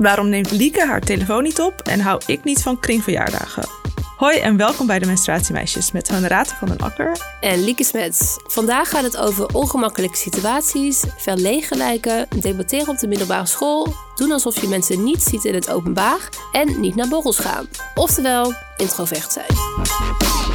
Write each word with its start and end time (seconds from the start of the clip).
Waarom 0.00 0.28
neemt 0.28 0.50
Lieke 0.50 0.86
haar 0.86 1.00
telefoon 1.00 1.42
niet 1.42 1.60
op 1.60 1.80
en 1.80 2.00
hou 2.00 2.20
ik 2.26 2.44
niet 2.44 2.62
van 2.62 2.80
kringverjaardagen? 2.80 3.68
Hoi 4.16 4.38
en 4.38 4.56
welkom 4.56 4.86
bij 4.86 4.98
de 4.98 5.06
Menstruatiemeisjes 5.06 5.92
met 5.92 6.08
Honorate 6.08 6.54
van 6.54 6.68
den 6.68 6.78
Akker. 6.78 7.16
En 7.40 7.64
Lieke 7.64 7.84
Smets. 7.84 8.36
Vandaag 8.46 8.88
gaat 8.88 9.02
het 9.02 9.16
over 9.16 9.46
ongemakkelijke 9.46 10.16
situaties, 10.16 11.04
verlegen 11.16 11.76
lijken, 11.76 12.26
debatteren 12.40 12.88
op 12.88 12.98
de 12.98 13.08
middelbare 13.08 13.46
school, 13.46 13.94
doen 14.14 14.32
alsof 14.32 14.60
je 14.60 14.68
mensen 14.68 15.04
niet 15.04 15.22
ziet 15.22 15.44
in 15.44 15.54
het 15.54 15.70
openbaar 15.70 16.28
en 16.52 16.80
niet 16.80 16.94
naar 16.94 17.08
borrels 17.08 17.38
gaan. 17.38 17.68
Oftewel, 17.94 18.52
introvert 18.76 19.32
zijn. 19.32 20.49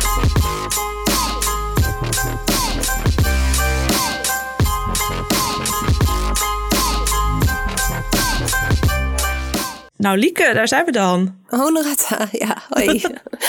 Nou 10.06 10.18
Lieke, 10.18 10.52
daar 10.54 10.68
zijn 10.68 10.86
we 10.86 10.92
dan. 10.92 11.36
Honorata, 11.48 12.28
ja, 12.46 12.58
hoi. 12.70 13.02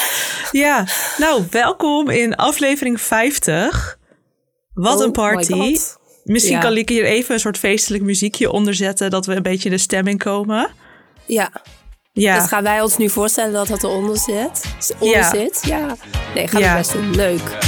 Ja, 0.53 0.85
nou 1.19 1.45
welkom 1.51 2.11
in 2.11 2.35
aflevering 2.37 3.01
50. 3.01 3.99
Wat 4.75 4.95
Oh 4.97 5.01
een 5.01 5.07
my 5.07 5.13
party. 5.13 5.79
Misschien 6.25 6.55
Ja. 6.55 6.61
kan 6.61 6.73
Lieke 6.73 6.93
hier 6.93 7.05
even 7.05 7.35
een 7.35 7.41
soort 7.41 7.59
feestelijk 7.59 8.03
muziekje 8.05 8.51
onder 8.51 8.75
zetten, 8.75 9.11
dat 9.11 9.27
we 9.27 9.35
een 9.35 9.43
beetje 9.43 9.69
in 9.69 9.75
de 9.75 9.81
stemming 9.81 10.19
komen. 10.19 10.69
Ja, 11.27 11.51
Ja, 12.13 12.39
dus 12.39 12.49
gaan 12.49 12.63
wij 12.63 12.81
ons 12.83 12.97
nu 12.97 13.09
voorstellen 13.11 13.53
dat 13.53 13.67
dat 13.69 13.83
eronder 13.83 14.17
zit? 14.19 14.65
Onder 14.99 15.17
Ja. 15.17 15.31
zit? 15.31 15.61
Ja. 15.67 15.97
Nee, 16.35 16.49
gaan 16.49 16.61
Ja. 16.61 16.77
best 16.77 16.93
doen. 16.93 17.15
Leuk. 17.15 17.59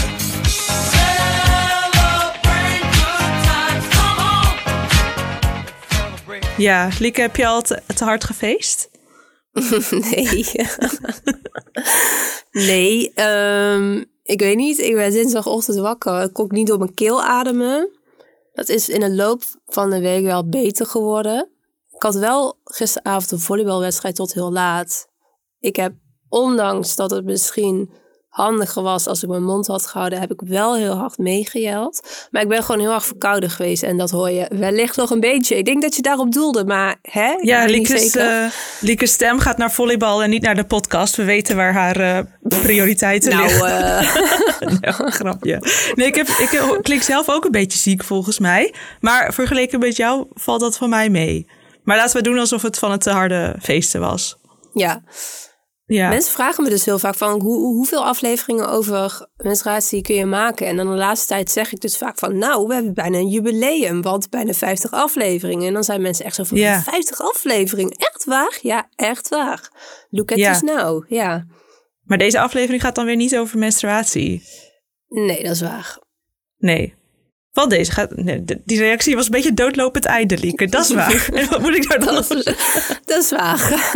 Ja. 6.58 6.88
Lieke, 6.98 7.20
heb 7.20 7.36
je 7.36 7.46
al 7.46 7.62
te, 7.62 7.82
hard 7.98 8.24
gefeest? 8.24 8.90
Nee. 9.90 10.50
nee, 12.50 13.12
ehm, 13.14 14.04
ik 14.22 14.40
weet 14.40 14.56
niet. 14.56 14.78
Ik 14.78 14.94
ben 14.94 15.10
dinsdagochtend 15.10 15.78
wakker. 15.78 16.22
Ik 16.22 16.32
kon 16.32 16.46
niet 16.48 16.66
door 16.66 16.78
mijn 16.78 16.94
keel 16.94 17.22
ademen. 17.22 17.90
Dat 18.52 18.68
is 18.68 18.88
in 18.88 19.00
de 19.00 19.14
loop 19.14 19.42
van 19.66 19.90
de 19.90 20.00
week 20.00 20.24
wel 20.24 20.48
beter 20.48 20.86
geworden. 20.86 21.50
Ik 21.94 22.02
had 22.02 22.14
wel 22.14 22.58
gisteravond 22.64 23.30
een 23.30 23.38
volleybalwedstrijd 23.38 24.14
tot 24.14 24.34
heel 24.34 24.52
laat. 24.52 25.08
Ik 25.60 25.76
heb, 25.76 25.92
ondanks 26.28 26.96
dat 26.96 27.10
het 27.10 27.24
misschien 27.24 27.90
handiger 28.42 28.82
was 28.82 29.06
als 29.06 29.22
ik 29.22 29.28
mijn 29.28 29.44
mond 29.44 29.66
had 29.66 29.86
gehouden, 29.86 30.20
heb 30.20 30.32
ik 30.32 30.40
wel 30.44 30.76
heel 30.76 30.94
hard 30.94 31.18
meegejeld. 31.18 32.26
Maar 32.30 32.42
ik 32.42 32.48
ben 32.48 32.62
gewoon 32.62 32.80
heel 32.80 32.92
erg 32.92 33.04
verkouden 33.04 33.50
geweest 33.50 33.82
en 33.82 33.96
dat 33.96 34.10
hoor 34.10 34.30
je 34.30 34.46
wellicht 34.50 34.96
nog 34.96 35.10
een 35.10 35.20
beetje. 35.20 35.56
Ik 35.56 35.64
denk 35.64 35.82
dat 35.82 35.96
je 35.96 36.02
daarop 36.02 36.32
doelde, 36.32 36.64
maar 36.64 36.96
hè? 37.02 37.30
Ik 37.30 37.44
Ja, 37.44 37.64
Lieke's, 37.64 38.16
eh, 38.16 38.44
Lieke's 38.80 39.12
stem 39.12 39.38
gaat 39.38 39.56
naar 39.56 39.72
volleybal 39.72 40.22
en 40.22 40.30
niet 40.30 40.42
naar 40.42 40.54
de 40.54 40.64
podcast. 40.64 41.16
We 41.16 41.24
weten 41.24 41.56
waar 41.56 41.72
haar 41.72 41.96
eh, 42.00 42.18
prioriteiten 42.42 43.30
nou, 43.30 43.42
liggen. 43.42 43.66
Nee, 44.80 44.92
grapje. 44.92 45.62
Nee, 45.94 46.06
ik, 46.06 46.14
heb, 46.14 46.28
ik 46.28 46.78
klink 46.82 47.02
zelf 47.02 47.28
ook 47.28 47.44
een 47.44 47.50
beetje 47.50 47.78
ziek 47.78 48.04
volgens 48.04 48.38
mij. 48.38 48.74
Maar 49.00 49.34
vergeleken 49.34 49.78
met 49.78 49.96
jou 49.96 50.26
valt 50.34 50.60
dat 50.60 50.76
van 50.76 50.88
mij 50.88 51.10
mee. 51.10 51.46
Maar 51.82 51.96
laten 51.96 52.16
we 52.16 52.22
doen 52.22 52.38
alsof 52.38 52.62
het 52.62 52.78
van 52.78 52.90
het 52.90 53.00
te 53.00 53.10
harde 53.10 53.56
feesten 53.60 54.00
was. 54.00 54.36
ja. 54.74 55.02
Ja, 55.90 56.08
Mensen 56.08 56.32
vragen 56.32 56.64
me 56.64 56.70
dus 56.70 56.84
heel 56.84 56.98
vaak 56.98 57.14
van 57.14 57.40
hoe, 57.40 57.58
hoeveel 57.58 58.04
afleveringen 58.04 58.68
over 58.68 59.28
menstruatie 59.36 60.02
kun 60.02 60.14
je 60.14 60.26
maken? 60.26 60.66
En 60.66 60.76
dan 60.76 60.86
de 60.86 60.96
laatste 60.96 61.26
tijd 61.26 61.50
zeg 61.50 61.72
ik 61.72 61.80
dus 61.80 61.96
vaak 61.96 62.18
van 62.18 62.38
nou, 62.38 62.66
we 62.66 62.74
hebben 62.74 62.94
bijna 62.94 63.18
een 63.18 63.28
jubileum, 63.28 64.02
want 64.02 64.30
bijna 64.30 64.52
50 64.52 64.90
afleveringen. 64.92 65.66
En 65.66 65.72
dan 65.72 65.84
zijn 65.84 66.02
mensen 66.02 66.24
echt 66.24 66.34
zo 66.34 66.44
van 66.44 66.58
Ja. 66.58 66.80
50 66.82 67.20
afleveringen, 67.20 67.96
echt 67.96 68.24
waar? 68.24 68.58
Ja, 68.62 68.88
echt 68.96 69.28
waar. 69.28 69.70
Look 70.10 70.32
at 70.32 70.38
Ja. 70.38 70.50
us 70.50 70.60
now. 70.62 71.04
Ja, 71.08 71.46
maar 72.04 72.18
deze 72.18 72.40
aflevering 72.40 72.82
gaat 72.82 72.94
dan 72.94 73.04
weer 73.04 73.16
niet 73.16 73.36
over 73.36 73.58
menstruatie. 73.58 74.42
nee, 75.08 75.42
dat 75.42 75.52
is 75.52 75.60
waar. 75.60 75.98
Nee. 76.58 76.94
Wat 77.58 77.70
deze 77.70 77.92
gaat. 77.92 78.16
Nee, 78.16 78.44
die 78.64 78.78
reactie 78.78 79.14
was 79.14 79.24
een 79.24 79.30
beetje 79.30 79.54
doodlopend 79.54 80.04
einde, 80.04 80.38
Lieke. 80.38 80.66
Dat 80.66 80.84
is 80.84 80.94
waar. 80.94 81.28
En 81.34 81.48
wat 81.48 81.60
moet 81.60 81.76
ik 81.76 81.88
daar 81.88 81.98
dan 81.98 82.14
Dat 82.14 82.30
is, 82.30 82.44
dat 83.04 83.22
is 83.22 83.30
waar. 83.30 83.90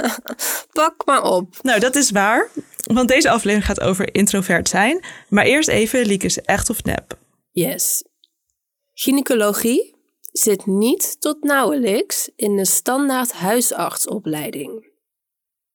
Pak 0.73 1.07
maar 1.07 1.23
op. 1.23 1.59
Nou, 1.63 1.81
dat 1.81 1.95
is 1.95 2.11
waar. 2.11 2.51
Want 2.85 3.09
deze 3.09 3.31
aflevering 3.31 3.65
gaat 3.67 3.81
over 3.81 4.15
introvert 4.15 4.69
zijn. 4.69 5.05
Maar 5.29 5.45
eerst 5.45 5.69
even, 5.69 6.07
Lieke 6.07 6.27
is 6.27 6.39
echt 6.39 6.71
of 6.71 6.85
nep? 6.85 7.19
Yes. 7.51 8.05
Gynaecologie 8.93 9.95
zit 10.33 10.67
niet 10.67 11.21
tot 11.21 11.43
nauwelijks 11.43 12.31
in 12.37 12.57
de 12.57 12.67
standaard 12.67 13.33
huisartsopleiding. 13.33 14.91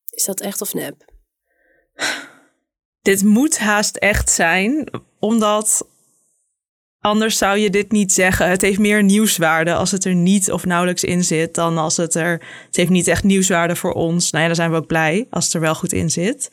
Is 0.09 0.25
dat 0.25 0.39
echt 0.39 0.61
of 0.61 0.73
nep? 0.73 1.05
Dit 3.01 3.23
moet 3.23 3.57
haast 3.57 3.95
echt 3.95 4.29
zijn, 4.29 4.89
omdat 5.19 5.87
anders 7.01 7.37
zou 7.37 7.57
je 7.57 7.69
dit 7.69 7.91
niet 7.91 8.13
zeggen. 8.13 8.49
Het 8.49 8.61
heeft 8.61 8.79
meer 8.79 9.03
nieuwswaarde 9.03 9.73
als 9.73 9.91
het 9.91 10.05
er 10.05 10.15
niet 10.15 10.51
of 10.51 10.65
nauwelijks 10.65 11.03
in 11.03 11.23
zit, 11.23 11.55
dan 11.55 11.77
als 11.77 11.97
het 11.97 12.15
er. 12.15 12.31
Het 12.65 12.75
heeft 12.75 12.89
niet 12.89 13.07
echt 13.07 13.23
nieuwswaarde 13.23 13.75
voor 13.75 13.93
ons. 13.93 14.31
Nou 14.31 14.41
ja, 14.41 14.47
dan 14.47 14.55
zijn 14.55 14.71
we 14.71 14.77
ook 14.77 14.87
blij 14.87 15.27
als 15.29 15.45
het 15.45 15.53
er 15.53 15.59
wel 15.59 15.75
goed 15.75 15.93
in 15.93 16.09
zit. 16.09 16.49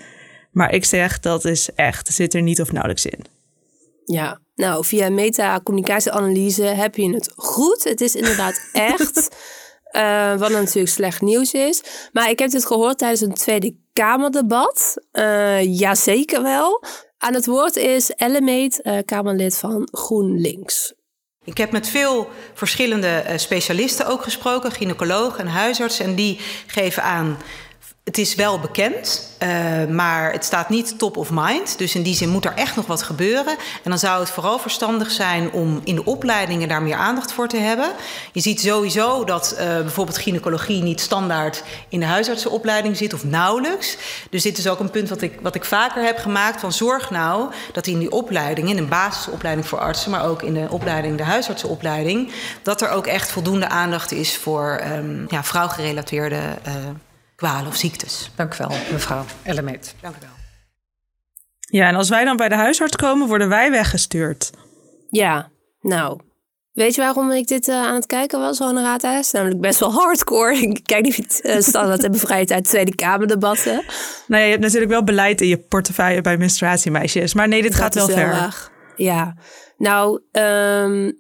Maar 0.53 0.75
ik 0.75 0.85
zeg 0.85 1.21
dat 1.21 1.45
is 1.45 1.69
echt. 1.75 2.07
Het 2.07 2.17
zit 2.17 2.35
er 2.35 2.43
niet 2.43 2.61
of 2.61 2.73
nauwelijks 2.73 3.07
in. 3.07 3.25
Ja, 4.05 4.41
nou, 4.55 4.85
via 4.85 5.11
meta-communicatieanalyse 5.11 6.63
heb 6.63 6.95
je 6.95 7.15
het 7.15 7.33
goed. 7.37 7.85
Het 7.85 8.01
is 8.01 8.15
inderdaad 8.15 8.69
echt, 8.73 9.37
eh, 9.85 10.37
wat 10.37 10.51
natuurlijk 10.51 10.89
slecht 10.89 11.21
nieuws 11.21 11.53
is. 11.53 11.83
Maar 12.13 12.31
ik 12.31 12.39
heb 12.39 12.51
dit 12.51 12.67
gehoord 12.67 12.99
tijdens 12.99 13.21
een 13.21 13.35
Tweede 13.35 13.77
Kamerdebat. 13.93 14.95
Eh 15.11 15.79
jazeker 15.79 16.43
wel. 16.43 16.83
Aan 17.25 17.35
het 17.35 17.47
woord 17.47 17.77
is 17.77 18.11
Ellemeet, 18.11 18.83
eh, 18.83 18.99
Kamerlid 19.05 19.59
van 19.59 19.89
GroenLinks. 19.93 20.95
Ik 21.45 21.59
heb 21.59 21.71
met 21.73 21.89
veel 21.89 22.29
verschillende 22.55 23.09
eh, 23.09 23.39
specialisten 23.39 24.07
ook 24.07 24.23
gesproken, 24.23 24.73
gynaecologen 24.73 25.41
en 25.41 25.47
huisartsen. 25.47 26.05
En 26.05 26.15
die 26.15 26.41
geven 26.67 27.03
aan, 27.03 27.37
het 28.05 28.19
is 28.19 28.35
wel 28.35 28.61
bekend, 28.61 29.29
eh, 29.39 29.85
maar 29.91 30.33
het 30.33 30.45
staat 30.45 30.69
niet 30.69 30.99
top 30.99 31.17
of 31.17 31.31
mind. 31.33 31.79
Dus 31.79 31.95
in 31.95 32.03
die 32.03 32.15
zin 32.15 32.29
moet 32.29 32.45
er 32.45 32.55
echt 32.55 32.77
nog 32.77 32.87
wat 32.87 33.03
gebeuren. 33.03 33.57
En 33.83 33.91
dan 33.91 33.99
zou 33.99 34.21
het 34.21 34.31
vooral 34.31 34.59
verstandig 34.59 35.11
zijn 35.11 35.53
om 35.53 35.81
in 35.85 35.95
de 35.95 36.05
opleidingen 36.05 36.69
daar 36.69 36.83
meer 36.83 36.97
aandacht 36.97 37.33
voor 37.33 37.49
te 37.49 37.57
hebben. 37.57 37.93
Je 38.33 38.41
ziet 38.41 38.61
sowieso 38.61 39.25
dat 39.25 39.53
eh, 39.53 39.67
bijvoorbeeld 39.67 40.19
gynaecologie 40.19 40.83
niet 40.83 41.01
standaard 41.01 41.63
in 41.89 42.01
de 42.01 42.07
huisartsenopleiding 42.07 42.97
zit 42.97 43.15
of 43.15 43.25
nauwelijks. 43.25 43.97
Dus 44.31 44.43
dit 44.43 44.59
is 44.59 44.69
ook 44.69 44.81
een 44.81 44.91
punt 44.91 45.09
wat 45.09 45.23
ik, 45.23 45.39
wat 45.43 45.55
ik 45.55 45.65
vaker 45.65 46.03
heb 46.03 46.19
gemaakt. 46.19 46.61
Van 46.61 46.73
zorg 46.73 47.11
nou 47.11 47.53
dat 47.73 47.87
in 47.87 47.99
die 47.99 48.13
opleiding, 48.13 48.69
in 48.69 48.79
een 48.79 48.89
basisopleiding 48.89 49.67
voor 49.67 49.79
artsen, 49.79 50.11
maar 50.11 50.25
ook 50.25 50.43
in 50.43 50.55
de 50.55 50.67
opleiding, 50.71 51.17
de 51.17 51.25
huisartsenopleiding, 51.25 52.33
dat 52.63 52.83
er 52.83 52.89
ook 52.89 53.07
echt 53.07 53.33
voldoende 53.33 53.69
aandacht 53.69 54.13
is 54.13 54.37
voor 54.37 54.79
ehm 54.83 55.25
ja, 55.29 55.45
vrouwgerelateerde 55.45 56.41
eh, 56.63 56.75
kwalen 57.37 57.67
of 57.67 57.77
ziektes. 57.77 58.31
Dank 58.37 58.55
u 58.55 58.57
wel, 58.59 58.77
mevrouw 58.93 59.25
Ellemeet. 59.43 59.95
Dank 60.01 60.17
u 60.17 60.19
wel. 60.21 60.31
Ja, 61.61 61.89
en 61.89 61.95
als 61.95 62.09
wij 62.09 62.25
dan 62.25 62.37
bij 62.37 62.49
de 62.49 62.55
huisarts 62.55 62.97
komen, 62.97 63.29
worden 63.29 63.49
wij 63.49 63.71
weggestuurd. 63.71 64.51
Ja, 65.11 65.51
nou, 65.81 66.21
weet 66.73 66.95
je 66.95 67.01
waarom 67.01 67.31
ik 67.31 67.47
dit 67.47 67.69
eh, 67.69 67.75
aan 67.75 67.95
het 67.95 68.07
kijken 68.07 68.39
was? 68.39 68.59
Het 68.59 69.05
is 69.05 69.31
namelijk 69.31 69.61
best 69.61 69.81
wel 69.81 69.93
hardcore. 69.93 70.57
Ik 70.63 70.81
kijk 70.85 71.05
niet 71.05 71.41
uh, 71.43 71.59
standaard 71.59 72.03
en 72.03 72.11
bevrijd 72.11 72.51
uit 72.51 72.65
Tweede 72.65 72.95
Kamerdebatten. 72.95 73.75
Nou 74.27 74.41
ja, 74.41 74.45
je 74.47 74.51
hebt 74.51 74.63
natuurlijk 74.63 74.91
wel 74.91 75.05
beleid 75.05 75.41
in 75.41 75.49
je 75.49 75.59
portefeuille 75.59 76.21
bij 76.21 76.37
menstruatiemeisjes. 76.37 77.35
Maar 77.35 77.49
nee, 77.49 77.63
dit 77.63 77.75
gaat 77.75 77.95
wel 77.95 78.09
is 78.09 78.15
ver. 78.15 78.71
Ja, 78.97 79.37
nou, 79.77 80.21
ehm, 80.33 81.13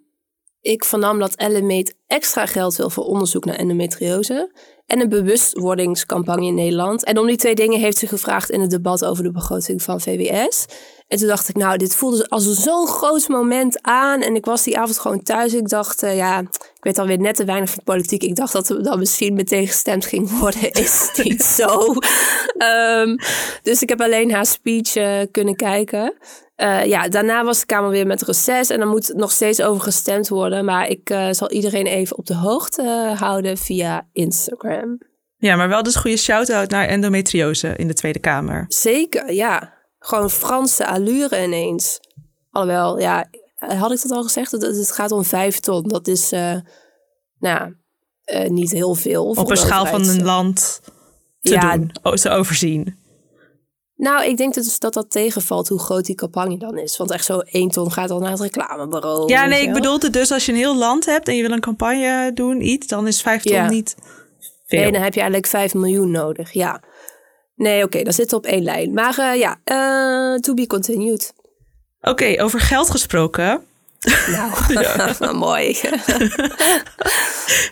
ik 0.61 0.85
vernam 0.85 1.19
dat 1.19 1.35
Ellemeet 1.35 1.95
extra 2.07 2.47
geld 2.47 2.77
wil 2.77 2.91
voor 2.91 3.05
onderzoek 3.05 3.45
naar 3.45 3.57
endometriose. 3.57 4.51
En 4.87 5.01
een 5.01 5.09
bewustwordingscampagne 5.09 6.47
in 6.47 6.55
Nederland. 6.55 7.05
En 7.05 7.19
om 7.19 7.27
die 7.27 7.37
twee 7.37 7.55
dingen 7.55 7.81
heeft 7.81 7.99
ze 7.99 8.07
gevraagd 8.07 8.51
in 8.51 8.61
het 8.61 8.71
debat 8.71 9.05
over 9.05 9.25
de 9.25 9.31
begroting 9.31 9.83
van 9.83 10.01
VWS. 10.01 10.67
En 11.09 11.19
toen 11.19 11.29
dacht 11.29 11.49
ik, 11.49 11.57
nou, 11.57 11.77
dit 11.77 11.97
voelde 11.97 12.29
als 12.29 12.53
zo'n 12.53 12.87
groot 12.87 13.29
moment 13.29 13.83
aan. 13.83 14.21
En 14.21 14.35
ik 14.35 14.45
was 14.45 14.63
die 14.63 14.79
avond 14.79 14.99
gewoon 14.99 15.23
thuis. 15.23 15.55
Ik 15.55 15.69
dacht, 15.69 16.03
eh, 16.03 16.17
ja, 16.17 16.43
ik 16.85 16.91
weet 16.91 16.99
alweer 16.99 17.21
net 17.21 17.37
te 17.37 17.45
weinig 17.45 17.71
van 17.71 17.85
politiek. 17.85 18.23
Ik 18.23 18.37
dacht 18.37 18.53
dat 18.53 18.69
er 18.69 18.83
dan 18.83 18.99
misschien 18.99 19.35
meteen 19.35 19.67
gestemd 19.67 20.07
ging 20.07 20.39
worden. 20.39 20.71
Is 20.85 21.11
niet 21.23 21.43
zo. 21.43 21.95
Ehm, 22.59 23.17
dus 23.63 23.83
ik 23.83 23.89
heb 23.89 24.01
alleen 24.01 24.33
haar 24.33 24.47
speech 24.47 24.97
eh, 24.97 25.21
kunnen 25.31 25.57
kijken. 25.57 26.15
Uh, 26.57 26.85
ja, 26.85 27.09
daarna 27.09 27.45
was 27.45 27.61
de 27.61 27.67
Kamer 27.67 27.91
weer 27.91 28.07
met 28.07 28.23
reces 28.23 28.71
en 28.71 28.81
er 28.81 28.87
moet 28.87 29.13
nog 29.15 29.31
steeds 29.31 29.63
over 29.63 29.83
gestemd 29.83 30.29
worden. 30.29 30.65
Maar 30.65 30.89
ik 30.89 31.11
uh, 31.11 31.29
zal 31.31 31.51
iedereen 31.51 31.87
even 31.87 32.19
op 32.19 32.27
de 32.27 32.35
hoogte 32.35 33.15
houden 33.19 33.59
via 33.59 34.09
Instagram. 34.13 34.99
Ja, 35.37 35.57
maar 35.57 35.69
wel 35.69 35.83
dus 35.83 35.97
goede 35.97 36.17
shout-out 36.17 36.71
naar 36.71 36.87
endometriose 36.87 37.77
in 37.77 37.87
de 37.87 37.95
Tweede 37.95 38.19
Kamer. 38.19 38.65
Zeker, 38.69 39.33
ja. 39.33 39.73
Gewoon 39.99 40.31
Franse 40.31 40.87
allure 40.87 41.45
ineens. 41.45 42.01
Alhoewel, 42.51 43.01
ja, 43.01 43.29
had 43.69 43.93
ik 43.93 44.03
dat 44.03 44.11
al 44.11 44.23
gezegd? 44.23 44.51
Het, 44.51 44.63
het 44.63 44.93
gaat 44.93 45.13
om 45.13 45.25
vijf 45.25 45.61
ton. 45.61 45.83
Dat 45.89 46.07
is, 46.09 46.33
uh, 46.33 46.57
nou, 47.39 47.75
eh, 48.25 48.49
niet 48.51 48.71
heel 48.71 48.95
veel. 48.95 49.25
Op 49.25 49.51
een 49.51 49.57
schaal 49.57 49.87
van 49.87 50.09
een 50.09 50.23
land 50.23 50.81
te 51.41 51.53
Ja. 51.53 51.77
doen, 51.77 51.91
o- 52.03 52.15
te 52.15 52.31
overzien. 52.31 53.03
Nou, 53.97 54.25
ik 54.25 54.37
denk 54.37 54.55
dus 54.55 54.79
dat 54.79 54.95
dat 54.95 55.11
tegenvalt 55.11 55.69
hoe 55.69 55.79
groot 55.79 56.05
die 56.05 56.15
campagne 56.15 56.59
dan 56.59 56.79
is. 56.79 56.97
Want 56.97 57.11
echt 57.11 57.25
zo 57.25 57.39
één 57.39 57.69
ton 57.69 57.93
gaat 57.93 58.09
dan 58.09 58.21
naar 58.21 58.31
het 58.31 58.41
reclamebureau. 58.41 59.29
Ja, 59.29 59.47
nee, 59.47 59.61
ik 59.61 59.65
wel. 59.65 59.75
bedoelde 59.75 60.11
dus 60.11 60.31
als 60.33 60.47
je 60.47 60.53
een 60.53 60.59
heel 60.59 60.77
land 60.77 61.07
hebt 61.07 61.29
en 61.29 61.37
je 61.37 61.43
wil 61.43 61.51
een 61.53 61.61
campagne 61.61 62.31
doen, 62.35 62.61
iets, 62.61 62.87
dan 62.87 63.07
is 63.07 63.23
vijf 63.23 63.43
ton 63.43 63.53
Ja. 63.57 63.69
niet 63.69 63.95
veel. 64.67 64.81
Nee, 64.81 64.93
dan 64.93 65.03
heb 65.03 65.15
je 65.15 65.21
eigenlijk 65.21 65.49
5 65.51 65.75
miljoen 65.75 66.11
nodig. 66.11 66.53
Ja. 66.53 66.83
Nee, 67.55 67.85
oké, 67.85 68.03
dan 68.03 68.13
zitten 68.13 68.41
we 68.41 68.47
op 68.47 68.53
één 68.53 68.63
lijn. 68.63 68.93
Maar 68.93 69.19
eh, 69.19 69.39
ja, 69.39 69.61
eh, 69.65 70.39
to 70.41 70.55
be 70.55 70.67
continued. 70.67 71.33
Oké, 72.05 72.43
over 72.43 72.61
geld 72.61 72.91
gesproken. 72.91 73.65
Nou, 74.31 75.35
mooi. 75.49 75.75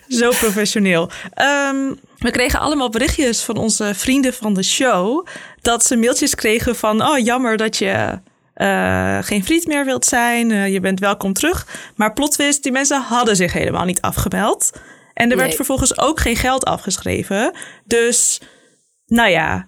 Zo 0.08 0.30
professioneel. 0.30 1.10
Ehm, 1.34 1.94
we 2.18 2.30
kregen 2.30 2.60
allemaal 2.60 2.90
berichtjes 2.90 3.42
van 3.42 3.56
onze 3.56 3.92
vrienden 3.94 4.34
van 4.34 4.54
de 4.54 4.62
show. 4.62 5.26
Dat 5.60 5.84
ze 5.84 5.96
mailtjes 5.96 6.34
kregen 6.34 6.76
van: 6.76 7.02
Oh, 7.02 7.18
jammer 7.18 7.56
dat 7.56 7.76
je 7.76 8.18
eh, 8.54 9.18
geen 9.20 9.44
vriend 9.44 9.66
meer 9.66 9.84
wilt 9.84 10.04
zijn. 10.04 10.50
Eh, 10.50 10.72
je 10.72 10.80
bent 10.80 11.00
welkom 11.00 11.32
terug. 11.32 11.66
Maar 11.96 12.12
plot 12.12 12.32
twist, 12.32 12.62
die 12.62 12.72
mensen 12.72 13.02
hadden 13.02 13.36
zich 13.36 13.52
helemaal 13.52 13.84
niet 13.84 14.00
afgemeld. 14.00 14.70
En 15.14 15.30
er 15.30 15.36
werd 15.36 15.54
vervolgens 15.54 15.98
ook 15.98 16.20
geen 16.20 16.36
geld 16.36 16.64
afgeschreven. 16.64 17.52
Dus, 17.84 18.40
nou 19.06 19.30
ja, 19.30 19.66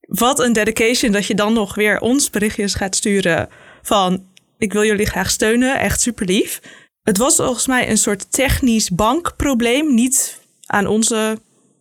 wat 0.00 0.40
een 0.40 0.52
dedication 0.52 1.12
dat 1.12 1.26
je 1.26 1.34
dan 1.34 1.52
nog 1.52 1.74
weer 1.74 2.00
ons 2.00 2.30
berichtjes 2.30 2.74
gaat 2.74 2.96
sturen 2.96 3.48
van 3.84 4.26
ik 4.58 4.72
wil 4.72 4.84
jullie 4.84 5.06
graag 5.06 5.30
steunen, 5.30 5.78
echt 5.78 6.00
super 6.00 6.26
lief. 6.26 6.60
Het 7.02 7.18
was 7.18 7.36
volgens 7.36 7.66
mij 7.66 7.90
een 7.90 7.98
soort 7.98 8.32
technisch 8.32 8.90
bankprobleem, 8.90 9.94
niet 9.94 10.40
aan 10.66 10.86
onze 10.86 11.38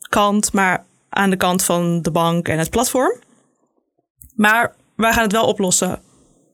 kant, 0.09 0.53
maar 0.53 0.85
aan 1.09 1.29
de 1.29 1.35
kant 1.35 1.63
van 1.63 2.01
de 2.01 2.11
bank 2.11 2.47
en 2.47 2.57
het 2.57 2.69
platform. 2.69 3.13
Maar 4.35 4.75
wij 4.95 5.13
gaan 5.13 5.23
het 5.23 5.31
wel 5.31 5.45
oplossen. 5.47 6.01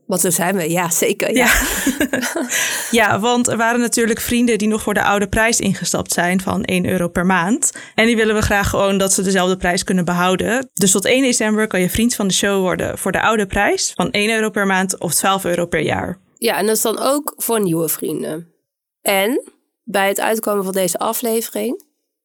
Want 0.09 0.21
zo 0.21 0.29
zijn 0.29 0.55
we, 0.55 0.69
ja, 0.69 0.89
zeker. 0.89 1.35
Ja. 1.35 1.45
Ja. 1.45 2.47
ja, 2.99 3.19
want 3.19 3.47
er 3.47 3.57
waren 3.57 3.79
natuurlijk 3.79 4.19
vrienden 4.19 4.57
die 4.57 4.67
nog 4.67 4.81
voor 4.81 4.93
de 4.93 5.03
oude 5.03 5.27
prijs 5.27 5.59
ingestapt 5.59 6.11
zijn 6.11 6.41
van 6.41 6.63
1 6.63 6.85
euro 6.85 7.07
per 7.07 7.25
maand. 7.25 7.71
En 7.95 8.05
die 8.05 8.15
willen 8.15 8.35
we 8.35 8.41
graag 8.41 8.69
gewoon 8.69 8.97
dat 8.97 9.13
ze 9.13 9.21
dezelfde 9.21 9.57
prijs 9.57 9.83
kunnen 9.83 10.05
behouden. 10.05 10.69
Dus 10.73 10.91
tot 10.91 11.05
1 11.05 11.21
december 11.21 11.67
kan 11.67 11.81
je 11.81 11.89
vriend 11.89 12.15
van 12.15 12.27
de 12.27 12.33
show 12.33 12.61
worden 12.61 12.97
voor 12.97 13.11
de 13.11 13.21
oude 13.21 13.45
prijs 13.45 13.91
van 13.95 14.11
1 14.11 14.29
euro 14.29 14.49
per 14.49 14.65
maand 14.65 14.99
of 14.99 15.13
12 15.13 15.45
euro 15.45 15.65
per 15.65 15.81
jaar. 15.81 16.19
Ja, 16.37 16.57
en 16.57 16.65
dat 16.65 16.75
is 16.75 16.81
dan 16.81 16.99
ook 16.99 17.33
voor 17.37 17.61
nieuwe 17.61 17.89
vrienden. 17.89 18.53
En 19.01 19.51
bij 19.83 20.07
het 20.07 20.19
uitkomen 20.19 20.63
van 20.63 20.73
deze 20.73 20.97
aflevering. 20.97 21.73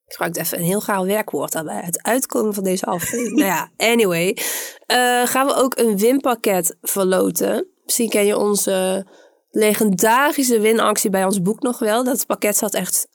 Ik 0.06 0.12
gebruik 0.12 0.36
even 0.36 0.58
een 0.58 0.64
heel 0.64 0.80
gaaf 0.80 1.04
werkwoord 1.04 1.52
daarbij. 1.52 1.80
Het 1.84 2.02
uitkomen 2.02 2.54
van 2.54 2.64
deze 2.64 2.84
aflevering. 2.86 3.36
nou 3.38 3.48
ja, 3.48 3.70
anyway. 3.76 4.38
eh, 4.86 5.26
gaan 5.26 5.46
we 5.46 5.54
ook 5.54 5.78
een 5.78 5.98
winpakket 5.98 6.76
verloten. 6.82 7.68
Misschien 7.84 8.08
ken 8.08 8.26
je 8.26 8.38
onze 8.38 9.06
legendarische 9.50 10.60
winactie 10.60 11.10
bij 11.10 11.24
ons 11.24 11.42
boek 11.42 11.62
nog 11.62 11.78
wel. 11.78 12.04
Dat 12.04 12.26
pakket 12.26 12.56
zat 12.56 12.74
echt 12.74 13.06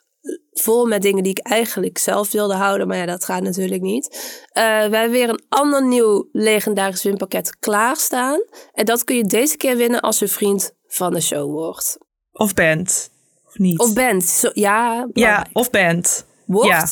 vol 0.52 0.86
met 0.86 1.02
dingen 1.02 1.22
die 1.22 1.32
ik 1.32 1.46
eigenlijk 1.46 1.98
zelf 1.98 2.32
wilde 2.32 2.54
houden. 2.54 2.86
Maar 2.86 2.96
ja, 2.96 3.06
dat 3.06 3.24
gaat 3.24 3.42
natuurlijk 3.42 3.82
niet. 3.82 4.06
Eh, 4.52 4.62
we 4.62 4.96
hebben 4.96 5.10
weer 5.10 5.28
een 5.28 5.44
ander 5.48 5.86
nieuw 5.86 6.28
legendarisch 6.32 7.02
winpakket 7.02 7.56
klaarstaan. 7.58 8.44
En 8.72 8.84
dat 8.84 9.04
kun 9.04 9.16
je 9.16 9.24
deze 9.24 9.56
keer 9.56 9.76
winnen 9.76 10.00
als 10.00 10.18
je 10.18 10.28
vriend 10.28 10.72
van 10.86 11.12
de 11.12 11.20
show 11.20 11.52
wordt. 11.52 11.98
Of 12.32 12.54
bent. 12.54 13.10
Of 13.46 13.58
niet. 13.58 13.78
Of 13.78 13.92
bent. 13.92 14.24
Zo, 14.24 14.50
ja, 14.52 15.08
ja, 15.12 15.46
of 15.52 15.70
bent. 15.70 16.26
Wordt 16.46 16.68
ja. 16.68 16.82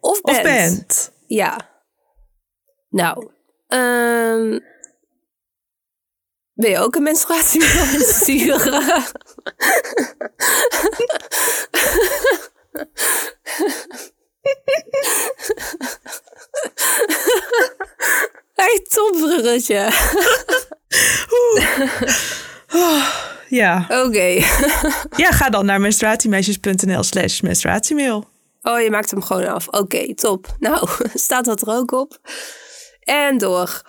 of 0.00 0.20
bent. 0.20 0.36
Of 0.36 0.42
bent. 0.42 1.12
Ja. 1.26 1.68
Nou, 2.88 3.30
ehm 3.66 4.58
wil 6.56 6.70
je 6.70 6.78
ook 6.78 6.94
een 6.94 7.02
menstruatiemail 7.02 7.84
insturen? 7.98 9.04
Hey, 18.54 18.86
topbruggetje. 18.88 19.90
Ja. 23.48 23.86
Oké. 23.88 24.44
ja, 25.16 25.30
ga 25.30 25.50
dan 25.50 25.66
naar 25.66 25.80
menstruatiemeisjes.nl 25.80 27.02
slash 27.02 27.40
menstruatiemail. 27.40 28.28
Oh, 28.62 28.80
je 28.80 28.90
maakt 28.90 29.10
hem 29.10 29.22
gewoon 29.22 29.46
af. 29.46 29.68
Oké, 29.68 30.14
top. 30.14 30.56
Nou, 30.58 30.88
staat 31.14 31.44
dat 31.44 31.60
er 31.60 31.68
ook 31.68 31.92
op. 31.92 32.18
En 33.00 33.38
door. 33.38 33.82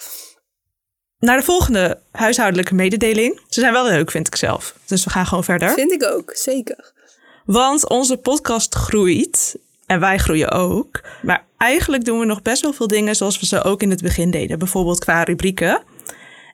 Naar 1.19 1.38
de 1.38 1.44
volgende 1.44 2.00
huishoudelijke 2.12 2.75
mededeling. 2.75 3.40
Ze 3.50 3.60
zijn 3.60 3.74
wel 3.74 3.86
leuk, 3.88 4.12
vind 4.12 4.28
ik 4.28 4.36
zelf. 4.36 4.75
Dus 4.86 5.04
we 5.04 5.10
gaan 5.10 5.25
gewoon 5.25 5.44
verder. 5.44 5.69
Vind 5.69 5.92
ik 5.92 6.04
ook, 6.04 6.31
zeker. 6.36 6.94
Want 7.46 7.90
onze 7.90 8.18
podcast 8.18 8.75
groeit. 8.75 9.58
En 9.86 10.00
wij 10.00 10.18
groeien 10.18 10.52
ook. 10.52 11.02
Maar 11.22 11.46
eigenlijk 11.58 12.06
doen 12.06 12.19
we 12.19 12.25
nog 12.25 12.42
best 12.42 12.62
wel 12.62 12.74
veel 12.74 12.88
dingen 12.88 13.16
zoals 13.16 13.40
we 13.40 13.46
ze 13.46 13.64
ook 13.64 13.81
in 13.81 13.90
het 13.90 14.02
begin 14.02 14.31
deden. 14.31 14.60
Bijvoorbeeld 14.60 15.00
qua 15.00 15.24
rubrieken. 15.24 15.81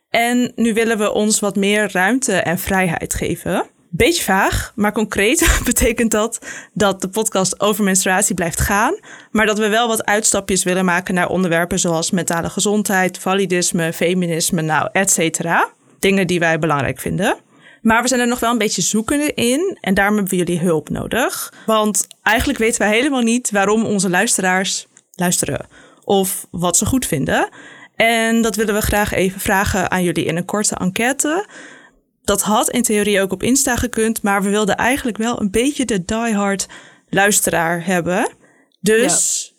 En 0.10 0.52
nu 0.56 0.74
willen 0.74 0.98
we 0.98 1.12
ons 1.12 1.40
wat 1.40 1.56
meer 1.56 1.92
ruimte 1.92 2.34
en 2.34 2.60
vrijheid 2.60 3.14
geven. 3.14 3.66
Beetje 3.96 4.24
vaag, 4.24 4.72
maar 4.76 4.92
concreet 4.92 5.58
betekent 5.66 6.12
dat 6.12 6.40
dat 6.74 7.02
de 7.02 7.10
podcast 7.10 7.60
over 7.60 7.84
menstruatie 7.84 8.36
blijft 8.36 8.60
gaan. 8.60 9.00
Maar 9.32 9.46
dat 9.46 9.58
we 9.58 9.68
wel 9.68 9.88
wat 9.88 10.06
uitstapjes 10.06 10.64
willen 10.64 10.86
maken 10.86 11.14
naar 11.14 11.30
onderwerpen 11.30 11.80
zoals 11.80 12.12
mentale 12.12 12.50
gezondheid, 12.50 13.18
validisme, 13.18 13.94
feminisme, 13.94 14.62
nou, 14.62 14.90
et 14.92 15.12
cetera. 15.12 15.70
Dingen 16.00 16.28
die 16.28 16.40
wij 16.40 16.60
belangrijk 16.60 17.00
vinden. 17.00 17.38
Maar 17.82 18.02
we 18.02 18.08
zijn 18.08 18.20
er 18.20 18.28
nog 18.28 18.40
wel 18.40 18.52
een 18.52 18.58
beetje 18.58 18.82
zoekende 18.82 19.34
in 19.34 19.78
en 19.82 19.94
daarom 19.94 20.16
hebben 20.16 20.38
we 20.38 20.46
jullie 20.46 20.60
hulp 20.60 20.90
nodig. 20.90 21.54
Want 21.66 22.08
eigenlijk 22.24 22.60
weten 22.60 22.82
wij 22.82 22.92
helemaal 22.92 23.22
niet 23.22 23.52
waarom 23.52 23.86
onze 23.86 24.10
luisteraars 24.10 24.88
luisteren 25.16 25.68
of 26.04 26.48
wat 26.52 26.78
ze 26.78 26.86
goed 26.86 27.06
vinden. 27.06 27.50
En 27.96 28.42
dat 28.42 28.56
willen 28.56 28.74
we 28.74 28.82
graag 28.82 29.14
even 29.14 29.40
vragen 29.40 29.92
aan 29.92 30.04
jullie 30.04 30.26
in 30.26 30.38
een 30.38 30.46
korte 30.46 30.76
enquête. 30.76 31.46
Dat 32.24 32.42
had 32.42 32.70
in 32.70 32.82
theorie 32.84 33.22
ook 33.22 33.32
op 33.32 33.44
Insta 33.44 33.76
gekund, 33.76 34.22
maar 34.22 34.44
we 34.44 34.50
wilden 34.50 34.76
eigenlijk 34.76 35.18
wel 35.18 35.42
een 35.42 35.52
beetje 35.52 35.86
de 35.86 36.06
diehard 36.06 36.68
luisteraar 37.10 37.86
hebben. 37.86 38.32
Dus 38.82 39.54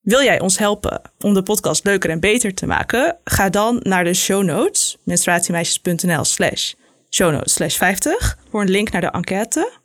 wil 0.00 0.22
jij 0.22 0.40
ons 0.40 0.58
helpen 0.58 1.00
om 1.18 1.34
de 1.34 1.42
podcast 1.42 1.84
leuker 1.84 2.10
en 2.10 2.20
beter 2.20 2.54
te 2.54 2.66
maken? 2.66 3.18
Ga 3.24 3.48
dan 3.50 3.80
naar 3.82 4.04
de 4.04 4.14
show 4.14 4.42
notes, 4.44 4.98
menstruatiemeisjes.nl 5.04 6.24
slash 6.24 6.72
show 7.10 7.32
notes 7.32 7.52
slash 7.52 7.76
50 7.76 8.38
voor 8.50 8.60
een 8.60 8.70
link 8.70 8.90
naar 8.90 9.00
de 9.00 9.10
enquête. 9.10 9.80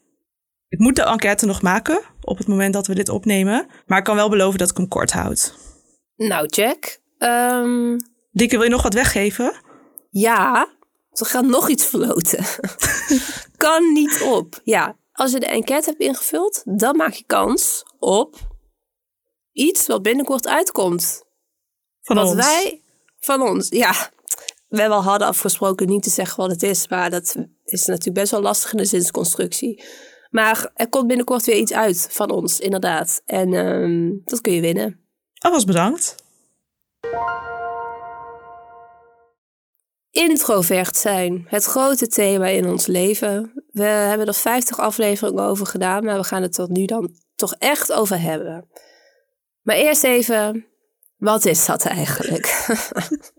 Ik 0.70 0.80
moet 0.80 0.96
de 0.96 1.04
enquête 1.04 1.46
nog 1.46 1.62
maken 1.62 2.02
op 2.22 2.38
het 2.38 2.48
moment 2.48 2.74
dat 2.74 2.88
we 2.88 2.96
dit 2.96 3.10
opnemen, 3.10 3.68
maar 3.86 3.98
ik 3.98 4.04
kan 4.04 4.16
wel 4.16 4.30
beloven 4.30 4.60
dat 4.60 4.70
ik 4.70 4.78
hem 4.78 4.88
kort 4.88 5.12
houd. 5.12 5.54
Nou, 6.16 6.46
Jack. 6.46 7.00
ehm, 7.18 7.98
Dikke, 8.32 8.56
wil 8.56 8.64
je 8.66 8.72
nog 8.72 8.82
wat 8.84 8.94
weggeven? 8.94 9.54
ja, 10.10 10.68
we 11.20 11.26
gaan 11.26 11.50
nog 11.50 11.70
iets 11.70 11.86
verloten. 11.86 12.46
kan 13.58 13.94
niet 13.94 14.22
op. 14.22 14.62
Ja, 14.64 14.96
als 15.12 15.32
je 15.32 15.40
de 15.40 15.46
enquête 15.46 15.90
hebt 15.90 16.02
ingevuld, 16.02 16.62
dan 16.66 16.96
maak 16.96 17.14
je 17.14 17.24
kans 17.24 17.84
op 18.00 18.36
iets 19.52 19.88
wat 19.88 20.02
binnenkort 20.02 20.48
uitkomt. 20.48 21.24
Van 22.02 22.16
wat 22.16 22.26
ons. 22.26 22.36
wij 22.36 22.82
van 23.20 23.42
ons, 23.42 23.70
ja. 23.70 24.12
We 24.68 24.88
wel 24.88 25.04
hadden 25.04 25.28
afgesproken 25.28 25.88
niet 25.88 26.04
te 26.04 26.10
zeggen 26.10 26.38
wat 26.38 26.52
het 26.52 26.64
is, 26.64 26.88
maar 26.88 27.10
dat 27.10 27.36
is 27.64 27.86
natuurlijk 27.86 28.16
best 28.16 28.32
wel 28.32 28.42
lastig 28.42 28.72
in 28.72 28.78
de 28.78 28.86
zinsconstructie. 28.86 29.84
Maar 30.30 30.72
er 30.74 30.90
komt 30.90 31.08
binnenkort 31.08 31.46
weer 31.46 31.58
iets 31.58 31.74
uit 31.74 32.08
van 32.12 32.32
ons, 32.32 32.60
inderdaad. 32.60 33.22
En 33.26 33.54
ehm, 33.54 34.12
dat 34.24 34.42
kun 34.42 34.54
je 34.54 34.62
winnen. 34.62 35.00
Alvast 35.38 35.66
bedankt. 35.66 36.16
Introvert 40.18 40.98
zijn, 40.98 41.46
het 41.48 41.64
grote 41.64 42.08
thema 42.08 42.48
in 42.48 42.70
ons 42.70 42.86
leven. 42.86 43.64
We 43.72 43.84
hebben 43.84 44.28
er 44.28 44.34
50 44.34 44.80
afleveringen 44.80 45.44
over 45.44 45.66
gedaan, 45.66 46.04
maar 46.04 46.18
we 46.18 46.24
gaan 46.24 46.42
het 46.42 46.58
er 46.58 46.72
nu 46.72 46.86
dan 46.86 47.10
toch 47.36 47.54
echt 47.54 47.94
over 47.94 48.22
hebben. 48.22 48.68
Maar 49.62 49.76
eerst 49.76 50.04
even, 50.04 50.66
wat 51.18 51.46
is 51.46 51.66
dat 51.66 51.86
eigenlijk? 51.86 52.46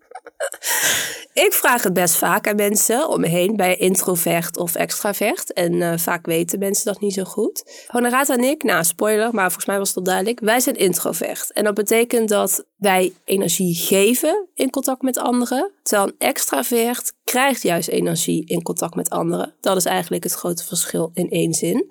Ik 1.32 1.52
vraag 1.52 1.82
het 1.82 1.92
best 1.92 2.14
vaak 2.14 2.48
aan 2.48 2.56
mensen 2.56 3.08
om 3.08 3.20
me 3.20 3.28
heen 3.28 3.56
bij 3.56 3.76
introvert 3.76 4.56
of 4.56 4.74
extravert. 4.74 5.52
En 5.52 5.82
eh, 5.82 5.98
vaak 5.98 6.26
weten 6.26 6.58
mensen 6.58 6.84
dat 6.84 7.00
niet 7.00 7.14
zo 7.14 7.24
goed. 7.24 7.84
Honorata 7.86 8.34
en 8.34 8.44
ik, 8.44 8.62
nou 8.62 8.84
spoiler, 8.84 9.34
maar 9.34 9.44
volgens 9.44 9.66
mij 9.66 9.78
was 9.78 9.96
al 9.96 10.02
duidelijk. 10.02 10.40
Wij 10.40 10.60
zijn 10.60 10.76
introvert. 10.76 11.52
En 11.52 11.64
dat 11.64 11.74
betekent 11.74 12.28
dat 12.28 12.64
wij 12.76 13.12
energie 13.24 13.74
geven 13.74 14.48
in 14.54 14.70
contact 14.70 15.02
met 15.02 15.18
anderen. 15.18 15.72
Terwijl 15.82 16.08
een 16.08 16.28
extravert 16.28 17.12
krijgt 17.24 17.62
juist 17.62 17.88
energie 17.88 18.46
in 18.46 18.62
contact 18.62 18.94
met 18.94 19.10
anderen. 19.10 19.54
Dat 19.60 19.76
is 19.76 19.84
eigenlijk 19.84 20.24
het 20.24 20.32
grote 20.32 20.64
verschil 20.64 21.10
in 21.14 21.30
één 21.30 21.54
zin. 21.54 21.90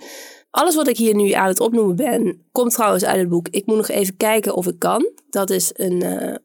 alles 0.50 0.76
wat 0.76 0.88
ik 0.88 0.98
hier 0.98 1.16
nu 1.16 1.32
aan 1.32 1.48
het 1.48 1.60
opnoemen 1.60 1.96
ben, 1.96 2.48
komt 2.52 2.74
trouwens 2.74 3.06
uit 3.06 3.20
het 3.20 3.30
boek. 3.30 3.48
Ik 3.48 3.66
moet 3.66 3.78
nog 3.78 3.88
even 3.88 4.18
kijken 4.18 4.56
of 4.56 4.68
ik 4.68 4.80
kan. 4.80 5.12
Dat 5.30 5.50
is 5.50 5.72
een 5.74 6.04
uh, 6.04 6.36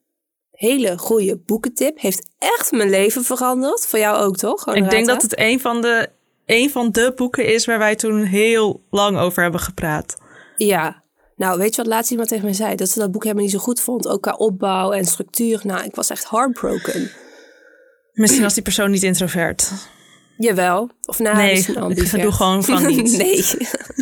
hele 0.68 0.98
goede 0.98 1.38
boekentip. 1.46 2.00
Heeft 2.00 2.28
echt 2.38 2.72
mijn 2.72 2.90
leven 2.90 3.24
veranderd. 3.24 3.86
Voor 3.86 3.98
jou 3.98 4.24
ook, 4.24 4.36
toch? 4.36 4.74
ik 4.74 4.90
denk 4.90 5.06
dat 5.06 5.22
het 5.22 5.38
een 5.38 5.60
van, 5.60 5.80
de, 5.80 6.08
een 6.46 6.70
van 6.70 6.90
de 6.92 7.12
boeken 7.16 7.46
is 7.46 7.66
waar 7.66 7.78
wij 7.78 7.96
toen 7.96 8.22
heel 8.22 8.84
lang 8.90 9.18
over 9.18 9.42
hebben 9.42 9.60
gepraat. 9.60 10.16
Ja, 10.56 11.02
nou, 11.36 11.58
weet 11.58 11.74
je 11.74 11.82
wat 11.82 11.90
laatst 11.90 12.10
iemand 12.10 12.28
tegen 12.28 12.44
mij 12.44 12.54
zei? 12.54 12.74
Dat 12.74 12.88
ze 12.88 12.98
dat 12.98 13.10
boek 13.10 13.22
helemaal 13.22 13.44
niet 13.44 13.52
zo 13.52 13.58
goed 13.58 13.80
vond. 13.80 14.08
Ook 14.08 14.22
qua 14.22 14.32
opbouw 14.32 14.92
en 14.92 15.04
structuur. 15.04 15.60
Nou, 15.62 15.84
ik 15.84 15.94
was 15.94 16.10
echt 16.10 16.30
heartbroken. 16.30 17.10
Misschien 18.12 18.42
was 18.42 18.54
die 18.54 18.62
persoon 18.62 18.90
niet 18.90 19.02
introvert. 19.02 19.70
Jawel. 20.36 20.90
Of 21.02 21.18
nou, 21.18 21.36
nee, 21.36 21.58
ik 21.94 22.10
doe 22.22 22.32
gewoon 22.32 22.64
van 22.64 22.86
niet. 22.94 23.16
nee, 23.16 23.44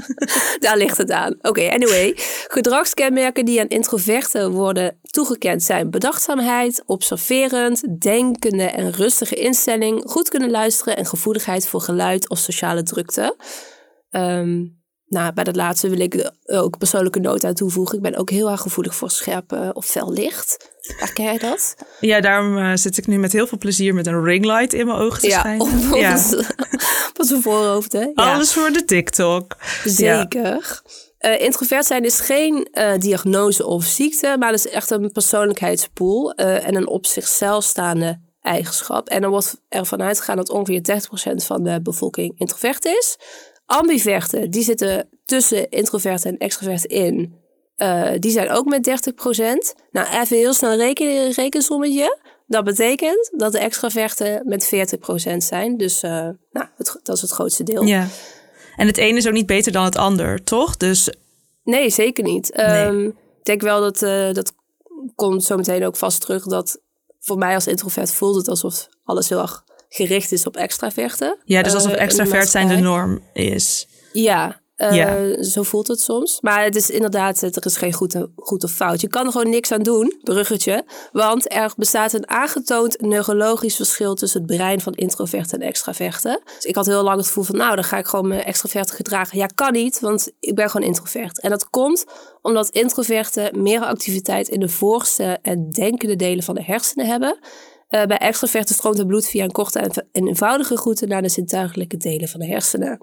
daar 0.65 0.77
ligt 0.77 0.97
het 0.97 1.11
aan. 1.11 1.37
Oké, 1.41 1.71
anyway. 1.71 2.13
Gedragskenmerken 2.49 3.45
die 3.45 3.61
aan 3.61 3.69
introverten 3.69 4.51
worden 4.51 4.99
toegekend 5.11 5.63
zijn 5.63 5.91
bedachtzaamheid, 5.91 6.83
observerend, 6.87 8.01
denkende 8.01 8.65
en 8.65 8.93
rustige 8.93 9.35
instelling, 9.35 10.03
goed 10.07 10.29
kunnen 10.29 10.51
luisteren 10.51 10.97
en 10.97 11.07
gevoeligheid 11.07 11.69
voor 11.69 11.81
geluid 11.81 12.29
of 12.29 12.39
sociale 12.39 12.83
drukte. 12.83 13.37
Um, 14.11 14.79
nou, 15.11 15.33
bij 15.33 15.45
dat 15.45 15.57
laatste 15.57 15.89
wil 15.89 15.99
ik 15.99 16.33
ook 16.47 16.79
persoonlijke 16.79 17.21
noot 17.21 17.45
aan 17.45 17.55
toevoegen. 17.55 17.97
Ik 17.97 18.03
ben 18.03 18.17
ook 18.17 18.31
heel 18.31 18.51
erg 18.51 18.61
gevoelig 18.61 18.95
voor 18.95 19.11
scherp 19.11 19.71
of 19.73 19.87
fel 19.87 20.13
licht. 20.13 20.71
Herken 20.81 21.25
jij 21.25 21.39
dat? 21.39 21.77
Ja, 22.01 22.21
daarom 22.21 22.57
uh, 22.57 22.73
zit 22.75 22.97
ik 22.97 23.07
nu 23.07 23.19
met 23.19 23.33
heel 23.33 23.47
veel 23.47 23.59
plezier 23.59 23.95
met 23.95 24.07
een 24.07 24.25
ringlight 24.25 24.73
in 24.73 24.87
mijn 24.87 24.99
ogen 24.99 25.21
te 25.21 25.29
ja, 25.29 25.39
schijnen. 25.39 25.67
Op, 25.93 25.97
ja, 25.97 26.15
op 27.19 27.27
zijn 27.27 27.43
voorhoofd, 27.43 27.93
hè? 27.93 28.01
Ja. 28.01 28.13
Alles 28.15 28.53
voor 28.53 28.73
de 28.73 28.85
TikTok. 28.85 29.57
Zeker. 29.85 30.43
Ja. 30.43 30.61
Uh, 31.21 31.41
introvert 31.41 31.87
zijn 31.87 32.05
is 32.05 32.21
geen 32.21 32.69
uh, 32.73 32.99
diagnose 32.99 33.67
of 33.67 33.85
ziekte, 33.85 34.37
maar 34.39 34.51
het 34.51 34.65
is 34.65 34.73
echt 34.73 34.91
een 34.91 35.13
persoonlijkheidspool 35.13 36.33
en 36.35 36.75
een 36.75 36.89
op 36.89 37.07
zichzelf 37.07 37.65
staande 37.65 38.21
eigenschap. 38.41 39.09
En 39.09 39.23
er 39.23 39.29
wordt 39.29 39.61
ervan 39.69 40.03
uitgegaan 40.03 40.37
dat 40.37 40.51
ongeveer 40.51 41.01
30% 41.33 41.45
van 41.45 41.63
de 41.63 41.81
bevolking 41.83 42.39
introvert 42.39 42.85
is. 42.85 43.19
Ambiverten, 43.67 44.51
die 44.51 44.63
zitten 44.63 45.09
tussen 45.25 45.71
introverten 45.71 46.31
en 46.31 46.39
extroverten 46.39 46.89
in. 46.89 47.39
Die 48.19 48.31
zijn 48.31 48.51
ook 48.51 48.65
met 48.65 48.89
30%. 48.89 49.79
Nou, 49.91 50.07
even 50.21 50.37
heel 50.37 50.55
snel 50.55 50.77
rekenen, 50.77 51.33
rekensommetje. 51.33 52.19
Dat 52.47 52.65
betekent 52.65 53.31
dat 53.37 53.53
de 53.53 53.59
extraverten 53.59 54.43
met 54.45 54.73
40% 55.35 55.37
zijn. 55.37 55.77
Dus 55.77 56.01
nou, 56.01 56.67
dat 57.03 57.17
is 57.17 57.21
het 57.21 57.31
grootste 57.31 57.63
deel. 57.63 57.85
Ja. 57.85 58.07
En 58.81 58.87
het 58.87 58.97
ene 58.97 59.19
is 59.19 59.27
ook 59.27 59.33
niet 59.33 59.47
beter 59.47 59.73
dan 59.73 59.85
het 59.85 59.97
ander, 59.97 60.45
toch? 60.45 60.77
Dus... 60.77 61.15
Nee, 61.65 61.91
zeker 61.91 62.25
niet. 62.25 62.53
Nee. 62.55 62.87
Um, 62.87 63.07
ik 63.07 63.45
denk 63.45 63.61
wel 63.61 63.81
dat 63.81 64.03
uh, 64.03 64.33
dat 64.33 64.53
komt 65.15 65.45
zo 65.45 65.57
meteen 65.57 65.87
ook 65.87 65.97
vast 65.97 66.21
terug. 66.21 66.45
Dat 66.45 66.81
voor 67.19 67.39
mij 67.39 67.55
als 67.55 67.67
introvert 67.67 68.13
voelt 68.13 68.37
het 68.37 68.49
alsof 68.49 68.89
alles 69.05 69.29
heel 69.29 69.41
erg 69.41 69.65
gericht 69.89 70.33
is 70.33 70.47
op 70.47 70.57
extraverten. 70.57 71.39
Ja, 71.45 71.63
dus 71.63 71.75
alsof 71.75 71.93
extravert 71.93 72.49
zijn 72.49 72.69
de 72.69 72.77
norm 72.77 73.23
is. 73.33 73.89
Ja, 74.13 74.60
ja. 74.89 75.43
zo 75.43 75.63
voelt 75.63 75.89
het 75.89 76.01
soms. 76.01 76.39
Maar 76.41 76.65
het 76.65 76.77
is 76.77 76.91
inderdaad, 76.91 77.43
er 77.43 77.67
is 77.67 77.77
geen 77.77 77.93
goed, 77.93 78.65
of 78.65 78.71
fout. 78.71 79.01
Je 79.01 79.09
kan 79.09 79.27
er 79.27 79.33
gewoon 79.33 79.51
niks 79.51 79.73
aan 79.73 79.83
doen, 79.83 80.15
bruggetje. 80.23 80.85
Want 81.13 81.53
er 81.53 81.73
bestaat 81.77 82.13
een 82.13 82.29
aangetoond 82.29 83.01
neurologisch 83.01 83.77
verschil 83.77 84.15
tussen 84.15 84.43
het 84.43 84.57
brein 84.57 84.81
van 84.81 84.93
introverten 84.93 85.61
en 85.61 85.67
extraverten. 85.67 86.41
Dus 86.45 86.65
ik 86.65 86.75
had 86.75 86.87
heel 86.87 87.03
lang 87.03 87.17
het 87.17 87.27
gevoel 87.27 87.45
van, 87.45 87.57
nou, 87.57 87.75
dan 87.75 87.85
ga 87.85 87.99
ik 87.99 88.07
gewoon 88.07 88.29
mijn 88.29 88.45
extraverten 88.45 88.95
gedragen. 88.95 89.39
Ja, 89.39 89.47
kan 89.47 89.73
niet, 89.73 90.01
want 90.01 90.33
ik 90.41 90.55
ben 90.55 90.71
gewoon 90.71 90.87
introvert. 90.87 91.41
En 91.41 91.51
dat 91.51 91.71
komt 91.71 92.05
omdat 92.43 92.69
introverten 92.69 93.63
meer 93.63 93.81
activiteit 93.81 94.49
in 94.49 94.61
de 94.61 94.69
voorste 94.69 95.39
en 95.43 95.71
denkende 95.71 96.17
delen 96.17 96.45
van 96.45 96.55
de 96.55 96.65
hersenen 96.65 97.07
hebben. 97.07 97.39
Uh, 97.91 98.05
bij 98.05 98.19
extraverten 98.19 98.75
stroomt 98.75 98.99
het 98.99 99.07
bloed 99.07 99.27
via 99.27 99.45
een 99.45 99.51
korte 99.51 99.79
en 100.13 100.27
eenvoudige 100.27 100.75
route 100.75 101.07
naar 101.07 101.23
de 101.23 101.29
zintuigelijke 101.29 101.97
delen 101.97 102.29
van 102.29 102.41
de 102.41 102.47
hersenen. 102.47 103.01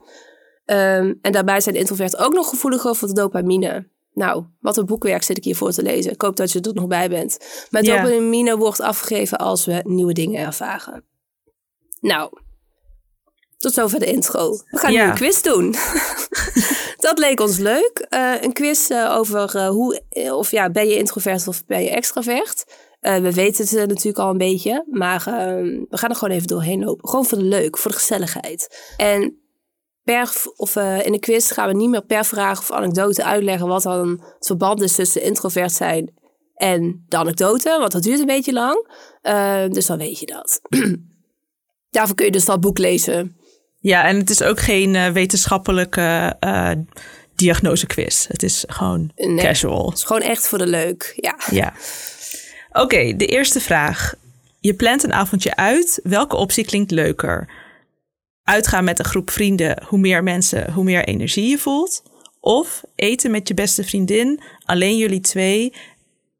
Um, 0.72 1.20
en 1.22 1.32
daarbij 1.32 1.62
zijn 1.62 1.76
introverten 1.76 2.20
ook 2.20 2.34
nog 2.34 2.50
gevoeliger 2.50 2.96
voor 2.96 3.08
de 3.08 3.14
dopamine. 3.14 3.88
Nou, 4.14 4.46
wat 4.60 4.78
een 4.78 4.86
boekwerk 4.86 5.24
zit 5.24 5.38
ik 5.38 5.44
hier 5.44 5.56
voor 5.56 5.72
te 5.72 5.82
lezen. 5.82 6.12
Ik 6.12 6.22
hoop 6.22 6.36
dat 6.36 6.52
je 6.52 6.62
er 6.62 6.74
nog 6.74 6.88
bij 6.88 7.10
bent. 7.10 7.38
Maar 7.70 7.84
yeah. 7.84 8.04
dopamine 8.04 8.58
wordt 8.58 8.82
afgegeven 8.82 9.38
als 9.38 9.66
we 9.66 9.82
nieuwe 9.84 10.14
dingen 10.14 10.46
ervaren. 10.46 11.04
Nou, 12.00 12.30
tot 13.58 13.74
zover 13.74 14.00
de 14.00 14.06
intro. 14.06 14.50
We 14.70 14.78
gaan 14.78 14.92
yeah. 14.92 15.06
nu 15.06 15.12
een 15.12 15.18
quiz 15.18 15.42
doen. 15.42 15.76
dat 17.08 17.18
leek 17.18 17.40
ons 17.40 17.58
leuk. 17.58 18.08
Uh, 18.10 18.42
een 18.42 18.54
quiz 18.54 18.90
uh, 18.90 19.16
over 19.18 19.56
uh, 19.56 19.68
hoe, 19.68 20.02
of 20.34 20.52
ja, 20.52 20.70
ben 20.70 20.88
je 20.88 20.98
introvert 20.98 21.48
of 21.48 21.66
ben 21.66 21.84
je 21.84 21.90
extravert? 21.90 22.86
we 23.00 23.34
weten 23.34 23.80
het 23.80 23.88
natuurlijk 23.88 24.18
al 24.18 24.30
een 24.30 24.38
beetje, 24.38 24.86
maar 24.90 25.28
ehm, 25.28 25.84
we 25.90 25.98
gaan 25.98 26.10
er 26.10 26.16
gewoon 26.16 26.36
even 26.36 26.48
doorheen 26.48 26.84
lopen. 26.84 27.10
Gewoon 27.10 27.26
voor 27.26 27.38
de 27.38 27.44
leuk, 27.44 27.78
voor 27.78 27.92
de 27.92 27.98
gezelligheid. 27.98 28.94
En 28.98 29.47
per, 30.14 30.34
of 30.56 30.76
uh, 30.76 31.06
in 31.06 31.12
de 31.12 31.20
quiz 31.20 31.54
gaan 31.54 31.68
we 31.68 31.76
niet 31.76 31.90
meer 31.90 32.02
per 32.02 32.26
vraag 32.26 32.60
of 32.60 32.72
anekdote 32.72 33.24
uitleggen 33.24 33.68
wat 33.68 33.84
dan 33.84 34.10
het 34.10 34.46
verband 34.46 34.82
is 34.82 34.96
tussen 34.96 35.22
introvert 35.22 35.72
zijn 35.72 36.14
en 36.56 37.06
de 37.08 37.18
anekdote, 37.18 37.78
want 37.80 37.92
dat 37.92 38.04
duurt 38.04 38.20
een 38.20 38.26
beetje 38.26 38.54
lang. 38.54 38.90
Uh, 39.24 39.68
dus 39.70 39.86
dan 39.86 39.98
weet 39.98 40.20
je 40.20 40.26
dat. 40.26 40.62
Daarvoor 41.90 42.16
kun 42.16 42.26
je 42.26 42.32
dus 42.32 42.46
dat 42.46 42.62
boek 42.62 42.78
lezen. 42.78 43.38
Ja, 43.80 44.06
en 44.06 44.18
het 44.18 44.30
is 44.30 44.42
ook 44.42 44.60
geen 44.60 44.94
uh, 44.94 45.08
wetenschappelijke 45.10 46.38
diagnosequiz. 47.36 48.28
Het 48.28 48.44
is 48.44 48.64
gewoon 48.68 49.12
nee, 49.16 49.46
casual. 49.46 49.90
Het 49.90 49.98
is 49.98 50.04
gewoon 50.04 50.22
echt 50.22 50.48
voor 50.48 50.58
de 50.58 50.68
leuk, 50.68 51.14
ja. 51.16 51.40
Ja. 51.52 51.74
Oké, 52.70 52.82
okay, 52.82 53.16
de 53.16 53.26
eerste 53.26 53.60
vraag. 53.60 54.14
Je 54.60 54.74
plant 54.74 55.04
een 55.04 55.14
avondje 55.14 55.56
uit. 55.56 56.00
Welke 56.04 56.36
optie 56.36 56.66
klinkt 56.66 56.92
leuker? 56.92 57.50
Uitgaan 58.48 58.84
met 58.84 59.00
een 59.00 59.06
groep 59.06 59.30
vrienden, 59.30 59.84
hoe 59.88 60.00
meer 60.00 60.24
mensen, 60.24 60.74
hoe 60.74 60.84
meer 60.84 61.06
energie 61.06 61.50
je 61.50 61.58
voelt. 61.58 62.04
Of 62.40 62.84
eten 62.96 63.32
met 63.32 63.48
je 63.48 63.54
beste 63.54 63.84
vriendin, 63.84 64.42
alleen 64.66 64.98
jullie 64.98 65.20
twee, 65.20 65.74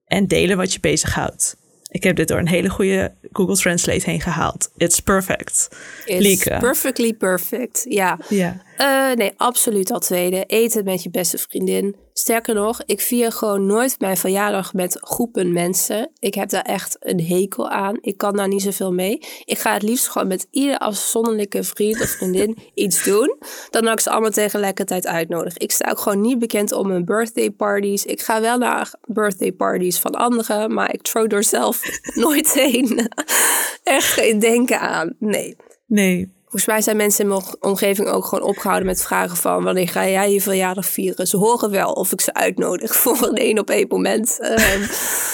en 0.06 0.28
delen 0.28 0.58
wat 0.58 0.74
je 0.74 0.80
bezighoudt. 0.80 1.58
Ik 1.90 2.04
heb 2.04 2.16
dit 2.16 2.28
door 2.28 2.40
een 2.40 2.48
hele 2.48 2.70
goede 2.70 3.14
Google 3.32 3.56
Translate 3.56 4.10
heen 4.10 4.22
gehaald. 4.22 4.72
It's 4.78 5.00
perfect. 5.00 5.70
It's 6.06 6.28
Lieke. 6.28 6.58
perfectly 6.60 7.14
perfect, 7.14 7.86
ja. 7.90 8.20
Ja. 8.30 8.62
Uh, 8.82 9.12
nee, 9.12 9.34
absoluut 9.38 9.92
al 9.92 10.00
tweede. 10.00 10.44
Eten 10.46 10.84
met 10.84 11.04
je 11.04 11.10
beste 11.10 11.38
vriendin. 11.38 11.96
Sterker 12.14 12.56
nog, 12.56 12.82
ik 12.86 13.02
vier 13.02 13.32
gewoon 13.32 13.66
nooit 13.66 14.00
mijn 14.00 14.18
verjaardag 14.18 14.74
met 14.74 14.98
groepen 15.02 15.54
mensen. 15.54 16.12
Ik 16.20 16.34
heb 16.34 16.50
daar 16.50 16.62
echt 16.62 16.98
een 17.00 17.22
hekel 17.22 17.70
aan. 17.70 17.98
Ik 18.02 18.18
kan 18.18 18.36
daar 18.36 18.48
niet 18.48 18.62
zoveel 18.62 18.94
mee. 18.94 19.20
Ik 19.46 19.58
ga 19.58 19.74
het 19.74 19.82
liefst 19.82 20.08
gewoon 20.08 20.28
met 20.28 20.48
ieder 20.52 20.78
afzonderlijke 20.78 21.64
vriend 21.64 22.02
of 22.02 22.10
vriendin 22.10 22.58
iets 22.74 23.04
doen. 23.04 23.38
Dan 23.70 23.84
had 23.84 23.94
ik 23.94 24.00
ze 24.00 24.10
allemaal 24.10 24.30
tegelijkertijd 24.30 25.08
uitnodigen. 25.08 25.62
Ik 25.62 25.72
sta 25.72 25.92
ook 25.92 26.00
gewoon 26.00 26.22
niet 26.22 26.40
bekend 26.40 26.72
om 26.72 26.88
mijn 26.88 27.06
birthday 27.06 27.52
parties. 27.52 28.06
Ik 28.06 28.22
ga 28.22 28.42
wel 28.42 28.58
naar 28.58 28.94
birthday 29.06 29.52
parties 29.52 30.00
van 30.00 30.12
anderen, 30.12 30.74
maar 30.74 30.94
ik 30.94 31.02
throw 31.02 31.34
er 31.34 31.44
zelf 31.44 31.82
nooit 32.24 32.54
heen. 32.54 33.10
echt 33.84 34.12
geen 34.12 34.40
denken 34.40 34.80
aan. 34.80 35.16
Nee. 35.20 35.56
Nee, 35.88 36.37
Volgens 36.50 36.66
mij 36.66 36.82
zijn 36.82 36.98
mensen 36.98 37.24
in 37.24 37.30
mijn 37.30 37.44
omgeving 37.60 38.08
ook 38.08 38.26
gewoon 38.26 38.48
opgehouden 38.48 38.88
met 38.88 39.02
vragen 39.02 39.38
van 39.38 39.64
wanneer 39.64 39.88
ga 39.88 40.08
jij 40.08 40.32
je 40.32 40.42
verjaardag 40.42 40.86
vieren? 40.86 41.28
Ze 41.28 41.38
horen 41.38 41.72
wel 41.72 41.92
of 41.92 42.12
ik 42.12 42.22
ze 42.22 42.34
uitnodig 42.34 42.96
voor 43.02 43.28
een 43.28 43.36
één 43.36 43.60
op 43.60 43.70
één 43.70 43.88
moment. 43.88 44.38
Um, 44.42 44.88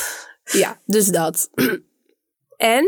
ja, 0.61 0.79
dus 0.85 1.07
dat. 1.07 1.49
en 2.57 2.85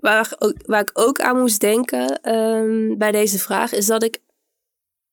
waar, 0.00 0.32
waar 0.66 0.80
ik 0.80 0.90
ook 0.92 1.20
aan 1.20 1.38
moest 1.38 1.60
denken 1.60 2.34
um, 2.36 2.98
bij 2.98 3.12
deze 3.12 3.38
vraag 3.38 3.72
is 3.72 3.86
dat 3.86 4.02
ik 4.02 4.20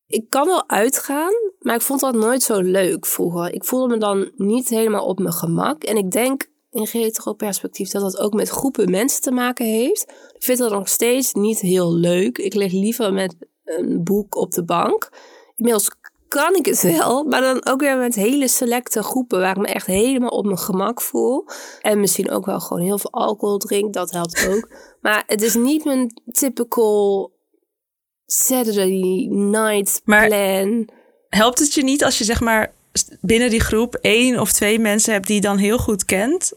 ik 0.08 0.30
kan 0.30 0.46
wel 0.46 0.70
uitgaan, 0.70 1.34
maar 1.60 1.76
ik 1.76 1.82
vond 1.82 2.00
dat 2.00 2.16
nooit 2.16 2.44
zo 2.44 2.62
leuk 2.62 3.06
vroeger. 3.06 3.54
Ik 3.54 3.64
voelde 3.64 3.94
me 3.94 4.00
dan 4.00 4.32
niet 4.36 4.70
helemaal 4.70 5.06
op 5.06 5.20
mijn 5.20 5.34
gemak. 5.34 5.84
En 5.84 5.98
ik 5.98 6.12
denk 6.12 6.48
in 6.76 6.88
retro-perspectief 6.92 7.90
dat 7.90 8.02
dat 8.02 8.18
ook 8.18 8.34
met 8.34 8.50
groepen 8.50 8.92
mensen 8.92 9.22
te 9.22 9.32
maken 9.32 9.66
heeft. 9.66 10.02
Ik 10.36 10.44
vind 10.44 10.58
dat 10.58 10.72
nog 10.72 10.90
steeds 10.90 11.34
niet 11.34 11.60
heel 11.60 11.94
leuk. 11.94 12.38
Ik 12.38 12.54
lig 12.54 12.72
liever 12.72 13.14
met 13.14 13.36
een 13.64 14.04
boek 14.04 14.36
op 14.36 14.52
de 14.52 14.64
bank. 14.64 15.10
Inmiddels 15.56 15.90
kan 16.28 16.56
ik 16.56 16.66
het 16.66 16.82
wel, 16.82 17.24
maar 17.24 17.42
dan 17.42 17.66
ook 17.66 17.80
weer 17.80 17.98
met 17.98 18.16
hele 18.16 18.48
selecte 18.48 19.04
groepen 19.04 19.40
waar 19.40 19.56
ik 19.56 19.62
me 19.62 19.68
echt 19.68 19.86
helemaal 19.86 20.30
op 20.30 20.46
mijn 20.46 20.58
gemak 20.58 21.02
voel. 21.02 21.46
En 21.82 22.00
misschien 22.00 22.30
ook 22.30 22.46
wel 22.46 22.60
gewoon 22.60 22.84
heel 22.84 22.98
veel 22.98 23.12
alcohol 23.12 23.58
drink, 23.58 23.94
dat 23.94 24.12
helpt 24.12 24.48
ook. 24.48 24.70
maar 25.02 25.24
het 25.28 25.42
is 25.42 25.56
niet 25.56 25.86
mijn 25.86 26.22
typical 26.32 27.32
Saturday 28.26 29.28
night 29.30 30.02
maar 30.04 30.28
plan. 30.28 30.90
Helpt 31.30 31.60
het 31.60 31.74
je 31.74 31.84
niet 31.84 32.04
als 32.04 32.18
je 32.18 32.24
zeg 32.24 32.42
maar 32.42 32.74
binnen 33.22 33.50
die 33.50 33.60
groep 33.60 33.96
één 33.96 34.40
of 34.40 34.52
twee 34.52 34.80
mensen 34.80 35.14
hebt 35.14 35.28
die 35.28 35.36
je 35.36 35.42
dan 35.42 35.58
heel 35.58 35.78
goed 35.78 36.06
kent? 36.06 36.54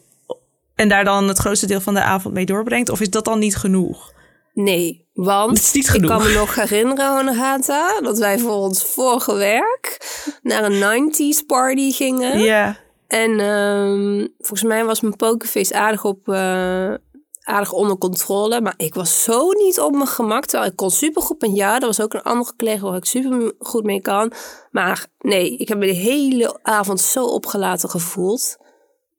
En 0.79 0.89
daar 0.89 1.05
dan 1.05 1.29
het 1.29 1.39
grootste 1.39 1.67
deel 1.67 1.81
van 1.81 1.95
de 1.95 2.03
avond 2.03 2.35
mee 2.35 2.47
doorbrengt? 2.47 2.89
Of 2.89 3.01
is 3.01 3.11
dat 3.11 3.25
dan 3.25 3.39
niet 3.39 3.57
genoeg? 3.57 4.13
Nee, 4.55 5.07
Want 5.15 5.75
ik 5.75 6.03
kan 6.03 6.23
me 6.23 6.33
nog 6.33 6.55
herinneren, 6.55 7.17
Honorata, 7.17 8.01
dat 8.01 8.19
wij 8.19 8.39
voor 8.39 8.55
ons 8.55 8.85
vorige 8.85 9.35
werk 9.35 9.99
naar 10.43 10.65
een 10.65 11.11
90s 11.13 11.47
party 11.47 11.93
gingen. 11.93 12.39
Ja. 12.39 12.77
En 13.07 13.41
ehm, 13.41 14.27
volgens 14.39 14.69
mij 14.69 14.85
was 14.85 15.01
mijn 15.01 15.17
pokerface 15.17 15.75
aardig, 15.75 16.05
op, 16.05 16.29
eh, 16.29 16.95
aardig 17.43 17.73
onder 17.73 17.99
controle. 17.99 18.61
Maar 18.61 18.75
ik 18.77 18.95
was 18.95 19.23
zo 19.23 19.51
niet 19.51 19.81
op 19.81 19.93
mijn 19.93 20.07
gemak. 20.07 20.47
Terwijl 20.47 20.71
ik 20.71 20.77
kon 20.77 20.91
supergoed 20.91 21.41
met 21.41 21.57
ja. 21.57 21.81
Er 21.81 21.87
was 21.87 22.01
ook 22.01 22.15
een 22.15 22.23
andere 22.23 22.57
collega 22.57 22.83
waar 22.83 22.97
ik 22.97 23.05
super 23.05 23.53
goed 23.59 23.85
mee 23.85 24.01
kan. 24.01 24.33
Maar 24.71 25.07
nee, 25.19 25.57
ik 25.57 25.69
heb 25.69 25.79
me 25.79 25.87
de 25.87 25.93
hele 25.93 26.59
avond 26.63 27.01
zo 27.01 27.25
opgelaten 27.25 27.91
gevoeld. 27.91 28.57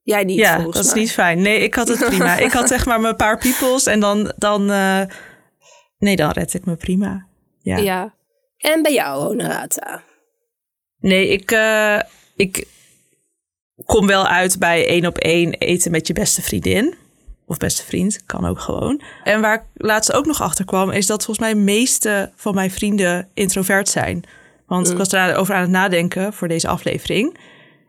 Jij 0.09 0.23
niet, 0.23 0.37
Ja, 0.37 0.57
dat 0.57 0.75
is 0.75 0.93
niet 0.93 1.11
fijn. 1.11 1.41
Nee, 1.41 1.59
ik 1.59 1.75
had 1.75 1.87
het 1.87 2.05
prima. 2.05 2.37
ik 2.37 2.51
had 2.51 2.67
zeg 2.75 2.85
maar 2.85 2.99
mijn 2.99 3.15
paar 3.15 3.37
peoples 3.37 3.85
en 3.85 3.99
dan, 3.99 4.31
dan 4.37 4.71
eh, 4.71 5.01
nee, 5.97 6.15
dan 6.15 6.31
red 6.31 6.53
ik 6.53 6.65
me 6.65 6.75
prima. 6.75 7.27
Ja. 7.61 7.77
Ja. 7.77 8.13
En 8.57 8.81
bij 8.81 8.93
jou, 8.93 9.23
Honorata. 9.23 10.03
Nee, 10.99 11.27
ik, 11.27 11.51
eh, 11.51 11.99
ik 12.35 12.67
kom 13.85 14.07
wel 14.07 14.27
uit 14.27 14.59
bij 14.59 14.87
één 14.87 15.05
op 15.05 15.17
één 15.17 15.53
eten 15.53 15.91
met 15.91 16.07
je 16.07 16.13
beste 16.13 16.41
vriendin. 16.41 16.95
Of 17.45 17.57
beste 17.57 17.83
vriend, 17.83 18.25
kan 18.25 18.45
ook 18.45 18.59
gewoon. 18.59 19.01
En 19.23 19.41
waar 19.41 19.55
ik 19.55 19.63
laatst 19.73 20.13
ook 20.13 20.25
nog 20.25 20.41
achter 20.41 20.65
kwam, 20.65 20.91
is 20.91 21.05
dat 21.05 21.25
volgens 21.25 21.45
mij 21.45 21.55
de 21.55 21.71
meeste 21.71 22.31
van 22.35 22.55
mijn 22.55 22.71
vrienden 22.71 23.29
introvert 23.33 23.89
zijn. 23.89 24.23
Want 24.65 24.89
ik 24.89 24.97
was 24.97 25.09
daarover 25.09 25.55
aan 25.55 25.61
het 25.61 25.69
nadenken 25.69 26.33
voor 26.33 26.47
deze 26.47 26.67
aflevering. 26.67 27.37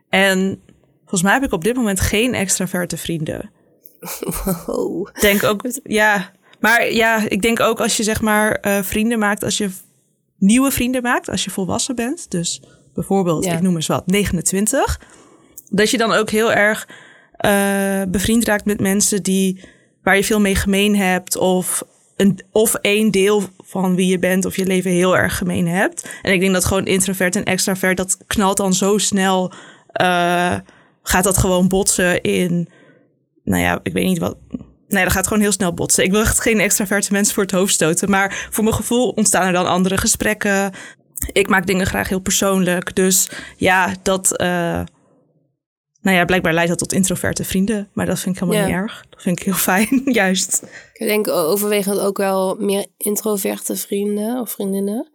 En 0.09 0.61
volgens 1.11 1.21
mij 1.21 1.33
heb 1.33 1.43
ik 1.43 1.53
op 1.53 1.63
dit 1.63 1.75
moment 1.75 1.99
geen 1.99 2.33
extraverte 2.33 2.97
vrienden. 2.97 3.51
Oh. 4.65 5.07
denk 5.19 5.43
ook, 5.43 5.61
ja. 5.83 6.31
Maar 6.59 6.91
ja, 6.91 7.23
ik 7.29 7.41
denk 7.41 7.59
ook 7.59 7.79
als 7.79 7.97
je 7.97 8.03
zeg 8.03 8.21
maar 8.21 8.51
eh, 8.51 8.81
vrienden 8.81 9.19
maakt, 9.19 9.43
als 9.43 9.57
je 9.57 9.69
nieuwe 10.37 10.71
vrienden 10.71 11.01
maakt, 11.01 11.29
als 11.29 11.43
je 11.43 11.49
volwassen 11.51 11.95
bent. 11.95 12.31
Dus 12.31 12.61
bijvoorbeeld, 12.93 13.45
Ja. 13.45 13.53
ik 13.53 13.61
noem 13.61 13.75
eens 13.75 13.87
wat, 13.87 14.07
29. 14.07 14.99
Dat 15.69 15.89
je 15.89 15.97
dan 15.97 16.11
ook 16.11 16.29
heel 16.29 16.51
erg 16.53 16.87
eh, 17.31 18.01
bevriend 18.07 18.45
raakt 18.45 18.65
met 18.65 18.79
mensen 18.79 19.23
die, 19.23 19.63
waar 20.03 20.15
je 20.15 20.23
veel 20.23 20.39
mee 20.39 20.55
gemeen 20.55 20.95
hebt. 20.95 21.37
Of, 21.37 21.83
een, 22.15 22.39
of 22.51 22.73
één 22.73 23.11
deel 23.11 23.43
van 23.57 23.95
wie 23.95 24.07
je 24.07 24.19
bent 24.19 24.45
of 24.45 24.55
je 24.55 24.65
leven 24.65 24.91
heel 24.91 25.17
erg 25.17 25.37
gemeen 25.37 25.67
hebt. 25.67 26.09
En 26.21 26.33
ik 26.33 26.39
denk 26.39 26.53
dat 26.53 26.65
gewoon 26.65 26.85
introvert 26.85 27.35
en 27.35 27.43
extravert, 27.43 27.97
dat 27.97 28.17
knalt 28.27 28.57
dan 28.57 28.73
zo 28.73 28.97
snel. 28.97 29.53
eh, 29.87 30.55
gaat 31.03 31.23
dat 31.23 31.37
gewoon 31.37 31.67
botsen 31.67 32.21
in 32.21 32.69
nou 33.43 33.61
ja, 33.63 33.79
ik 33.83 33.93
weet 33.93 34.05
niet 34.05 34.19
wat. 34.19 34.37
Nee, 34.87 35.03
dat 35.03 35.13
gaat 35.13 35.27
gewoon 35.27 35.41
heel 35.43 35.51
snel 35.51 35.73
botsen. 35.73 36.03
Ik 36.03 36.11
wil 36.11 36.21
echt 36.21 36.41
geen 36.41 36.59
extraverte 36.59 37.11
mensen 37.11 37.33
voor 37.33 37.43
het 37.43 37.51
hoofd 37.51 37.73
stoten. 37.73 38.09
Maar 38.09 38.47
voor 38.51 38.63
mijn 38.63 38.75
gevoel 38.75 39.09
ontstaan 39.09 39.45
er 39.47 39.53
dan 39.53 39.67
andere 39.67 39.97
gesprekken. 39.97 40.71
Ik 41.31 41.49
maak 41.49 41.67
dingen 41.67 41.85
graag 41.85 42.09
heel 42.09 42.19
persoonlijk. 42.19 42.95
Dus 42.95 43.29
ja, 43.57 43.93
dat. 44.03 44.37
eh, 44.37 44.81
nou 46.01 46.17
ja, 46.17 46.25
blijkbaar 46.25 46.53
leidt 46.53 46.69
dat 46.69 46.77
tot 46.77 46.93
introverte 46.93 47.43
vrienden. 47.43 47.89
Maar 47.93 48.05
dat 48.05 48.19
vind 48.19 48.35
ik 48.35 48.41
helemaal 48.41 48.61
Ja. 48.61 48.67
niet 48.67 48.75
erg. 48.75 49.05
Dat 49.09 49.21
vind 49.21 49.39
ik 49.39 49.45
heel 49.45 49.53
fijn, 49.53 50.01
juist. 50.21 50.63
Ik 50.93 51.07
denk 51.07 51.27
overwegend 51.27 51.99
ook 51.99 52.17
wel 52.17 52.55
meer 52.59 52.85
introverte 52.97 53.75
vrienden 53.75 54.39
of 54.39 54.51
vriendinnen. 54.51 55.10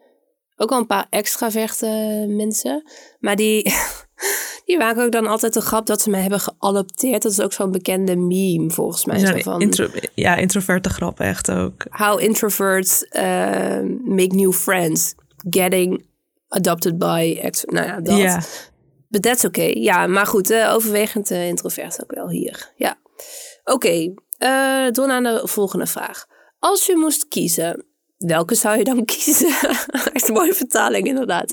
Ook 0.57 0.71
wel 0.71 0.79
een 0.79 0.87
paar 0.87 1.07
extraverte 1.11 2.25
mensen. 2.29 2.83
Maar 3.21 3.37
die, 3.37 3.73
die 4.67 4.79
maken 4.79 5.05
ook 5.05 5.13
dan 5.13 5.27
altijd 5.27 5.55
de 5.55 5.61
grap 5.61 5.87
dat 5.87 6.01
ze 6.01 6.11
mij 6.11 6.21
hebben 6.21 6.41
geadopteerd. 6.41 7.23
Dat 7.23 7.33
is 7.33 7.41
ook 7.41 7.53
zo'n 7.53 7.71
bekende 7.71 8.17
meme 8.17 8.71
volgens 8.71 9.05
mij. 9.05 9.19
Zo 9.19 9.27
Zo'n 9.27 9.43
van, 9.43 9.61
intro- 9.61 9.91
ja, 10.15 10.37
introverte 10.37 10.89
grap 10.89 11.21
echt 11.21 11.51
ook. 11.51 11.85
How 11.91 12.21
introverts 12.21 13.03
uh, 13.03 13.23
make 14.05 14.35
new 14.35 14.53
friends. 14.53 15.15
Getting 15.51 16.07
adopted 16.49 16.99
by... 16.99 17.39
Ex 17.43 17.65
nou 17.65 17.87
ja, 17.87 18.01
dat. 18.01 18.17
Ja. 18.17 18.43
But 19.09 19.23
that's 19.23 19.45
okay. 19.45 19.73
Ja, 19.73 20.07
maar 20.07 20.27
goed, 20.27 20.51
eh, 20.51 20.75
overwegend 20.75 21.31
eh, 21.31 21.47
introvert 21.47 22.03
ook 22.03 22.15
wel 22.15 22.29
hier. 22.29 22.73
Ja. 22.77 22.99
Oké, 23.65 24.15
eh, 24.39 24.91
door 24.91 25.07
naar 25.07 25.23
de 25.23 25.41
volgende 25.45 25.87
vraag. 25.87 26.27
Als 26.59 26.87
je 26.87 26.97
moest 26.97 27.29
kiezen, 27.29 27.86
welke 28.19 28.55
zou 28.55 28.79
je 28.79 28.85
dan 28.85 29.05
kiezen? 29.15 29.55
Echt 30.13 30.29
een 30.29 30.35
mooie 30.35 30.55
vertaling, 30.55 31.07
inderdaad. 31.07 31.53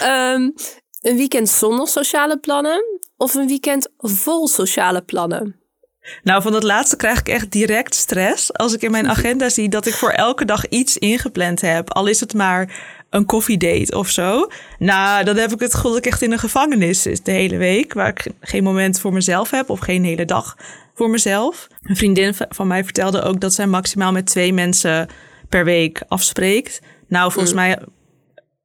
Ehm, 0.00 0.50
een 1.00 1.16
weekend 1.16 1.48
zonder 1.48 1.88
sociale 1.88 2.38
plannen 2.38 3.00
of 3.16 3.34
een 3.34 3.46
weekend 3.46 3.88
vol 3.98 4.48
sociale 4.48 5.02
plannen? 5.02 5.60
Nou, 6.22 6.42
van 6.42 6.52
dat 6.52 6.62
laatste 6.62 6.96
krijg 6.96 7.18
ik 7.18 7.28
echt 7.28 7.52
direct 7.52 7.94
stress. 7.94 8.52
Als 8.52 8.74
ik 8.74 8.82
in 8.82 8.90
mijn 8.90 9.08
agenda 9.08 9.48
zie 9.48 9.68
dat 9.68 9.86
ik 9.86 9.94
voor 9.94 10.10
elke 10.10 10.44
dag 10.44 10.68
iets 10.68 10.98
ingepland 10.98 11.60
heb. 11.60 11.92
Al 11.92 12.06
is 12.06 12.20
het 12.20 12.34
maar 12.34 12.82
een 13.10 13.26
koffiedate 13.26 13.96
of 13.96 14.08
zo. 14.08 14.48
Nou, 14.78 15.24
dan 15.24 15.36
heb 15.36 15.52
ik 15.52 15.60
het 15.60 15.74
gevoel 15.74 15.90
dat 15.90 15.98
ik 15.98 16.12
echt 16.12 16.22
in 16.22 16.32
een 16.32 16.38
gevangenis 16.38 17.02
zit 17.02 17.24
de 17.24 17.30
hele 17.30 17.56
week. 17.56 17.92
Waar 17.92 18.08
ik 18.08 18.26
geen 18.40 18.62
moment 18.62 19.00
voor 19.00 19.12
mezelf 19.12 19.50
heb 19.50 19.70
of 19.70 19.78
geen 19.78 20.04
hele 20.04 20.24
dag 20.24 20.56
voor 20.94 21.10
mezelf. 21.10 21.66
Een 21.82 21.96
vriendin 21.96 22.34
van 22.48 22.66
mij 22.66 22.84
vertelde 22.84 23.22
ook 23.22 23.40
dat 23.40 23.52
zij 23.52 23.66
maximaal 23.66 24.12
met 24.12 24.26
twee 24.26 24.52
mensen 24.52 25.08
per 25.50 25.64
week 25.64 26.02
afspreekt. 26.08 26.80
Nou, 27.08 27.32
volgens 27.32 27.54
mij 27.54 27.78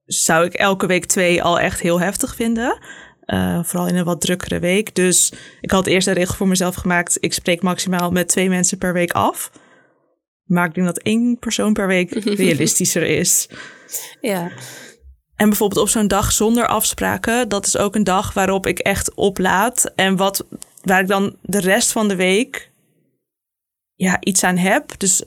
zou 0.06 0.46
ik 0.46 0.54
elke 0.54 0.86
week 0.86 1.06
twee 1.06 1.44
al 1.44 1.60
echt 1.60 1.80
heel 1.80 2.00
heftig 2.00 2.36
vinden. 2.36 2.80
Uh, 3.26 3.64
vooral 3.64 3.88
in 3.88 3.96
een 3.96 4.06
wat 4.06 4.22
drukkere 4.22 4.60
week. 4.60 4.96
Dus 4.96 5.34
ik 5.62 5.72
had 5.72 5.88
eerst 5.88 6.08
een 6.08 6.14
regel 6.14 6.36
voor 6.36 6.48
mezelf 6.48 6.76
gemaakt. 6.76 7.18
Ik 7.20 7.34
spreek 7.34 7.62
maximaal 7.62 8.12
met 8.12 8.28
twee 8.28 8.50
mensen 8.50 8.78
per 8.78 8.94
week 8.94 9.12
af. 9.12 9.52
Maar 10.44 10.68
ik 10.68 10.74
denk 10.74 10.88
dat 10.88 10.98
één 10.98 11.40
persoon 11.40 11.74
per 11.74 11.88
week 11.88 12.12
realistischer 12.46 13.04
is. 13.04 13.50
Ja. 14.22 14.52
En 15.36 15.50
bijvoorbeeld 15.50 15.82
op 15.82 15.90
zo'n 15.90 16.08
dag 16.08 16.32
zonder 16.32 16.68
afspraken, 16.68 17.50
dat 17.50 17.66
is 17.66 17.78
ook 17.78 17.96
een 17.96 18.04
dag 18.04 18.34
waarop 18.34 18.66
ik 18.68 18.80
echt 18.80 19.14
oplaad. 19.14 19.92
En 19.96 20.16
wat, 20.16 20.46
waar 20.82 21.02
ik 21.02 21.08
dan 21.08 21.36
de 21.42 21.60
rest 21.60 21.92
van 21.92 22.08
de 22.08 22.16
week 22.16 22.72
ja, 23.96 24.18
iets 24.20 24.44
aan 24.44 24.58
heb. 24.58 25.00
Dus 25.00 25.24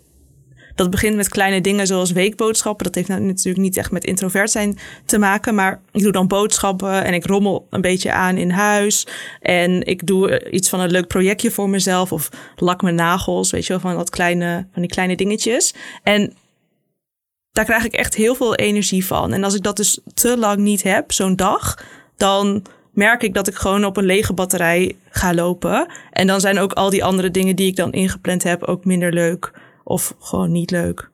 dat 0.79 0.91
begint 0.91 1.17
met 1.17 1.29
kleine 1.29 1.61
dingen 1.61 1.87
zoals 1.87 2.13
weekboodschappen. 2.13 2.85
Dat 2.85 2.95
heeft 2.95 3.09
natuurlijk 3.09 3.65
niet 3.65 3.77
echt 3.77 3.91
met 3.91 4.05
introvert 4.05 4.51
zijn 4.51 4.79
te 5.05 5.19
maken. 5.19 5.55
Maar 5.55 5.81
ik 5.93 6.03
doe 6.03 6.13
dan 6.13 6.27
boodschappen 6.27 7.05
en 7.05 7.15
ik 7.15 7.27
rommel 7.27 7.67
een 7.71 7.81
beetje 7.81 8.13
aan 8.13 8.37
in 8.37 8.51
huis. 8.51 9.07
En 9.41 9.87
ik 9.87 10.07
doe 10.07 10.51
iets 10.51 10.69
van 10.69 10.81
een 10.81 10.91
leuk 10.91 11.07
projectje 11.07 11.51
voor 11.51 11.69
mezelf. 11.69 12.13
Of 12.13 12.29
lak 12.57 12.83
mijn 12.83 12.95
nagels, 12.95 13.51
weet 13.51 13.67
je 13.67 13.73
wel, 13.73 13.81
van, 13.81 13.97
dat 13.97 14.11
kleine, 14.11 14.67
van 14.73 14.83
die 14.83 14.91
kleine 14.91 15.17
dingetjes. 15.17 15.75
En 16.03 16.35
daar 17.53 17.65
krijg 17.65 17.85
ik 17.85 17.93
echt 17.93 18.15
heel 18.15 18.35
veel 18.35 18.55
energie 18.55 19.07
van. 19.07 19.33
En 19.33 19.45
als 19.45 19.55
ik 19.55 19.63
dat 19.63 19.77
dus 19.77 20.01
te 20.15 20.39
lang 20.39 20.59
niet 20.59 20.83
heb, 20.83 21.13
zo'n 21.13 21.37
dag, 21.37 21.85
dan 22.17 22.63
merk 22.93 23.23
ik 23.23 23.35
dat 23.35 23.49
ik 23.49 23.55
gewoon 23.55 23.85
op 23.85 23.97
een 23.97 24.05
lege 24.05 24.33
batterij 24.33 24.97
ga 25.11 25.35
lopen. 25.35 25.87
En 26.11 26.27
dan 26.27 26.41
zijn 26.41 26.59
ook 26.59 26.73
al 26.73 26.91
die 26.91 27.05
andere 27.05 27.31
dingen 27.31 27.57
die 27.57 27.67
ik 27.67 27.77
dan 27.77 27.93
ingepland 27.93 28.43
heb 28.43 28.63
ook 28.63 28.85
minder 28.85 29.13
leuk 29.13 29.53
of 29.89 30.15
gewoon 30.19 30.53
niet 30.53 30.71
leuk. 30.71 31.11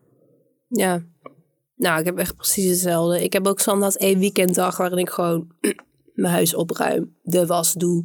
Ja. 0.68 1.02
Nou, 1.76 1.98
ik 2.00 2.04
heb 2.04 2.18
echt 2.18 2.36
precies 2.36 2.70
hetzelfde. 2.70 3.22
Ik 3.22 3.32
heb 3.32 3.46
ook 3.46 3.60
standaard 3.60 3.96
één 3.96 4.18
weekenddag 4.18 4.76
waarin 4.76 4.98
ik 4.98 5.10
gewoon 5.10 5.46
mijn 6.14 6.32
huis 6.32 6.54
opruim, 6.54 7.16
de 7.22 7.46
was 7.46 7.72
doe, 7.72 8.04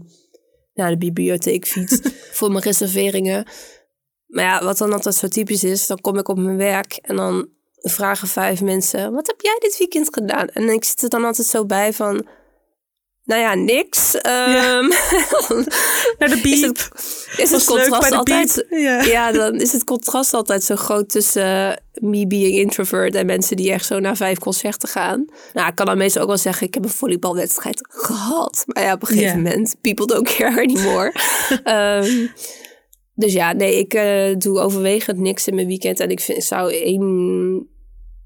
naar 0.74 0.90
de 0.90 0.98
bibliotheek 0.98 1.68
fiets 1.68 2.00
voor 2.38 2.52
mijn 2.52 2.64
reserveringen. 2.64 3.48
Maar 4.26 4.44
ja, 4.44 4.64
wat 4.64 4.78
dan 4.78 4.94
altijd 4.94 5.16
zo 5.16 5.28
typisch 5.28 5.64
is, 5.64 5.88
dan 5.88 6.02
kom 6.02 6.18
ik 6.18 6.28
op 6.28 6.38
mijn 6.38 6.58
werk 6.58 7.00
en 7.02 7.16
dan 7.16 7.48
vragen 7.76 8.28
vijf 8.28 8.62
mensen: 8.62 9.14
Wat 9.14 9.28
heb 9.28 9.42
jij 9.42 9.58
dit 9.60 9.78
weekend 9.78 10.14
gedaan? 10.14 10.48
En 10.48 10.70
ik 10.70 10.84
zit 10.84 11.02
er 11.02 11.10
dan 11.10 11.26
altijd 11.26 11.48
zo 11.48 11.66
bij 11.66 11.94
van. 11.94 12.28
Nou 13.30 13.42
ja, 13.42 13.54
niks. 13.54 14.16
Um, 14.16 14.22
ja. 14.22 14.82
Naar 16.20 16.30
de 16.30 16.40
is 16.50 16.62
het, 16.62 16.90
is 17.38 17.52
het 17.52 17.64
contrast 17.64 18.12
altijd. 18.12 18.66
Ja. 18.70 19.02
ja. 19.02 19.32
dan 19.32 19.56
is 19.56 19.72
het 19.72 19.84
contrast 19.84 20.34
altijd 20.34 20.64
zo 20.64 20.76
groot 20.76 21.10
tussen 21.10 21.82
me 21.94 22.28
being 22.28 22.56
introvert 22.56 23.16
en 23.16 23.26
mensen 23.26 23.56
die 23.56 23.72
echt 23.72 23.86
zo 23.86 24.00
naar 24.00 24.16
vijf 24.16 24.38
concerten 24.38 24.90
gaan. 24.90 25.26
Nou, 25.54 25.68
ik 25.68 25.76
kan 25.76 25.86
dan 25.86 25.98
meestal 25.98 26.22
ook 26.22 26.28
wel 26.28 26.38
zeggen: 26.38 26.68
ik 26.68 26.74
heb 26.74 26.84
een 26.84 26.90
volleybalwedstrijd 26.90 27.88
gehad. 27.90 28.64
Maar 28.66 28.84
ja, 28.84 28.94
op 28.94 29.02
een 29.02 29.08
gegeven 29.08 29.42
yeah. 29.42 29.44
moment, 29.44 29.76
people 29.82 30.06
don't 30.06 30.36
care 30.36 30.62
anymore. 30.62 31.14
um, 31.64 32.32
dus 33.16 33.34
ja, 33.34 33.54
nee, 33.54 33.80
ik 33.80 33.94
uh, 33.94 34.36
doe 34.38 34.60
overwegend 34.60 35.18
niks 35.18 35.48
in 35.48 35.56
mijn 35.56 35.68
weekend. 35.68 36.00
En 36.00 36.10
ik 36.10 36.20
vind, 36.20 36.44
zou 36.44 36.74
één 36.74 37.69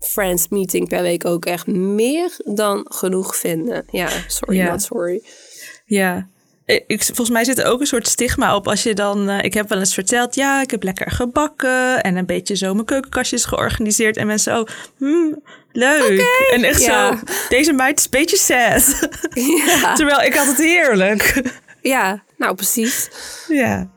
friends 0.04 0.48
meeting 0.48 0.88
per 0.88 1.02
week 1.02 1.26
ook 1.26 1.46
echt 1.46 1.68
meer 1.68 2.38
dan 2.46 2.86
genoeg 2.90 3.36
vinden. 3.36 3.86
Ja, 3.92 4.10
sorry, 4.28 4.58
ja. 4.58 4.72
not 4.72 4.82
sorry. 4.82 5.24
Ja. 5.86 6.28
Ik, 6.66 7.04
volgens 7.04 7.30
mij 7.30 7.44
zit 7.44 7.60
er 7.60 7.66
ook 7.66 7.80
een 7.80 7.86
soort 7.86 8.08
stigma 8.08 8.56
op 8.56 8.68
als 8.68 8.84
je 8.84 8.94
dan... 8.94 9.30
Uh, 9.30 9.42
ik 9.42 9.54
heb 9.54 9.70
wel 9.70 9.80
eens 9.80 9.94
verteld, 9.94 10.36
ja, 10.36 10.62
ik 10.62 10.72
heb 10.72 10.84
lekker 10.84 11.12
gebakken... 11.12 12.04
en 12.04 12.16
een 12.16 12.26
beetje 12.26 12.56
zo 12.56 12.74
mijn 12.74 12.86
keukenkastjes 12.86 13.46
georganiseerd. 13.46 14.18
En 14.18 14.28
mensen, 14.28 14.60
oh, 14.60 14.68
hmm, 14.98 15.42
leuk. 15.72 16.04
Okay, 16.04 16.50
en 16.54 16.64
echt 16.64 16.84
ja. 16.84 17.16
zo, 17.16 17.24
deze 17.50 17.74
meid 17.74 18.00
is 18.00 18.04
een 18.04 18.10
beetje 18.12 18.38
sad. 18.38 19.10
Ja. 19.34 19.94
Terwijl 19.98 20.22
ik 20.22 20.34
had 20.34 20.48
het 20.48 20.58
heerlijk. 20.58 21.52
Ja, 21.82 22.24
nou 22.38 22.56
precies. 22.56 23.10
Ja. 23.48 23.90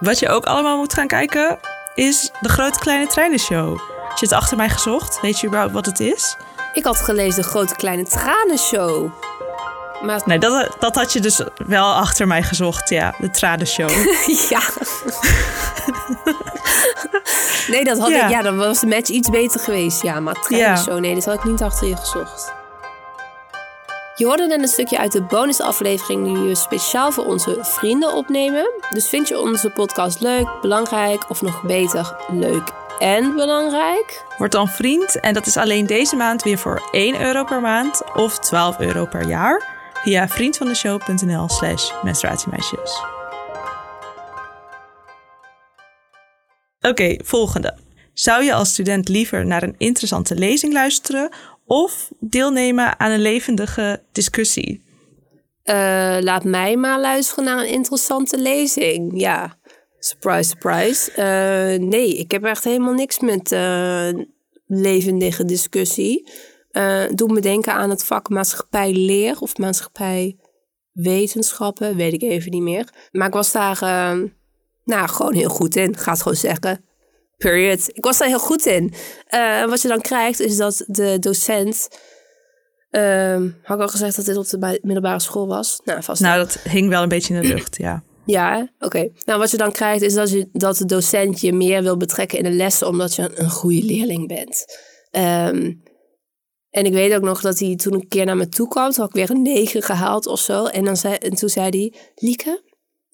Wat 0.00 0.18
je 0.18 0.28
ook 0.28 0.44
allemaal 0.44 0.78
moet 0.78 0.94
gaan 0.94 1.06
kijken 1.06 1.58
is 1.96 2.30
de 2.40 2.48
Grote 2.48 2.78
Kleine 2.78 3.06
Treinen 3.06 3.38
Show. 3.38 3.78
Je 4.14 4.24
het 4.26 4.32
achter 4.32 4.56
mij 4.56 4.68
gezocht. 4.68 5.20
Weet 5.20 5.40
je 5.40 5.46
überhaupt 5.46 5.72
wat 5.74 5.86
het 5.86 6.00
is? 6.00 6.36
Ik 6.72 6.84
had 6.84 6.96
gelezen 6.96 7.42
de 7.42 7.48
Grote 7.48 7.74
Kleine 7.74 8.04
Tranenshow. 8.04 9.10
Maar 10.02 10.20
Nee, 10.24 10.38
dat, 10.38 10.76
dat 10.78 10.94
had 10.94 11.12
je 11.12 11.20
dus 11.20 11.40
wel 11.66 11.92
achter 11.94 12.26
mij 12.26 12.42
gezocht, 12.42 12.88
ja. 12.88 13.14
De 13.18 13.30
Tradenshow. 13.30 13.90
ja. 14.50 14.60
nee, 17.68 17.84
dat 17.84 17.98
had 17.98 18.08
Ja. 18.10 18.24
ik. 18.24 18.30
Ja, 18.30 18.42
dan 18.42 18.56
was 18.56 18.80
de 18.80 18.86
match 18.86 19.08
iets 19.10 19.30
beter 19.30 19.60
geweest. 19.60 20.02
Ja, 20.02 20.20
maar 20.20 20.34
Tranenshow, 20.34 20.98
nee, 20.98 21.14
dit 21.14 21.24
had 21.24 21.34
ik 21.34 21.44
niet 21.44 21.62
achter 21.62 21.88
je 21.88 21.96
gezocht. 21.96 22.52
Je 24.18 24.24
hoorde 24.24 24.46
net 24.46 24.62
een 24.62 24.68
stukje 24.68 24.98
uit 24.98 25.12
de 25.12 25.22
bonusaflevering 25.22 26.24
die 26.24 26.48
we 26.48 26.54
speciaal 26.54 27.12
voor 27.12 27.24
onze 27.24 27.58
vrienden 27.60 28.14
opnemen. 28.14 28.70
Dus 28.90 29.08
vind 29.08 29.28
je 29.28 29.40
onze 29.40 29.70
podcast 29.70 30.20
leuk, 30.20 30.60
belangrijk 30.60 31.30
of 31.30 31.42
nog 31.42 31.62
beter, 31.62 32.16
leuk 32.30 32.72
en 32.98 33.34
belangrijk? 33.34 34.24
Word 34.38 34.52
dan 34.52 34.68
vriend 34.68 35.20
en 35.20 35.34
dat 35.34 35.46
is 35.46 35.56
alleen 35.56 35.86
deze 35.86 36.16
maand 36.16 36.42
weer 36.42 36.58
voor 36.58 36.88
1 36.90 37.20
euro 37.20 37.44
per 37.44 37.60
maand 37.60 38.02
of 38.14 38.38
12 38.38 38.78
euro 38.78 39.06
per 39.06 39.28
jaar 39.28 39.90
via 40.02 40.28
vriendvandeshow.nl 40.28 41.48
slash 41.48 41.92
menstruatiemeisjes. 42.02 43.02
Oké, 46.80 47.16
volgende. 47.24 47.76
Zou 48.12 48.44
je 48.44 48.54
als 48.54 48.68
student 48.68 49.08
liever 49.08 49.46
naar 49.46 49.62
een 49.62 49.74
interessante 49.78 50.34
lezing 50.34 50.72
luisteren 50.72 51.30
of 51.66 52.10
deelnemen 52.20 53.00
aan 53.00 53.10
een 53.10 53.20
levendige 53.20 54.02
discussie? 54.12 54.84
Eh, 55.66 56.16
laat 56.20 56.44
mij 56.44 56.76
maar 56.76 57.00
luisteren 57.00 57.44
naar 57.44 57.58
een 57.58 57.72
interessante 57.72 58.38
lezing. 58.38 59.20
Ja, 59.20 59.58
surprise, 59.98 60.48
surprise. 60.48 61.12
Eh, 61.12 61.78
nee, 61.88 62.16
ik 62.16 62.30
heb 62.30 62.44
echt 62.44 62.64
helemaal 62.64 62.92
niks 62.92 63.20
met 63.20 63.52
eh, 63.52 64.08
levendige 64.66 65.44
discussie. 65.44 66.30
Doet 67.14 67.30
me 67.30 67.40
denken 67.40 67.72
aan 67.72 67.90
het 67.90 68.04
vak 68.04 68.28
maatschappij 68.28 68.92
leer 68.92 69.40
of 69.40 69.56
maatschappij 69.56 70.36
wetenschappen, 70.92 71.96
weet 71.96 72.12
ik 72.12 72.22
even 72.22 72.50
niet 72.50 72.62
meer. 72.62 72.92
Maar 73.12 73.26
ik 73.26 73.32
was 73.32 73.52
daar 73.52 73.78
nou, 74.84 75.08
gewoon 75.08 75.34
heel 75.34 75.48
goed 75.48 75.76
in, 75.76 75.96
ga 75.96 76.10
het 76.10 76.22
gewoon 76.22 76.36
zeggen. 76.36 76.84
Period. 77.36 77.88
Ik 77.92 78.04
was 78.04 78.18
daar 78.18 78.28
heel 78.28 78.38
goed 78.38 78.66
in. 78.66 78.94
Eh, 79.26 79.64
wat 79.64 79.82
je 79.82 79.88
dan 79.88 80.00
krijgt 80.00 80.40
is 80.40 80.56
dat 80.56 80.84
de 80.86 81.18
docent... 81.18 81.88
Ehm, 82.90 83.50
had 83.62 83.76
ik 83.76 83.82
al 83.82 83.88
gezegd 83.88 84.16
dat 84.16 84.24
dit 84.24 84.36
op 84.36 84.48
de 84.48 84.78
middelbare 84.82 85.20
school 85.20 85.46
was? 85.46 85.80
Nou, 85.84 86.02
vast 86.02 86.22
Nou, 86.22 86.38
dat 86.38 86.58
hing 86.68 86.88
wel 86.88 87.02
een 87.02 87.08
beetje 87.08 87.34
in 87.34 87.42
de 87.42 87.48
lucht, 87.48 87.76
ja. 87.76 88.04
ja, 88.24 88.72
oké. 88.78 89.08
Nou, 89.24 89.38
wat 89.38 89.50
je 89.50 89.56
dan 89.56 89.72
krijgt 89.72 90.02
is 90.02 90.14
dat, 90.14 90.30
je, 90.30 90.48
dat 90.52 90.76
de 90.76 90.84
docent 90.84 91.40
je 91.40 91.52
meer 91.52 91.82
wil 91.82 91.96
betrekken 91.96 92.38
in 92.38 92.44
de 92.44 92.50
lessen 92.50 92.88
omdat 92.88 93.14
je 93.14 93.22
een, 93.22 93.42
een 93.42 93.50
goede 93.50 93.82
leerling 93.82 94.28
bent. 94.28 94.64
Ehm, 95.10 95.72
en 96.70 96.84
ik 96.84 96.92
weet 96.92 97.14
ook 97.14 97.22
nog 97.22 97.40
dat 97.40 97.58
hij 97.58 97.76
toen 97.76 97.94
een 97.94 98.08
keer 98.08 98.24
naar 98.24 98.36
me 98.36 98.48
toe 98.48 98.68
kwam, 98.68 98.90
toen 98.90 99.00
had 99.00 99.16
ik 99.16 99.28
weer 99.28 99.36
een 99.36 99.42
9 99.42 99.82
gehaald 99.82 100.26
of 100.26 100.40
zo. 100.40 100.64
En, 100.64 100.84
dan 100.84 100.96
zei, 100.96 101.14
en 101.14 101.34
toen 101.34 101.48
zei 101.48 101.68
hij, 101.68 101.92
Lieke, 102.14 102.62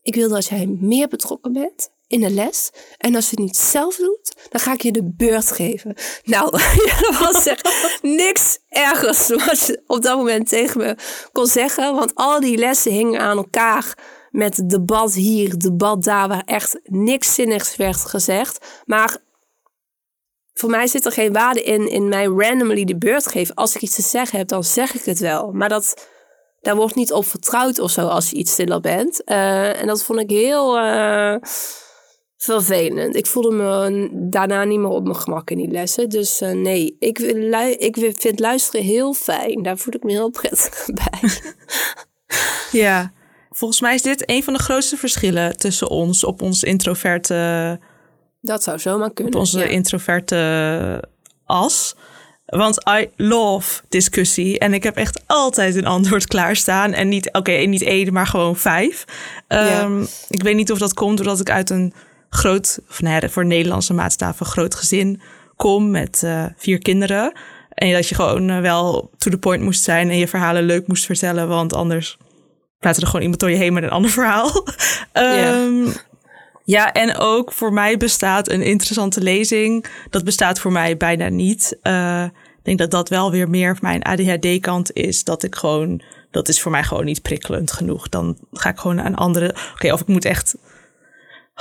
ik 0.02 0.14
wil 0.14 0.28
dat 0.28 0.46
jij 0.46 0.66
meer 0.66 1.08
betrokken 1.08 1.52
bent 1.52 1.90
in 2.12 2.20
de 2.20 2.31
les. 2.31 2.70
En 2.98 3.14
als 3.14 3.25
je 3.25 3.31
het 3.31 3.44
niet 3.44 3.57
zelf 3.57 3.96
doet, 3.96 4.35
dan 4.48 4.61
ga 4.61 4.72
ik 4.72 4.83
je 4.83 4.92
de 4.92 5.12
beurt 5.16 5.53
geven. 5.53 5.94
Nou, 6.25 6.57
er 7.09 7.16
was 7.20 7.46
echt 7.46 7.98
niks 8.03 8.59
ergers 8.68 9.29
wat 9.29 9.59
je 9.66 9.83
op 9.87 10.03
dat 10.03 10.16
moment 10.16 10.48
tegen 10.48 10.81
me 10.81 10.96
kon 11.33 11.46
zeggen. 11.46 11.94
Want 11.94 12.14
al 12.14 12.40
die 12.40 12.57
lessen 12.57 12.92
hingen 12.92 13.20
aan 13.20 13.37
elkaar 13.37 13.98
met 14.31 14.68
debat 14.70 15.14
hier, 15.14 15.59
debat 15.59 16.05
daar, 16.05 16.29
waar 16.29 16.42
echt 16.44 16.81
niks 16.83 17.35
zinnigs 17.35 17.77
werd 17.77 18.05
gezegd. 18.05 18.83
Maar 18.85 19.16
voor 20.55 20.70
mij 20.70 20.87
zit 20.87 21.05
er 21.05 21.12
geen 21.12 21.33
waarde 21.33 21.62
in, 21.62 21.88
in 21.88 22.09
mij 22.09 22.25
randomly 22.25 22.85
de 22.85 22.98
beurt 22.98 23.27
geven. 23.27 23.55
Als 23.55 23.75
ik 23.75 23.81
iets 23.81 23.94
te 23.94 24.03
zeggen 24.03 24.38
heb, 24.38 24.48
dan 24.48 24.64
zeg 24.64 24.94
ik 24.94 25.05
het 25.05 25.18
wel. 25.18 25.53
Maar 25.53 25.68
dat, 25.68 26.09
daar 26.61 26.77
wordt 26.77 26.94
niet 26.94 27.12
op 27.12 27.27
vertrouwd 27.27 27.79
of 27.79 27.90
zo 27.90 28.07
als 28.07 28.31
je 28.31 28.37
iets 28.37 28.53
stiller 28.53 28.81
bent. 28.81 29.25
Eh, 29.25 29.81
en 29.81 29.87
dat 29.87 30.05
vond 30.05 30.18
ik 30.18 30.31
heel 30.31 30.79
eh, 30.79 31.37
vervelend. 32.44 33.16
Ik 33.16 33.26
voelde 33.26 33.50
me 33.50 34.09
daarna 34.12 34.64
niet 34.64 34.78
meer 34.78 34.88
op 34.88 35.05
mijn 35.05 35.16
gemak 35.16 35.50
in 35.50 35.57
die 35.57 35.70
lessen. 35.70 36.09
Dus 36.09 36.40
eh, 36.40 36.50
nee, 36.52 36.96
ik, 36.98 37.18
ik 37.78 38.14
vind 38.18 38.40
luisteren 38.40 38.85
heel 38.87 39.14
fijn. 39.14 39.62
Daar 39.62 39.78
voel 39.78 39.94
ik 39.94 40.02
me 40.02 40.11
heel 40.11 40.31
prettig 40.31 40.88
bij. 41.05 41.31
Ja, 42.72 43.12
volgens 43.50 43.81
mij 43.81 43.94
is 43.94 44.02
dit 44.02 44.31
een 44.31 44.42
van 44.44 44.52
de 44.52 44.59
grootste 44.59 44.96
verschillen 44.96 45.57
tussen 45.57 45.88
ons 45.88 46.24
op 46.24 46.42
ons 46.42 46.62
introverte, 46.62 47.78
Dat 48.40 48.62
zou 48.62 48.78
zomaar 48.78 49.12
kunnen. 49.12 49.35
op 49.35 49.40
onze 49.40 49.59
ja. 49.59 49.64
introverte 49.64 51.05
as. 51.44 51.94
Want 52.46 52.88
I 52.88 53.09
love 53.16 53.83
discussie 53.88 54.59
en 54.59 54.74
ik 54.74 54.83
heb 54.83 54.96
echt 54.96 55.22
altijd 55.26 55.74
een 55.74 55.87
antwoord 55.87 56.26
klaarstaan. 56.26 56.92
En 56.92 57.09
niet, 57.09 57.33
oké, 57.33 57.52
niet 57.52 57.83
één, 57.83 58.12
maar 58.12 58.26
gewoon 58.26 58.57
vijf. 58.57 59.05
Ehm, 59.48 60.02
Ik 60.28 60.42
weet 60.42 60.55
niet 60.57 60.72
of 60.72 60.78
dat 60.78 60.94
komt 60.94 61.16
doordat 61.16 61.40
ik 61.40 61.50
uit 61.50 61.70
een 61.70 61.92
groot, 62.34 62.78
of 62.90 63.02
nou 63.02 63.20
ja, 63.20 63.28
voor 63.28 63.46
Nederlandse 63.46 63.94
maatstaven, 63.94 64.46
groot 64.46 64.74
gezin 64.74 65.20
kom 65.56 65.90
met 65.90 66.22
eh, 66.22 66.44
vier 66.56 66.78
kinderen. 66.78 67.32
En 67.68 67.92
dat 67.92 68.08
je 68.08 68.14
gewoon 68.14 68.50
eh, 68.50 68.60
wel 68.60 69.10
to 69.18 69.30
the 69.30 69.38
point 69.38 69.62
moest 69.62 69.82
zijn 69.82 70.10
en 70.10 70.18
je 70.18 70.28
verhalen 70.28 70.62
leuk 70.62 70.86
moest 70.86 71.04
vertellen, 71.04 71.48
want 71.48 71.74
anders 71.74 72.16
praat 72.78 72.96
er 72.96 73.06
gewoon 73.06 73.20
iemand 73.20 73.40
door 73.40 73.50
je 73.50 73.56
heen 73.56 73.72
met 73.72 73.82
een 73.82 73.90
ander 73.90 74.10
verhaal. 74.10 74.50
Ehm, 75.12 75.86
ja, 76.64 76.92
en 76.92 77.16
ook 77.16 77.52
voor 77.52 77.72
mij 77.72 77.96
bestaat 77.96 78.50
een 78.50 78.62
interessante 78.62 79.20
lezing. 79.20 79.86
Dat 80.10 80.24
bestaat 80.24 80.58
voor 80.58 80.72
mij 80.72 80.96
bijna 80.96 81.28
niet. 81.28 81.78
Eh, 81.82 82.24
ik 82.24 82.64
denk 82.64 82.78
dat 82.78 82.90
dat 82.90 83.08
wel 83.08 83.30
weer 83.30 83.50
meer 83.50 83.76
mijn 83.80 84.02
ADHD-kant 84.02 84.92
is. 84.92 85.24
Dat 85.24 85.42
ik 85.42 85.54
gewoon, 85.54 86.02
dat 86.30 86.48
is 86.48 86.60
voor 86.60 86.70
mij 86.70 86.84
gewoon 86.84 87.04
niet 87.04 87.22
prikkelend 87.22 87.72
genoeg. 87.72 88.08
Dan 88.08 88.38
ga 88.52 88.68
ik 88.68 88.78
gewoon 88.78 89.00
aan 89.00 89.14
andere. 89.14 89.54
Oké, 89.72 89.92
of 89.92 90.00
ik 90.00 90.06
moet 90.06 90.24
echt. 90.24 90.54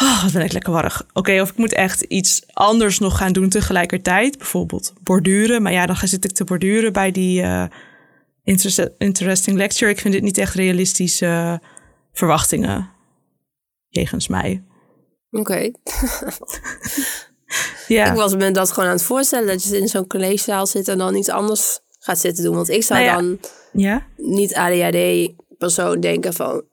Oh, 0.02 0.24
wat 0.24 0.32
ben 0.34 0.42
ik 0.42 0.52
lekker 0.54 0.72
warrig. 0.74 1.06
Oké, 1.14 1.42
of 1.42 1.50
ik 1.50 1.58
moet 1.58 1.74
echt 1.74 2.02
iets 2.02 2.42
anders 2.54 3.00
nog 3.00 3.18
gaan 3.18 3.34
doen 3.34 3.50
tegelijkertijd. 3.50 4.38
Bijvoorbeeld 4.38 4.94
borduren. 5.04 5.62
Maar 5.62 5.72
ja, 5.72 5.86
dan 5.86 5.96
zit 6.04 6.26
ik 6.26 6.32
te 6.32 6.44
borduren 6.44 6.94
bij 6.94 7.12
die 7.12 7.42
eh, 7.42 7.64
interest- 8.44 8.90
interesting 8.98 9.58
lecture. 9.58 9.92
Ik 9.92 10.00
vind 10.00 10.14
dit 10.14 10.24
niet 10.24 10.38
echt 10.38 10.54
realistische 10.56 11.62
verwachtingen. 12.14 12.90
Jegens 13.90 14.28
mij. 14.28 14.64
Oké. 15.32 15.72
Ja. 17.88 18.10
Ik 18.10 18.16
was 18.16 18.36
me 18.36 18.52
dat 18.52 18.72
gewoon 18.72 18.90
aan 18.90 18.96
het 18.96 19.04
voorstellen. 19.04 19.48
Dat 19.48 19.64
je 19.64 19.78
in 19.78 19.88
zo'n 19.88 20.08
collegezaal 20.08 20.68
zit 20.68 20.88
en 20.88 20.98
dan 20.98 21.16
iets 21.16 21.30
anders 21.30 21.80
gaat 22.00 22.20
zitten 22.20 22.44
doen. 22.44 22.56
Want 22.56 22.70
ik 22.70 22.84
zou 22.84 23.00
Nou 23.00 23.12
ja. 23.12 23.18
dan 23.22 23.40
ja? 23.74 24.06
niet 24.18 24.56
ADHD-persoon 24.56 26.00
denken 26.00 26.34
van... 26.34 26.64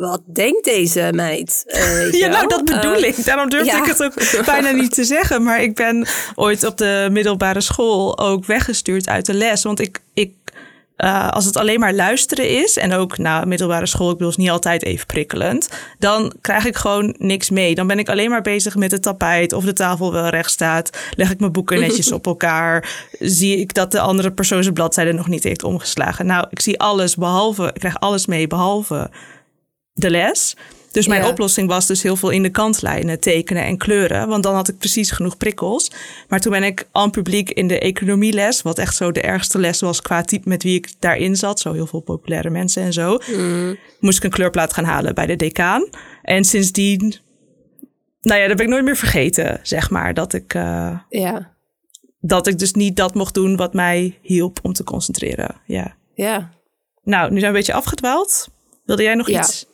Wat 0.00 0.20
denkt 0.26 0.64
deze 0.64 1.10
meid? 1.14 1.64
Eh, 1.66 2.12
Ja, 2.12 2.28
nou 2.28 2.48
dat 2.48 2.64
bedoel 2.64 2.94
Eh, 2.94 3.08
ik. 3.08 3.24
Daarom 3.24 3.48
durfde 3.48 3.70
ja. 3.70 3.78
ik 3.78 3.84
het 3.84 4.02
ook 4.02 4.14
bijna 4.54 4.70
niet 4.70 4.94
te 4.94 5.04
zeggen. 5.04 5.42
Maar 5.42 5.62
ik 5.62 5.74
ben 5.74 6.06
ooit 6.34 6.64
op 6.64 6.78
de 6.78 7.08
middelbare 7.10 7.60
school 7.60 8.18
ook 8.18 8.44
weggestuurd 8.44 9.08
uit 9.08 9.26
de 9.26 9.34
les. 9.34 9.62
Want 9.62 9.80
ik, 9.80 10.00
ik 10.14 10.32
eh, 10.96 11.28
als 11.28 11.44
het 11.44 11.56
alleen 11.56 11.80
maar 11.80 11.94
luisteren 11.94 12.48
is... 12.48 12.76
en 12.76 12.92
ook 12.92 13.18
na 13.18 13.44
middelbare 13.44 13.86
school, 13.86 14.10
ik 14.10 14.16
bedoel, 14.16 14.30
is 14.30 14.36
niet 14.36 14.50
altijd 14.50 14.82
even 14.82 15.06
prikkelend... 15.06 15.68
dan 15.98 16.32
krijg 16.40 16.64
ik 16.64 16.76
gewoon 16.76 17.14
niks 17.18 17.50
mee. 17.50 17.74
Dan 17.74 17.86
ben 17.86 17.98
ik 17.98 18.08
alleen 18.08 18.30
maar 18.30 18.42
bezig 18.42 18.76
met 18.76 18.90
het 18.90 19.02
tapijt... 19.02 19.52
of 19.52 19.64
de 19.64 19.72
tafel 19.72 20.12
wel 20.12 20.28
recht 20.28 20.50
staat. 20.50 20.90
Leg 21.16 21.30
ik 21.30 21.40
mijn 21.40 21.52
boeken 21.52 21.80
netjes 21.80 22.12
op 22.18 22.26
elkaar. 22.26 23.08
Zie 23.18 23.56
ik 23.56 23.74
dat 23.74 23.92
de 23.92 24.00
andere 24.00 24.32
persoon 24.32 24.62
zijn 24.62 24.74
bladzijde 24.74 25.12
nog 25.12 25.28
niet 25.28 25.44
heeft 25.44 25.64
omgeslagen. 25.64 26.26
Nou, 26.26 26.46
ik 26.50 26.60
zie 26.60 26.78
alles 26.78 27.16
behalve... 27.16 27.66
ik 27.66 27.80
krijg 27.80 28.00
alles 28.00 28.26
mee 28.26 28.46
behalve 28.46 29.10
de 30.00 30.10
les. 30.10 30.56
Dus 30.92 31.06
mijn 31.06 31.22
Ja. 31.22 31.28
oplossing 31.28 31.68
was 31.68 31.86
dus 31.86 32.02
heel 32.02 32.16
veel 32.16 32.30
in 32.30 32.42
de 32.42 32.50
kantlijnen 32.50 33.20
tekenen 33.20 33.64
en 33.64 33.76
kleuren. 33.78 34.28
Want 34.28 34.42
dan 34.42 34.54
had 34.54 34.68
ik 34.68 34.78
precies 34.78 35.10
genoeg 35.10 35.36
prikkels. 35.36 35.90
Maar 36.28 36.40
toen 36.40 36.52
ben 36.52 36.62
ik 36.62 36.88
aan 36.92 37.10
publiek 37.10 37.50
in 37.50 37.66
de 37.68 37.78
economieles... 37.78 38.62
wat 38.62 38.78
echt 38.78 38.96
zo 38.96 39.12
de 39.12 39.20
ergste 39.20 39.58
les 39.58 39.80
was 39.80 40.02
qua 40.02 40.22
type 40.22 40.48
met 40.48 40.62
wie 40.62 40.74
ik 40.76 40.92
daarin 40.98 41.36
zat. 41.36 41.60
Zo 41.60 41.72
heel 41.72 41.86
veel 41.86 42.00
populaire 42.00 42.50
mensen 42.50 42.82
en 42.82 42.92
zo. 42.92 43.18
Moest 44.00 44.16
ik 44.18 44.24
een 44.24 44.30
kleurplaat 44.30 44.72
gaan 44.72 44.84
halen 44.84 45.14
bij 45.14 45.26
de 45.26 45.36
decaan. 45.36 45.88
En 46.22 46.44
sindsdien... 46.44 47.14
Nou 48.20 48.40
ja, 48.40 48.46
dat 48.48 48.56
ben 48.56 48.66
ik 48.66 48.72
nooit 48.72 48.84
meer 48.84 48.96
vergeten, 48.96 49.60
zeg 49.62 49.90
maar. 49.90 50.14
Dat 50.14 50.32
ik, 50.32 50.54
eh, 50.54 50.98
Ja, 51.08 51.54
dat 52.20 52.46
ik 52.46 52.58
dus 52.58 52.72
niet 52.72 52.96
dat 52.96 53.14
mocht 53.14 53.34
doen 53.34 53.56
wat 53.56 53.74
mij 53.74 54.18
hielp 54.22 54.58
om 54.62 54.72
te 54.72 54.84
concentreren. 54.84 55.60
Ja. 55.66 55.96
ja. 56.14 56.50
Nou, 57.02 57.22
nu 57.22 57.30
zijn 57.30 57.40
we 57.40 57.46
een 57.46 57.52
beetje 57.64 57.72
afgedwaald. 57.72 58.48
Wilde 58.84 59.02
jij 59.02 59.14
nog 59.14 59.28
Ja. 59.30 59.38
iets 59.40 59.66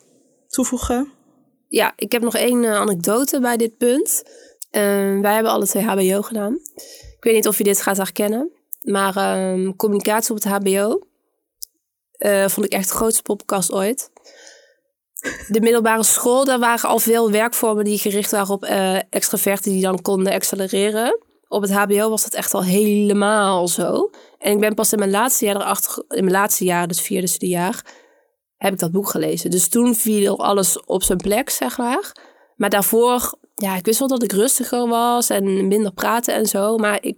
toevoegen? 0.47 1.11
Ja, 1.67 1.93
ik 1.95 2.11
heb 2.11 2.21
nog 2.21 2.35
één 2.35 2.63
eh, 2.63 2.75
anekdote 2.75 3.39
bij 3.39 3.57
dit 3.57 3.77
punt. 3.77 4.23
Eh, 4.69 4.81
wij 5.19 5.33
hebben 5.33 5.51
alle 5.51 5.67
twee 5.67 5.83
HBO 5.83 6.21
gedaan. 6.21 6.53
Ik 7.17 7.23
weet 7.23 7.33
niet 7.33 7.47
of 7.47 7.57
je 7.57 7.63
dit 7.63 7.81
gaat 7.81 7.97
herkennen. 7.97 8.51
Maar 8.81 9.15
ehm, 9.15 9.75
communicatie 9.75 10.35
op 10.35 10.43
het 10.43 10.51
HBO 10.51 11.01
eh, 12.11 12.47
vond 12.47 12.65
ik 12.65 12.71
echt 12.71 12.89
de 12.89 12.95
grootste 12.95 13.21
podcast 13.21 13.71
ooit. 13.71 14.11
de 15.47 15.61
middelbare 15.61 16.03
school, 16.03 16.45
daar 16.45 16.59
waren 16.59 16.89
al 16.89 16.99
veel 16.99 17.31
werkvormen 17.31 17.83
die 17.83 17.97
gericht 17.97 18.31
waren 18.31 18.53
op 18.53 18.63
uh, 18.63 18.95
extraverten 19.09 19.71
die 19.71 19.81
dan 19.81 20.01
konden 20.01 20.33
accelereren. 20.33 21.19
Op 21.47 21.61
het 21.61 21.71
HBO 21.71 22.09
was 22.09 22.23
dat 22.23 22.33
echt 22.33 22.53
al 22.53 22.63
helemaal 22.63 23.67
zo. 23.67 24.09
En 24.37 24.51
ik 24.51 24.59
ben 24.59 24.73
pas 24.73 24.91
in 24.91 24.99
mijn 24.99 25.11
laatste 25.11 25.45
jaar 25.45 25.55
erachter, 25.55 26.03
in 26.07 26.23
mijn 26.23 26.35
laatste 26.35 26.63
jaar, 26.63 26.87
dus 26.87 27.01
vierde 27.01 27.27
studiejaar, 27.27 27.85
heb 28.57 28.73
ik 28.73 28.79
dat 28.79 28.91
boek 28.91 29.09
gelezen. 29.09 29.51
Dus 29.51 29.67
toen 29.67 29.95
viel 29.95 30.39
alles 30.39 30.83
op 30.83 31.03
zijn 31.03 31.17
plek, 31.17 31.49
zeg 31.49 31.77
maar. 31.77 32.11
Maar 32.55 32.69
daarvoor, 32.69 33.33
ja, 33.55 33.75
ik 33.75 33.85
wist 33.85 33.99
wel 33.99 34.07
dat 34.07 34.23
ik 34.23 34.31
rustiger 34.31 34.87
was 34.87 35.29
en 35.29 35.67
minder 35.67 35.93
praten 35.93 36.33
en 36.33 36.45
zo. 36.45 36.77
Maar 36.77 37.03
ik 37.03 37.17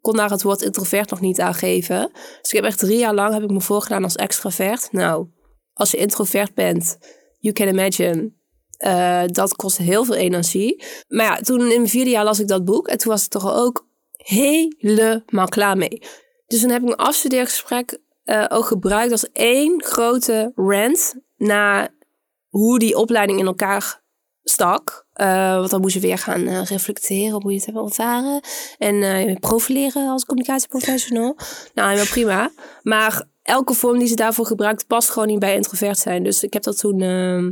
kon 0.00 0.16
daar 0.16 0.30
het 0.30 0.42
woord 0.42 0.62
introvert 0.62 1.10
nog 1.10 1.20
niet 1.20 1.40
aan 1.40 1.54
geven. 1.54 2.10
Dus 2.12 2.50
ik 2.50 2.56
heb 2.56 2.64
echt 2.64 2.78
drie 2.78 2.98
jaar 2.98 3.14
lang 3.14 3.32
heb 3.32 3.42
ik 3.42 3.50
me 3.50 3.60
voorgedaan 3.60 4.04
als 4.04 4.14
extravert. 4.14 4.88
Nou, 4.92 5.26
als 5.72 5.90
je 5.90 5.96
introvert 5.96 6.54
bent, 6.54 6.98
you 7.38 7.54
can 7.54 7.68
imagine, 7.68 8.32
uh, 8.78 9.22
dat 9.26 9.56
kost 9.56 9.76
heel 9.76 10.04
veel 10.04 10.14
energie. 10.14 10.84
Maar 11.08 11.26
ja, 11.26 11.36
toen 11.36 11.60
in 11.60 11.66
mijn 11.66 11.88
vierde 11.88 12.10
jaar 12.10 12.24
las 12.24 12.40
ik 12.40 12.48
dat 12.48 12.64
boek 12.64 12.88
en 12.88 12.98
toen 12.98 13.12
was 13.12 13.24
ik 13.24 13.30
toch 13.30 13.54
ook 13.54 13.86
helemaal 14.16 15.48
klaar 15.48 15.76
mee. 15.76 16.02
Dus 16.46 16.60
dan 16.60 16.70
heb 16.70 16.82
ik 16.82 16.88
een 16.88 16.96
afstudeergesprek 16.96 17.98
uh, 18.26 18.44
ook 18.48 18.64
gebruikt 18.64 19.12
als 19.12 19.32
één 19.32 19.82
grote 19.82 20.52
rant 20.54 21.14
naar 21.36 21.94
hoe 22.48 22.78
die 22.78 22.96
opleiding 22.96 23.38
in 23.38 23.46
elkaar 23.46 24.02
stak. 24.42 25.06
Uh, 25.20 25.54
want 25.54 25.70
dan 25.70 25.80
moest 25.80 25.94
je 25.94 26.00
weer 26.00 26.18
gaan 26.18 26.40
uh, 26.40 26.64
reflecteren 26.64 27.34
op 27.34 27.42
hoe 27.42 27.52
je 27.52 27.56
het 27.56 27.66
hebt 27.66 27.78
ervaren. 27.78 28.40
En 28.78 29.38
profileren 29.40 30.08
als 30.08 30.24
communicatieprofessional. 30.24 31.36
nou, 31.74 31.88
helemaal 31.88 32.10
prima. 32.10 32.50
Maar 32.82 33.28
elke 33.42 33.74
vorm 33.74 33.98
die 33.98 34.08
ze 34.08 34.14
daarvoor 34.14 34.46
gebruikt 34.46 34.86
past 34.86 35.10
gewoon 35.10 35.28
niet 35.28 35.38
bij 35.38 35.54
introvert 35.54 35.98
zijn. 35.98 36.22
Dus 36.22 36.42
ik 36.42 36.52
heb 36.52 36.62
dat 36.62 36.78
toen 36.78 37.00
ehm, 37.00 37.50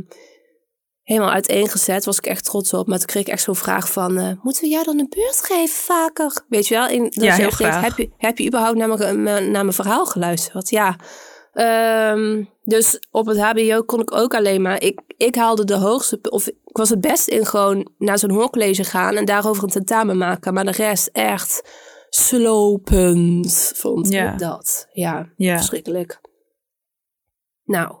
helemaal 1.05 1.31
uiteengezet. 1.31 2.05
Was 2.05 2.17
ik 2.17 2.25
echt 2.25 2.43
trots 2.45 2.73
op. 2.73 2.87
Maar 2.87 2.97
toen 2.97 3.07
kreeg 3.07 3.21
ik 3.25 3.33
echt 3.33 3.43
zo'n 3.43 3.55
vraag 3.55 3.91
van... 3.91 4.17
Uh, 4.19 4.31
moeten 4.41 4.63
we 4.63 4.69
jou 4.69 4.83
dan 4.85 4.99
een 4.99 5.09
beurt 5.09 5.45
geven 5.45 5.75
vaker? 5.75 6.43
Weet 6.47 6.67
je 6.67 6.75
wel? 6.75 6.87
In, 6.87 7.07
ja, 7.09 7.33
heel 7.35 7.49
graag. 7.49 7.81
Heb 7.81 7.97
je, 7.97 8.09
heb 8.17 8.37
je 8.37 8.47
überhaupt 8.47 8.77
naar 8.77 8.87
mijn, 9.17 9.23
naar 9.51 9.63
mijn 9.63 9.73
verhaal 9.73 10.05
geluisterd? 10.05 10.69
Ja. 10.69 10.95
Um, 12.13 12.49
dus 12.63 12.99
op 13.11 13.25
het 13.25 13.39
hbo 13.39 13.81
kon 13.83 13.99
ik 14.01 14.15
ook 14.15 14.33
alleen 14.35 14.61
maar... 14.61 14.81
Ik, 14.81 15.01
ik 15.17 15.35
haalde 15.35 15.63
de 15.65 15.75
hoogste... 15.75 16.19
Of 16.29 16.47
ik 16.47 16.55
was 16.63 16.89
het 16.89 17.01
best 17.01 17.27
in 17.27 17.45
gewoon 17.45 17.91
naar 17.97 18.19
zo'n 18.19 18.31
hoorcollege 18.31 18.83
gaan... 18.83 19.15
en 19.15 19.25
daarover 19.25 19.63
een 19.63 19.69
tentamen 19.69 20.17
maken. 20.17 20.53
Maar 20.53 20.65
de 20.65 20.71
rest 20.71 21.07
echt 21.07 21.61
slopend 22.09 23.71
vond 23.75 24.09
Ja. 24.09 24.33
ik 24.33 24.39
dat. 24.39 24.87
Ja, 24.91 25.29
Ja. 25.35 25.57
verschrikkelijk. 25.57 26.19
Nou, 27.63 27.95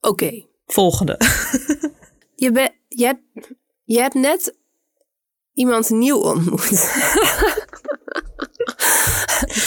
oké. 0.00 0.46
Volgende. 0.66 1.16
Je, 2.88 3.04
hebt, 3.04 3.20
je 3.84 4.00
hebt 4.00 4.14
net 4.14 4.54
iemand 5.54 5.90
nieuw 5.90 6.18
ontmoet. 6.18 6.68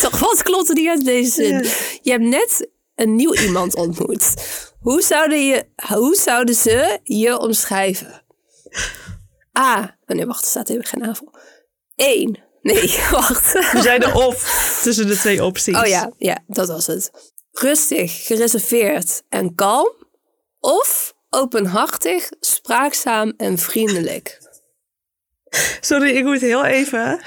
Toch, 0.02 0.20
wat 0.20 0.44
klopt 0.44 0.70
er 0.70 0.76
niet 0.76 0.90
uit 0.90 1.06
deze 1.06 1.32
zin? 1.32 1.64
Je 2.02 2.12
hebt 2.12 2.24
net 2.24 2.70
een 2.96 3.16
nieuw 3.16 3.34
iemand 3.34 3.76
ontmoet. 3.76 4.34
Hoe 4.80 5.02
zouden, 5.02 5.46
je, 5.46 5.66
hoe 5.94 6.16
zouden 6.16 6.56
ze 6.56 7.00
je 7.04 7.40
omschrijven? 7.40 8.24
A. 9.60 9.98
Oh, 10.06 10.16
nee, 10.16 10.26
wacht, 10.26 10.42
er 10.42 10.48
staat 10.48 10.70
even 10.70 10.86
geen 10.86 11.02
navel. 11.02 11.34
Eén. 11.96 12.40
Nee, 12.62 12.98
wacht. 13.12 13.54
We 13.72 13.82
zeiden 13.82 14.16
of 14.16 14.80
tussen 14.84 15.08
de 15.08 15.18
twee 15.18 15.44
opties. 15.44 15.76
Oh 15.76 15.86
ja, 15.86 16.12
ja, 16.18 16.44
dat 16.48 16.68
was 16.68 16.88
het. 16.88 17.12
Rustig, 17.52 18.26
gereserveerd 18.26 19.24
en 19.30 19.56
kalm. 19.56 19.94
Of 20.60 21.16
openhartig, 21.30 22.30
spraakzaam 22.40 23.34
en 23.38 23.58
vriendelijk. 23.58 24.46
Sorry, 25.82 26.10
ik 26.16 26.24
moet 26.24 26.42
heel 26.42 26.66
even. 26.66 27.20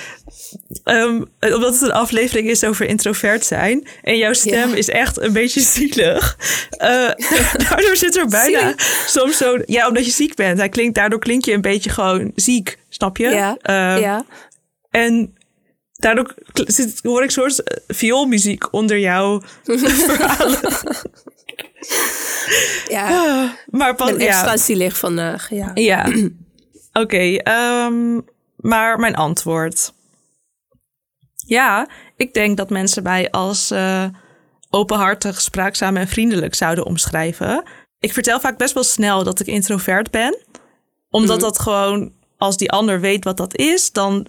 ehm, 0.84 1.22
omdat 1.40 1.72
het 1.72 1.82
een 1.82 1.92
aflevering 1.92 2.48
is 2.48 2.64
over 2.64 2.86
introvert 2.86 3.44
zijn. 3.44 3.88
En 4.02 4.16
jouw 4.16 4.32
stem 4.32 4.68
Ja. 4.70 4.76
is 4.76 4.88
echt 4.88 5.20
een 5.20 5.32
beetje 5.32 5.60
zielig. 5.60 6.36
Eh, 6.70 7.10
daardoor 7.68 7.96
zit 7.96 8.16
er 8.16 8.26
bijna 8.28 8.74
soms 9.06 9.36
zo. 9.36 9.58
Ja, 9.66 9.88
omdat 9.88 10.04
je 10.04 10.10
ziek 10.10 10.34
bent. 10.34 10.58
Hij 10.58 10.68
klinkt, 10.68 10.94
daardoor 10.94 11.18
klink 11.18 11.44
je 11.44 11.52
een 11.52 11.60
beetje 11.60 11.90
gewoon 11.90 12.32
ziek. 12.34 12.78
Snap 12.88 13.16
je? 13.16 13.28
Ja, 13.28 13.56
Ehm, 13.62 14.00
ja. 14.00 14.24
En 14.90 15.34
daardoor 15.92 16.34
zit, 16.52 17.00
hoor 17.02 17.22
ik 17.22 17.30
soort 17.30 17.62
eh, 17.62 17.76
vioolmuziek 17.88 18.72
onder 18.72 18.98
jouw 18.98 19.42
verhalen. 20.06 20.58
ja. 22.96 23.08
Ah, 23.08 23.50
maar 23.66 23.94
pas, 23.94 24.10
En 24.10 24.18
extra 24.18 24.50
ja. 24.50 24.56
zielig 24.56 24.98
vandaag, 24.98 25.50
ja. 25.50 25.70
Ja. 25.74 26.12
Oké, 27.02 27.36
ehm, 27.36 28.20
maar 28.56 28.98
mijn 28.98 29.14
antwoord. 29.14 29.92
Ja, 31.46 31.88
ik 32.16 32.34
denk 32.34 32.56
dat 32.56 32.70
mensen 32.70 33.02
mij 33.02 33.30
als 33.30 33.70
eh, 33.70 34.04
openhartig, 34.70 35.40
spraakzaam 35.40 35.96
en 35.96 36.08
vriendelijk 36.08 36.54
zouden 36.54 36.86
omschrijven. 36.86 37.62
Ik 37.98 38.12
vertel 38.12 38.40
vaak 38.40 38.58
best 38.58 38.74
wel 38.74 38.84
snel 38.84 39.24
dat 39.24 39.40
ik 39.40 39.46
introvert 39.46 40.10
ben. 40.10 40.38
Omdat 41.10 41.40
dat 41.40 41.58
gewoon, 41.58 42.12
als 42.38 42.56
die 42.56 42.70
ander 42.70 43.00
weet 43.00 43.24
wat 43.24 43.36
dat 43.36 43.56
is, 43.56 43.92
dan 43.92 44.26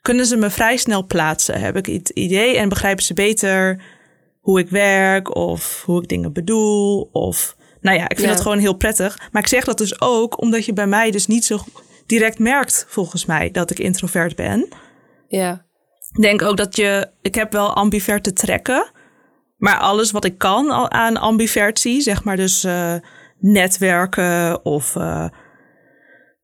kunnen 0.00 0.26
ze 0.26 0.36
me 0.36 0.50
vrij 0.50 0.76
snel 0.76 1.06
plaatsen. 1.06 1.60
Heb 1.60 1.76
ik 1.76 1.86
het 1.86 2.08
idee 2.08 2.56
en 2.56 2.68
begrijpen 2.68 3.04
ze 3.04 3.14
beter 3.14 3.82
hoe 4.48 4.58
ik 4.60 4.68
werk 4.70 5.34
of 5.36 5.82
hoe 5.84 6.02
ik 6.02 6.08
dingen 6.08 6.32
bedoel. 6.32 7.08
Of 7.12 7.56
nou 7.80 7.96
ja, 7.96 8.02
ik 8.02 8.16
vind 8.16 8.28
Ja. 8.28 8.34
dat 8.34 8.40
gewoon 8.42 8.58
heel 8.58 8.74
prettig. 8.76 9.18
Maar 9.32 9.42
ik 9.42 9.48
zeg 9.48 9.64
dat 9.64 9.78
dus 9.78 10.00
ook 10.00 10.40
omdat 10.40 10.64
je 10.64 10.72
bij 10.72 10.86
mij 10.86 11.10
dus 11.10 11.26
niet 11.26 11.44
zo 11.44 11.58
direct 12.06 12.38
merkt, 12.38 12.86
volgens 12.88 13.24
mij, 13.26 13.50
dat 13.50 13.70
ik 13.70 13.78
introvert 13.78 14.36
ben. 14.36 14.68
Ja, 15.28 15.66
Ik 16.14 16.22
denk 16.22 16.42
ook 16.42 16.56
dat 16.56 16.76
je, 16.76 17.10
ik 17.22 17.34
heb 17.34 17.52
wel 17.52 17.74
ambiverte 17.74 18.32
trekken. 18.32 18.90
Maar 19.56 19.78
alles 19.78 20.10
wat 20.10 20.24
ik 20.24 20.38
kan 20.38 20.70
aan 20.92 21.16
ambivertie, 21.16 22.00
zeg 22.00 22.24
maar 22.24 22.36
dus 22.36 22.64
eh, 22.64 22.94
netwerken 23.38 24.64
of 24.64 24.96
eh, 24.96 25.28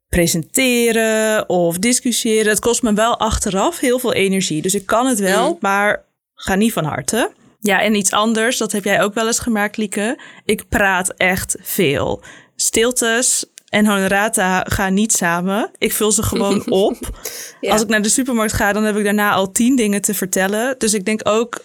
presenteren 0.09 1.49
of 1.49 1.79
discussiëren. 1.79 2.49
Het 2.51 2.61
kost 2.61 2.83
me 2.83 2.93
wel 2.93 3.19
achteraf 3.19 3.79
heel 3.81 3.99
veel 3.99 4.13
energie. 4.13 4.63
Dus 4.63 4.75
ik 4.75 4.87
kan 4.87 5.07
het 5.07 5.19
wel, 5.19 5.57
maar 5.61 6.05
ga 6.35 6.55
niet 6.55 6.73
van 6.73 6.85
harte. 6.85 7.31
Ja, 7.67 7.83
en 7.83 7.95
iets 7.95 8.11
anders, 8.11 8.59
dat 8.59 8.73
heb 8.73 8.85
jij 8.85 9.03
ook 9.03 9.15
wel 9.15 9.27
eens 9.27 9.39
gemerkt, 9.39 9.77
Lieke. 9.77 10.19
Ik 10.45 10.69
praat 10.69 11.15
echt 11.17 11.57
veel. 11.61 12.23
Stiltes 12.57 13.45
en 13.69 13.87
honorata 13.87 14.61
gaan 14.69 14.95
niet 14.95 15.13
samen. 15.13 15.71
Ik 15.79 15.93
vul 15.93 16.13
ze 16.13 16.23
gewoon 16.23 16.71
op. 16.87 16.97
Ja. 17.61 17.73
Als 17.73 17.83
ik 17.83 17.89
naar 17.89 18.03
de 18.03 18.09
supermarkt 18.09 18.53
ga, 18.53 18.73
dan 18.73 18.85
heb 18.85 18.97
ik 18.97 19.05
daarna 19.05 19.33
al 19.33 19.53
tien 19.53 19.77
dingen 19.77 20.03
te 20.03 20.15
vertellen. 20.15 20.79
Dus 20.79 20.95
ik 20.95 21.05
denk 21.05 21.21
ook 21.29 21.61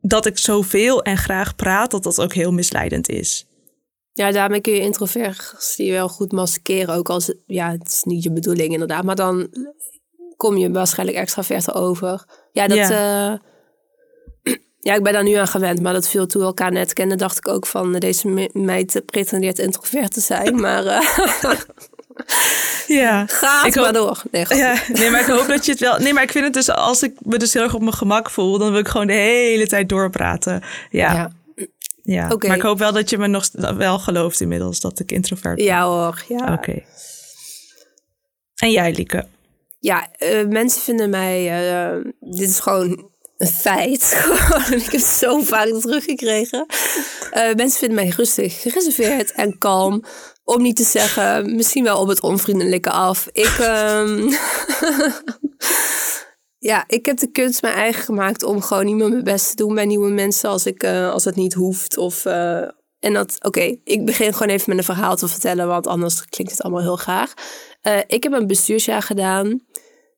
dat 0.00 0.26
ik 0.26 0.38
zoveel 0.38 1.02
en 1.02 1.16
graag 1.16 1.56
praat, 1.56 1.90
dat 1.90 2.02
dat 2.02 2.20
ook 2.20 2.32
heel 2.32 2.52
misleidend 2.52 3.08
is. 3.08 3.46
ja 4.12 4.30
daarmee 4.30 4.60
kun 4.60 4.72
je 4.72 4.80
introversie 4.80 5.92
wel 5.92 6.08
goed 6.08 6.32
maskeren. 6.32 6.94
Ook 6.94 7.08
als, 7.08 7.34
ja, 7.46 7.70
het 7.70 7.88
is 7.88 8.02
niet 8.04 8.22
je 8.22 8.32
bedoeling 8.32 8.72
inderdaad. 8.72 9.04
Maar 9.04 9.16
dan 9.16 9.48
kom 10.36 10.56
je 10.56 10.70
waarschijnlijk 10.70 11.18
extraverter 11.18 11.74
over. 11.74 12.24
Ja, 12.52 12.66
dat... 12.66 12.78
Ja. 12.78 13.52
Ja, 14.84 14.94
ik 14.94 15.02
ben 15.02 15.12
daar 15.12 15.22
nu 15.22 15.32
aan 15.34 15.48
gewend. 15.48 15.80
Maar 15.82 15.92
dat 15.92 16.08
viel 16.08 16.26
toen 16.26 16.40
we 16.40 16.46
elkaar 16.46 16.72
net 16.72 16.92
kennen, 16.92 17.18
dacht 17.18 17.36
ik 17.36 17.48
ook 17.48 17.66
van... 17.66 17.92
deze 17.92 18.28
me- 18.28 18.50
meid 18.52 19.02
pretendeert 19.06 19.58
introvert 19.58 20.12
te 20.12 20.20
zijn. 20.20 20.60
Maar 20.60 20.86
eh 20.86 21.00
Ja. 22.86 23.26
gaat 23.26 23.66
Ik 23.66 23.74
maar 23.74 23.84
hoop- 23.84 23.94
door. 23.94 24.22
Nee, 24.30 24.44
grapje. 24.44 24.64
Ja, 24.64 24.98
nee, 25.00 25.10
maar 25.10 25.20
ik 25.20 25.26
hoop 25.26 25.46
dat 25.46 25.64
je 25.64 25.70
het 25.70 25.80
wel. 25.80 25.98
Nee, 25.98 26.12
maar 26.12 26.22
ik 26.22 26.30
vind 26.30 26.44
het 26.44 26.54
dus 26.54 26.70
als 26.70 27.02
ik 27.02 27.12
me 27.22 27.38
dus 27.38 27.52
heel 27.52 27.62
erg 27.62 27.74
op 27.74 27.80
mijn 27.80 27.92
gemak 27.94 28.30
voel, 28.30 28.58
dan 28.58 28.70
wil 28.70 28.80
ik 28.80 28.88
gewoon 28.88 29.06
de 29.06 29.12
hele 29.12 29.66
tijd 29.66 29.88
doorpraten. 29.88 30.62
Ja, 30.90 31.32
ja. 32.02 32.28
Maar 32.46 32.56
ik 32.56 32.62
hoop 32.62 32.78
wel 32.78 32.92
dat 32.92 33.10
je 33.10 33.18
me 33.18 33.26
nog 33.26 33.48
wel 33.76 33.98
gelooft 33.98 34.40
inmiddels 34.40 34.80
dat 34.80 34.98
ik 35.00 35.12
introvert 35.12 35.54
ben. 35.56 35.64
Ja 35.64 35.84
hoor, 35.86 36.24
ja. 36.28 36.52
Oké. 36.52 36.82
En 38.54 38.70
jij, 38.70 38.92
Lieke? 38.92 39.26
Ja, 39.78 40.08
eh, 40.12 40.46
mensen 40.46 40.82
vinden 40.82 41.10
mij. 41.10 41.50
eh, 41.50 41.96
dit 42.20 42.48
is 42.48 42.60
gewoon 42.60 43.10
een 43.36 43.46
feit. 43.46 44.26
Ik 44.84 44.90
heb 44.92 45.00
zo 45.00 45.40
vaak 45.40 45.68
teruggekregen. 45.68 46.66
Eh, 47.30 47.54
mensen 47.54 47.78
vinden 47.78 48.04
mij 48.04 48.12
rustig, 48.16 48.60
gereserveerd 48.60 49.32
en 49.32 49.58
kalm. 49.58 50.04
Om 50.44 50.62
niet 50.62 50.76
te 50.76 50.84
zeggen, 50.84 51.54
misschien 51.54 51.84
wel 51.84 52.00
op 52.00 52.08
het 52.08 52.20
onvriendelijke 52.20 52.90
af. 52.90 53.28
Ik. 53.32 53.56
ehm, 53.60 54.30
ja, 56.70 56.84
ik 56.86 57.06
heb 57.06 57.18
de 57.18 57.30
kunst 57.30 57.62
mijn 57.62 57.74
eigen 57.74 58.02
gemaakt 58.02 58.42
om 58.42 58.60
gewoon 58.60 58.84
niet 58.84 58.94
meer 58.94 59.08
mijn 59.08 59.24
best 59.24 59.48
te 59.48 59.56
doen 59.56 59.74
bij 59.74 59.84
nieuwe 59.84 60.10
mensen 60.10 60.50
als, 60.50 60.66
ik, 60.66 60.82
eh, 60.82 61.10
als 61.10 61.24
het 61.24 61.36
niet 61.36 61.54
hoeft. 61.54 61.96
Of, 61.96 62.24
eh, 62.24 62.68
en 62.98 63.12
dat, 63.12 63.36
oké, 63.40 63.76
ik 63.84 64.04
begin 64.04 64.32
gewoon 64.32 64.48
even 64.48 64.64
met 64.68 64.78
een 64.78 64.94
verhaal 64.94 65.16
te 65.16 65.28
vertellen, 65.28 65.66
want 65.66 65.86
anders 65.86 66.24
klinkt 66.28 66.52
het 66.52 66.62
allemaal 66.62 66.82
heel 66.82 66.96
graag. 66.96 67.32
Ik 68.06 68.22
heb 68.22 68.32
een 68.32 68.46
bestuursjaar 68.46 69.02
gedaan. 69.02 69.60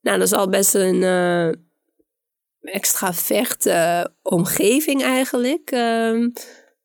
Nou, 0.00 0.18
dat 0.18 0.26
is 0.26 0.32
al 0.32 0.48
best 0.48 0.74
een 0.74 1.02
extraverte 2.66 4.10
omgeving 4.22 5.02
eigenlijk, 5.02 5.70
ehm, 5.70 6.28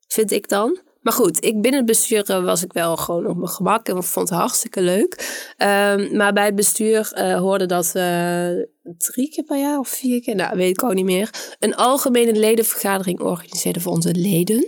vind 0.06 0.30
ik 0.30 0.48
dan. 0.48 0.80
Maar 1.02 1.12
goed, 1.12 1.44
ik 1.44 1.60
binnen 1.60 1.80
het 1.80 1.86
bestuur 1.86 2.30
eh, 2.30 2.44
was 2.44 2.64
ik 2.64 2.72
wel 2.72 2.96
gewoon 2.96 3.26
op 3.26 3.36
mijn 3.36 3.48
gemak 3.48 3.88
en 3.88 4.04
vond 4.04 4.28
het 4.28 4.38
hartstikke 4.38 4.80
leuk. 4.80 5.42
Ehm, 5.56 6.16
maar 6.16 6.32
bij 6.32 6.44
het 6.44 6.54
bestuur 6.54 7.12
uh, 7.14 7.38
hoorde 7.38 7.66
dat 7.66 7.92
we 7.92 8.68
drie 8.98 9.28
keer 9.28 9.44
per 9.44 9.58
jaar 9.58 9.78
of 9.78 9.88
vier 9.88 10.20
keer, 10.20 10.34
nou 10.34 10.56
weet 10.56 10.70
ik 10.70 10.82
ook 10.82 10.94
niet 10.94 11.04
meer, 11.04 11.30
een 11.58 11.74
algemene 11.74 12.32
ledenvergadering 12.32 13.20
organiseerden 13.20 13.82
voor 13.82 13.92
onze 13.92 14.14
leden. 14.14 14.66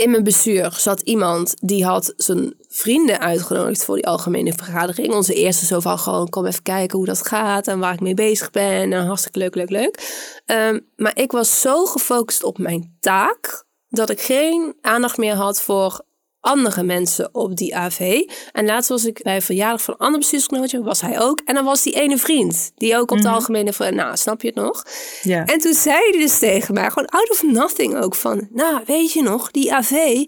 In 0.00 0.10
mijn 0.10 0.24
bestuur 0.24 0.72
zat 0.78 1.00
iemand 1.00 1.54
die 1.58 1.84
had 1.84 2.12
zijn 2.16 2.54
vrienden 2.68 3.20
uitgenodigd 3.20 3.84
voor 3.84 3.94
die 3.94 4.06
algemene 4.06 4.52
vergadering. 4.52 5.12
Onze 5.14 5.34
eerste 5.34 5.66
zo 5.66 5.80
van 5.80 5.98
gewoon 5.98 6.28
kom 6.28 6.46
even 6.46 6.62
kijken 6.62 6.96
hoe 6.96 7.06
dat 7.06 7.26
gaat 7.26 7.66
en 7.68 7.78
waar 7.78 7.92
ik 7.92 8.00
mee 8.00 8.14
bezig 8.14 8.50
ben. 8.50 8.92
En 8.92 9.06
hartstikke 9.06 9.38
leuk, 9.38 9.54
leuk, 9.54 9.70
leuk. 9.70 9.98
Um, 10.46 10.86
maar 10.96 11.18
ik 11.18 11.32
was 11.32 11.60
zo 11.60 11.84
gefocust 11.84 12.42
op 12.44 12.58
mijn 12.58 12.96
taak 13.00 13.64
dat 13.88 14.10
ik 14.10 14.20
geen 14.20 14.74
aandacht 14.80 15.16
meer 15.16 15.34
had 15.34 15.62
voor 15.62 16.04
andere 16.40 16.82
mensen 16.82 17.28
op 17.32 17.56
die 17.56 17.76
AV. 17.76 18.20
En 18.52 18.66
laatst 18.66 18.88
was 18.88 19.04
ik 19.04 19.22
bij 19.22 19.34
een 19.34 19.42
verjaardag 19.42 19.82
van 19.82 19.94
een 19.94 20.00
ander 20.00 20.18
bestuursgenootje, 20.18 20.82
was 20.82 21.00
hij 21.00 21.20
ook. 21.20 21.40
En 21.44 21.54
dan 21.54 21.64
was 21.64 21.82
die 21.82 21.94
ene 21.94 22.18
vriend, 22.18 22.72
die 22.76 22.96
ook 22.96 23.10
op 23.10 23.20
de 23.20 23.28
mm 23.28 23.34
algemene... 23.34 23.90
Nou, 23.90 24.16
snap 24.16 24.40
je 24.40 24.46
het 24.46 24.56
nog? 24.56 24.84
Ja. 25.22 25.44
En 25.44 25.58
toen 25.58 25.74
zei 25.74 25.96
hij 26.10 26.20
dus 26.20 26.38
tegen 26.38 26.74
mij, 26.74 26.90
gewoon 26.90 27.08
out 27.08 27.30
of 27.30 27.42
nothing 27.42 27.96
ook, 27.96 28.14
van... 28.14 28.48
Nou, 28.52 28.82
weet 28.86 29.12
je 29.12 29.22
nog, 29.22 29.50
die 29.50 29.74
AV... 29.74 30.24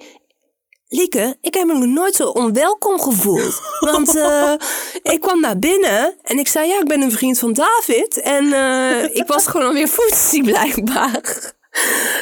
Lieke, 0.89 1.37
ik 1.41 1.55
heb 1.55 1.67
me 1.67 1.73
nog 1.73 1.89
nooit 1.89 2.15
zo 2.15 2.29
onwelkom 2.29 3.01
gevoeld. 3.01 3.61
Want 3.93 4.17
uh, 4.17 4.53
ik 5.03 5.21
kwam 5.21 5.41
naar 5.41 5.59
binnen 5.59 6.15
en 6.23 6.39
ik 6.39 6.49
zei, 6.49 6.69
ja, 6.69 6.81
ik 6.81 6.89
ben 6.89 7.01
een 7.01 7.13
vriend 7.13 7.39
van 7.39 7.53
David. 7.53 8.21
En 8.21 8.45
uh, 8.45 9.05
ik 9.05 9.27
was 9.27 9.47
gewoon 9.47 9.67
alweer 9.67 9.89
voetsie 9.89 10.45
blijkbaar 10.45 11.55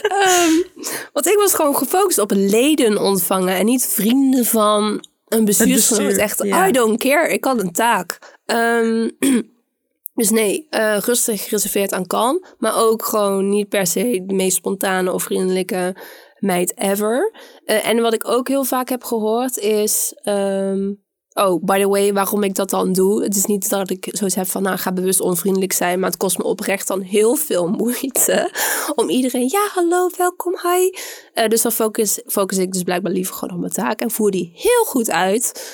um, 0.03 0.65
want 1.13 1.27
ik 1.27 1.37
was 1.37 1.55
gewoon 1.55 1.77
gefocust 1.77 2.19
op 2.19 2.31
leden 2.35 2.99
ontvangen 2.99 3.57
en 3.57 3.65
niet 3.65 3.87
vrienden 3.87 4.45
van 4.45 5.05
een 5.29 5.45
bestuursgenoot. 5.45 6.07
Bestuur, 6.07 6.23
echt, 6.23 6.69
I 6.69 6.73
don't 6.73 6.99
care, 6.99 7.33
ik 7.33 7.45
had 7.45 7.61
een 7.61 7.73
taak. 7.73 8.39
Um, 8.47 9.11
dus 10.15 10.31
nee, 10.31 10.67
uh, 10.71 10.99
rustig 10.99 11.45
gereserveerd 11.45 11.93
aan 11.93 12.07
kalm. 12.07 12.45
Maar 12.59 12.77
ook 12.77 13.05
gewoon 13.05 13.49
niet 13.49 13.69
per 13.69 13.87
se 13.87 14.23
de 14.27 14.35
meest 14.35 14.57
spontane 14.57 15.13
of 15.13 15.23
vriendelijke 15.23 15.97
meid 16.39 16.79
ever. 16.79 17.33
Uh, 17.65 17.89
en 17.89 18.01
wat 18.01 18.15
ik 18.15 18.29
ook 18.29 18.49
heel 18.49 18.65
vaak 18.65 18.89
heb 18.89 19.05
gehoord 19.05 19.59
is... 19.59 20.15
Um, 20.25 21.09
Oh, 21.35 21.65
by 21.65 21.81
the 21.81 21.89
way, 21.89 22.13
waarom 22.13 22.43
ik 22.43 22.55
dat 22.55 22.71
dan 22.71 22.93
doe. 22.93 23.23
Het 23.23 23.37
is 23.37 23.45
niet 23.45 23.69
dat 23.69 23.91
ik 23.91 24.09
zo 24.13 24.27
heb 24.29 24.47
van, 24.47 24.63
nou, 24.63 24.77
ga 24.77 24.93
bewust 24.93 25.21
onvriendelijk 25.21 25.73
zijn. 25.73 26.01
Maar 26.01 26.11
het 26.11 26.19
kost 26.19 26.39
me 26.39 26.45
oprecht 26.45 26.87
dan 26.87 27.01
heel 27.01 27.35
veel 27.35 27.69
moeite. 27.69 28.51
Om 28.95 29.09
iedereen, 29.09 29.49
ja, 29.51 29.69
hallo, 29.73 30.11
welkom, 30.17 30.59
hi. 30.63 30.91
Uh, 31.35 31.49
dus 31.49 31.63
dan 31.63 31.73
focus, 31.73 32.21
focus 32.27 32.59
ik 32.59 32.73
dus 32.73 32.83
blijkbaar 32.83 33.13
liever 33.13 33.35
gewoon 33.35 33.55
op 33.55 33.61
mijn 33.61 33.73
taak. 33.73 34.01
En 34.01 34.11
voer 34.11 34.31
die 34.31 34.53
heel 34.55 34.85
goed 34.85 35.11
uit. 35.11 35.65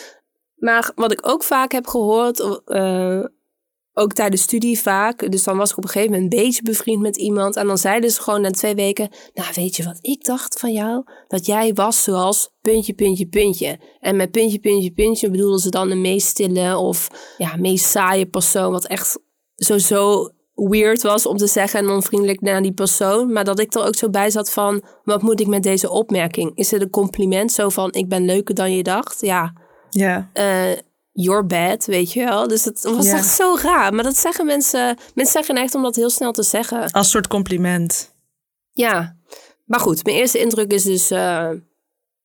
Maar 0.57 0.93
wat 0.95 1.13
ik 1.13 1.29
ook 1.29 1.43
vaak 1.43 1.73
heb 1.73 1.87
gehoord, 1.87 2.61
uh, 2.67 3.25
ook 3.99 4.13
tijdens 4.13 4.43
studie 4.43 4.81
vaak. 4.81 5.31
Dus 5.31 5.45
dan 5.45 5.57
was 5.57 5.71
ik 5.71 5.77
op 5.77 5.85
een 5.85 5.91
gegeven 5.91 6.15
moment 6.15 6.33
een 6.33 6.39
beetje 6.39 6.63
bevriend 6.63 7.01
met 7.03 7.17
iemand. 7.17 7.57
En 7.57 7.67
dan 7.67 7.79
zeiden 7.79 8.11
ze 8.11 8.23
gewoon 8.23 8.41
na 8.41 8.51
twee 8.51 8.75
weken: 8.75 9.09
Nou, 9.35 9.49
weet 9.55 9.77
je 9.77 9.85
wat 9.85 9.99
ik 10.01 10.25
dacht 10.25 10.59
van 10.59 10.73
jou? 10.73 11.05
Dat 11.29 11.47
jij 11.47 11.73
was 11.75 12.03
zoals 12.03 12.51
puntje, 12.61 12.95
puntje, 12.95 13.27
puntje. 13.27 13.79
En 14.01 14.17
met 14.17 14.31
puntje, 14.31 14.59
puntje, 14.59 14.93
puntje 14.93 15.31
bedoelden 15.31 15.59
ze 15.59 15.71
dan 15.71 15.89
de 15.89 15.95
meest 15.95 16.27
stille 16.27 16.79
of 16.79 17.09
ja, 17.39 17.57
meest 17.57 17.85
saaie 17.85 18.27
persoon. 18.27 18.73
Wat 18.73 18.87
echt 18.87 19.19
sowieso 19.55 20.31
weird 20.55 21.03
was 21.03 21.27
om 21.27 21.37
te 21.37 21.47
zeggen 21.47 21.81
en 21.81 21.89
onvriendelijk 21.89 22.41
naar 22.41 22.63
die 22.63 22.75
persoon. 22.75 23.33
Maar 23.33 23.45
dat 23.45 23.61
ik 23.61 23.75
er 23.75 23.85
ook 23.85 23.97
zo 23.97 24.11
bij 24.11 24.31
zat 24.31 24.51
van: 24.51 24.83
Wat 25.05 25.23
moet 25.23 25.41
ik 25.41 25.47
met 25.47 25.63
deze 25.63 25.91
opmerking? 25.91 26.53
Is 26.55 26.71
het 26.71 26.83
een 26.83 26.91
compliment 26.91 27.53
zo 27.53 27.69
van: 27.69 27.93
Ik 27.93 28.09
ben 28.09 28.25
leuker 28.25 28.55
dan 28.55 28.77
je 28.77 28.83
dacht? 28.83 29.21
Ja. 29.21 29.53
Ja. 29.91 30.31
Uh, 30.35 30.79
your 31.17 31.47
bad, 31.47 31.87
weet 31.87 32.13
je 32.13 32.25
wel. 32.25 32.49
Dus 32.49 32.65
het 32.65 32.83
was 32.83 33.07
echt 33.07 33.27
zo 33.27 33.57
raar. 33.63 33.95
Maar 33.95 34.05
dat 34.05 34.19
zeggen 34.19 34.47
mensen... 34.47 34.97
Mensen 35.15 35.35
zeggen 35.35 35.57
echt 35.57 35.75
om 35.75 35.83
dat 35.83 35.97
heel 35.97 36.11
snel 36.11 36.33
te 36.33 36.43
zeggen. 36.43 36.91
Als 36.91 37.11
soort 37.11 37.27
compliment. 37.27 38.15
Ja. 38.73 39.17
Maar 39.65 39.81
goed, 39.81 40.05
mijn 40.05 40.17
eerste 40.17 40.39
indruk 40.39 40.73
is 40.73 40.83
dus 40.83 41.11
uh, 41.11 41.51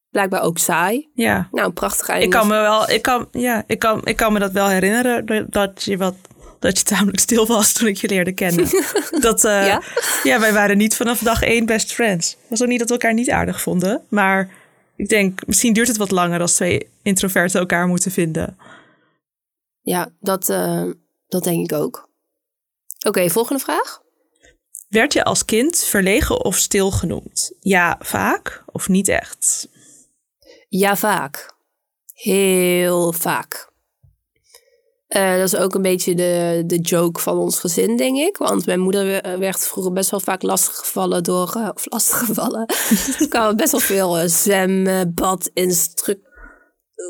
blijkbaar 0.10 0.42
ook 0.42 0.58
saai. 0.58 1.10
Ja. 1.14 1.48
Nou, 1.52 1.68
een 1.68 1.74
prachtig 1.74 2.08
einde. 2.08 2.26
Ik 2.26 2.32
kan 2.32 2.48
me 2.48 2.54
wel... 2.54 2.90
Ik 2.90 3.02
kan, 3.02 3.28
ja, 3.32 3.64
ik 3.68 3.80
kan, 3.80 4.02
ik 4.04 4.16
kan 4.16 4.34
me 4.34 4.40
dat 4.40 4.52
wel 4.52 4.68
herinneren. 4.68 5.46
Dat 5.50 5.84
je 5.84 5.98
wat... 5.98 6.16
Dat 6.60 6.78
je 6.78 6.84
tamelijk 6.84 7.20
stil 7.20 7.48
was 7.48 7.74
toen 7.74 7.88
ik 7.88 7.98
je 7.98 8.08
leerde 8.08 8.32
kennen. 8.32 8.68
dat, 9.20 9.46
uh, 9.46 9.68
ja? 9.68 9.82
ja, 10.24 10.40
wij 10.40 10.54
waren 10.54 10.78
niet 10.78 10.96
vanaf 10.96 11.20
dag 11.20 11.42
één 11.42 11.66
best 11.66 11.94
friends. 11.94 12.38
Was 12.48 12.62
ook 12.62 12.68
niet 12.68 12.80
dat 12.80 12.88
we 12.88 12.94
elkaar 12.94 13.14
niet 13.14 13.30
aardig 13.30 13.62
vonden. 13.62 14.02
Maar 14.10 14.50
ik 14.96 15.10
denk, 15.10 15.46
misschien 15.46 15.74
duurt 15.74 15.88
het 15.88 15.98
wat 15.98 16.12
langer 16.12 16.42
als 16.42 16.54
twee 16.54 16.88
introverten 17.02 17.60
elkaar 17.60 17.88
moeten 17.88 18.12
vinden. 18.12 18.58
Ja, 19.82 20.14
dat, 20.20 20.50
uh, 20.50 20.90
dat 21.28 21.44
denk 21.44 21.72
ik 21.72 21.78
ook. 21.78 22.10
Oké, 23.08 23.30
volgende 23.30 23.62
vraag. 23.62 24.02
Werd 24.90 25.14
je 25.14 25.24
als 25.24 25.46
kind 25.46 25.78
verlegen 25.78 26.46
of 26.46 26.58
stil 26.58 26.92
genoemd? 26.92 27.52
Ja, 27.60 27.98
vaak 28.00 28.64
of 28.66 28.88
niet 28.88 29.08
echt? 29.08 29.70
Ja, 30.70 30.96
vaak. 30.96 31.54
Heel 32.14 33.14
vaak. 33.14 33.70
Uh, 35.08 35.36
dat 35.36 35.54
is 35.54 35.56
ook 35.56 35.76
een 35.76 35.82
beetje 35.82 36.16
de, 36.16 36.64
de 36.66 36.80
joke 36.80 37.22
van 37.22 37.38
ons 37.38 37.60
gezin, 37.60 37.98
denk 37.98 38.18
ik. 38.18 38.38
Want 38.38 38.66
mijn 38.66 38.80
moeder 38.80 39.38
werd 39.40 39.68
vroeger 39.68 39.94
best 39.94 40.10
wel 40.10 40.20
vaak 40.20 40.42
lastiggevallen 40.42 41.24
door... 41.24 41.54
Uh, 41.58 41.70
of 41.74 41.86
lastiggevallen. 41.90 42.66
er 43.20 43.28
kwamen 43.30 43.58
best 43.58 43.72
wel 43.72 43.80
veel 43.80 44.30
zwem, 44.30 44.84
bad, 45.14 45.50
instruct... 45.54 46.30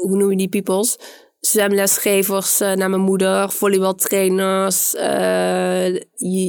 Hoe 0.02 0.18
noem 0.18 0.32
je 0.32 0.38
die 0.38 0.50
peoples? 0.50 0.98
Zwemlesgevers 1.42 2.62
uh, 2.62 2.72
naar 2.72 2.90
mijn 2.90 3.02
moeder, 3.02 3.52
volleybaltrainers, 3.52 4.96
uh, 4.96 5.96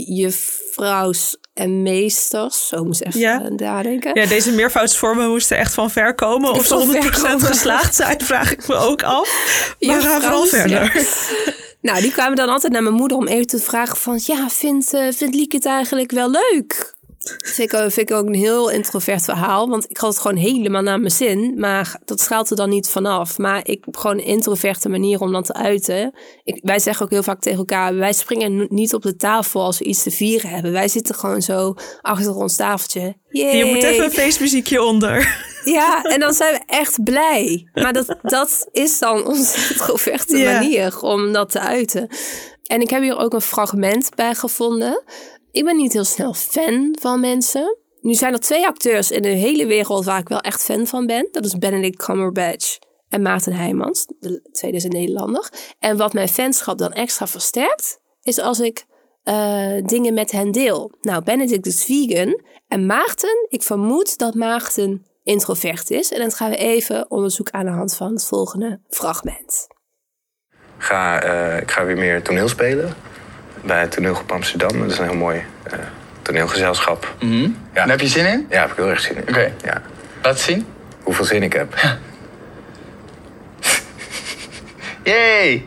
je, 0.06 0.28
vrouws 0.72 1.36
en 1.54 1.82
meesters. 1.82 2.68
Zo 2.68 2.84
moest 2.84 3.00
even 3.00 3.20
ja. 3.20 3.48
nadenken. 3.56 4.20
Ja, 4.20 4.26
deze 4.26 4.52
meervoudsvormen 4.52 5.28
moesten 5.28 5.56
echt 5.56 5.74
van 5.74 5.90
ver 5.90 6.14
komen. 6.14 6.50
Of 6.50 6.66
ze 6.66 7.00
100% 7.42 7.44
geslaagd 7.44 7.94
zijn, 7.94 8.20
vraag 8.20 8.52
ik 8.52 8.68
me 8.68 8.74
ook 8.74 9.02
af. 9.02 9.76
Maar 9.80 9.96
we 9.96 10.02
gaan 10.02 10.20
vooral 10.20 10.46
verder. 10.46 11.06
Nou, 11.80 12.00
die 12.00 12.12
kwamen 12.12 12.36
dan 12.36 12.48
altijd 12.48 12.72
naar 12.72 12.82
mijn 12.82 12.94
moeder 12.94 13.16
om 13.16 13.26
even 13.26 13.46
te 13.46 13.58
vragen 13.58 13.96
van... 13.96 14.20
Ja, 14.22 14.48
vindt, 14.48 14.88
vindt 14.88 15.34
Lieke 15.34 15.56
het 15.56 15.66
eigenlijk 15.66 16.10
wel 16.10 16.30
leuk? 16.30 16.91
Vind 17.54 17.72
ik, 17.72 17.78
vind 17.78 18.10
ik 18.10 18.12
ook 18.12 18.26
een 18.26 18.34
heel 18.34 18.70
introvert 18.70 19.24
verhaal. 19.24 19.68
Want 19.68 19.90
ik 19.90 19.96
had 19.96 20.10
het 20.10 20.22
gewoon 20.22 20.36
helemaal 20.36 20.82
naar 20.82 21.00
mijn 21.00 21.12
zin. 21.12 21.54
Maar 21.56 22.00
dat 22.04 22.20
schaalt 22.20 22.50
er 22.50 22.56
dan 22.56 22.68
niet 22.68 22.88
vanaf. 22.88 23.38
Maar 23.38 23.60
ik 23.68 23.84
heb 23.84 23.96
gewoon 23.96 24.18
een 24.18 24.24
introverte 24.24 24.88
manier 24.88 25.20
om 25.20 25.32
dan 25.32 25.42
te 25.42 25.54
uiten. 25.54 26.14
Ik, 26.44 26.60
wij 26.62 26.78
zeggen 26.78 27.04
ook 27.04 27.10
heel 27.10 27.22
vaak 27.22 27.40
tegen 27.40 27.58
elkaar: 27.58 27.94
wij 27.94 28.12
springen 28.12 28.66
niet 28.68 28.94
op 28.94 29.02
de 29.02 29.16
tafel 29.16 29.62
als 29.62 29.78
we 29.78 29.84
iets 29.84 30.02
te 30.02 30.10
vieren 30.10 30.50
hebben. 30.50 30.72
Wij 30.72 30.88
zitten 30.88 31.14
gewoon 31.14 31.42
zo 31.42 31.74
achter 32.00 32.34
ons 32.34 32.56
tafeltje. 32.56 33.16
Je 33.28 33.64
moet 33.74 33.82
even 33.82 34.04
een 34.04 34.10
feestmuziekje 34.10 34.82
onder. 34.82 35.50
Ja, 35.64 36.02
en 36.02 36.20
dan 36.20 36.32
zijn 36.32 36.52
we 36.52 36.62
echt 36.66 37.02
blij. 37.04 37.68
Maar 37.72 37.92
dat, 37.92 38.16
dat 38.22 38.68
is 38.72 38.98
dan 38.98 39.24
onze 39.26 39.72
introverte 39.72 40.36
manier 40.44 41.00
om 41.00 41.32
dat 41.32 41.50
te 41.50 41.60
uiten. 41.60 42.08
En 42.62 42.80
ik 42.80 42.90
heb 42.90 43.02
hier 43.02 43.16
ook 43.16 43.32
een 43.32 43.40
fragment 43.40 44.14
bij 44.14 44.34
gevonden 44.34 45.02
ik 45.52 45.64
ben 45.64 45.76
niet 45.76 45.92
heel 45.92 46.04
snel 46.04 46.34
fan 46.34 46.96
van 47.00 47.20
mensen. 47.20 47.76
Nu 48.00 48.14
zijn 48.14 48.32
er 48.32 48.40
twee 48.40 48.66
acteurs 48.66 49.10
in 49.10 49.22
de 49.22 49.28
hele 49.28 49.66
wereld 49.66 50.04
waar 50.04 50.18
ik 50.18 50.28
wel 50.28 50.40
echt 50.40 50.62
fan 50.62 50.86
van 50.86 51.06
ben. 51.06 51.28
Dat 51.32 51.44
is 51.44 51.58
Benedict 51.58 52.04
Cumberbatch 52.04 52.78
en 53.08 53.22
Maarten 53.22 53.52
Heijmans. 53.52 54.06
De 54.20 54.48
tweede 54.52 54.76
is 54.76 54.84
een 54.84 54.90
Nederlander. 54.90 55.48
En 55.78 55.96
wat 55.96 56.12
mijn 56.12 56.28
fanschap 56.28 56.78
dan 56.78 56.92
extra 56.92 57.26
versterkt, 57.26 58.00
is 58.22 58.38
als 58.38 58.60
ik 58.60 58.84
uh, 59.24 59.84
dingen 59.84 60.14
met 60.14 60.30
hen 60.30 60.52
deel. 60.52 60.92
Nou, 61.00 61.22
Benedict 61.22 61.66
is 61.66 61.84
vegan. 61.84 62.40
En 62.68 62.86
Maarten, 62.86 63.46
ik 63.48 63.62
vermoed 63.62 64.18
dat 64.18 64.34
Maarten 64.34 65.06
introvert 65.22 65.90
is. 65.90 66.12
En 66.12 66.20
dat 66.20 66.34
gaan 66.34 66.50
we 66.50 66.56
even 66.56 67.10
onderzoeken 67.10 67.54
aan 67.54 67.64
de 67.64 67.70
hand 67.70 67.96
van 67.96 68.12
het 68.12 68.26
volgende 68.26 68.80
fragment. 68.88 69.66
Ga, 70.78 71.24
uh, 71.24 71.60
ik 71.60 71.70
ga 71.70 71.84
weer 71.84 71.96
meer 71.96 72.22
toneel 72.22 72.48
spelen 72.48 72.94
bij 73.64 73.80
het 73.80 73.90
toneelgroep 73.90 74.32
Amsterdam. 74.32 74.78
Dat 74.78 74.90
is 74.90 74.98
een 74.98 75.08
heel 75.08 75.14
mooi 75.14 75.42
uh, 75.72 75.78
toneelgezelschap. 76.22 77.14
Mm 77.20 77.30
-hmm. 77.30 77.56
ja. 77.74 77.82
En 77.82 77.90
heb 77.90 78.00
je 78.00 78.06
zin 78.06 78.26
in? 78.26 78.46
Ja, 78.50 78.60
heb 78.60 78.70
ik 78.70 78.76
heel 78.76 78.90
erg 78.90 79.00
zin 79.00 79.16
in. 79.16 79.22
Oké. 79.28 79.52
Ja. 79.64 79.82
Laat 80.22 80.40
zien. 80.40 80.66
Hoeveel 81.02 81.24
zin 81.24 81.42
ik 81.42 81.52
heb. 81.52 81.74
Yay! 85.02 85.64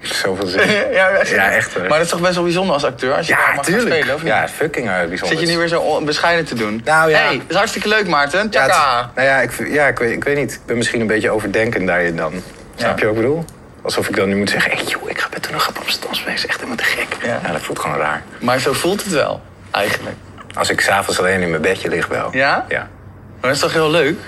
Zoveel 0.00 0.46
zin. 0.46 0.70
ja, 0.92 1.08
echt. 1.08 1.30
Ja, 1.30 1.50
echt 1.50 1.78
Maar 1.78 1.88
dat 1.88 2.00
is 2.00 2.08
toch 2.08 2.20
best 2.20 2.34
wel 2.34 2.44
bijzonder 2.44 2.74
als 2.74 2.84
acteur? 2.84 3.14
Als 3.14 3.26
je 3.26 3.32
ja, 3.32 3.54
natuurlijk. 3.54 3.94
Spelen, 3.94 4.14
of 4.14 4.24
Ja, 4.24 4.48
fucking 4.48 4.86
uh, 4.86 4.92
bijzonder. 5.08 5.38
Zit 5.38 5.40
je 5.40 5.46
nu 5.46 5.58
weer 5.58 5.68
zo 5.68 6.00
bescheiden 6.00 6.44
te 6.44 6.54
doen? 6.54 6.80
Nou 6.84 7.10
ja. 7.10 7.18
Hey, 7.18 7.36
dat 7.36 7.50
is 7.50 7.56
hartstikke 7.56 7.88
leuk, 7.88 8.08
Maarten. 8.08 8.50
Tjaka. 8.50 8.74
Ja, 8.74 9.10
nou 9.14 9.28
ja, 9.28 9.40
ik, 9.40 9.68
ja 9.68 9.86
ik, 9.86 9.98
weet, 9.98 10.12
ik 10.12 10.24
weet 10.24 10.36
niet. 10.36 10.52
Ik 10.52 10.60
ben 10.66 10.76
misschien 10.76 11.00
een 11.00 11.06
beetje 11.06 11.30
overdenkend 11.30 11.86
daar 11.86 12.14
dan. 12.14 12.32
Snap 12.76 12.98
je 12.98 13.06
wat 13.06 13.14
ik 13.14 13.20
bedoel? 13.20 13.44
Alsof 13.82 14.08
ik 14.08 14.16
dan 14.16 14.28
nu 14.28 14.36
moet 14.36 14.50
zeggen, 14.50 14.72
hey, 14.72 14.84
joh, 14.84 15.10
ik 15.10 15.20
ga 15.20 15.28
toen 15.40 15.52
nog 15.52 15.68
op 15.68 15.78
Amsterdam 15.78 16.14
spelen. 16.14 16.34
echt 16.34 16.54
helemaal 16.54 16.76
te 16.76 16.84
gek. 16.84 17.06
Ja. 17.22 17.52
dat 17.52 17.62
voelt 17.62 17.78
gewoon 17.78 17.96
raar. 17.96 18.22
Maar 18.40 18.60
zo 18.60 18.72
voelt 18.72 19.02
het 19.02 19.12
wel, 19.12 19.42
eigenlijk. 19.70 20.16
Als 20.54 20.70
ik 20.70 20.80
s'avonds 20.80 21.18
alleen 21.20 21.40
in 21.40 21.50
mijn 21.50 21.62
bedje 21.62 21.88
lig 21.88 22.06
wel. 22.06 22.28
Ja? 22.32 22.66
Ja. 22.68 22.78
Maar 22.78 23.50
dat 23.50 23.52
is 23.52 23.60
toch 23.60 23.72
heel 23.72 23.90
leuk? 23.90 24.18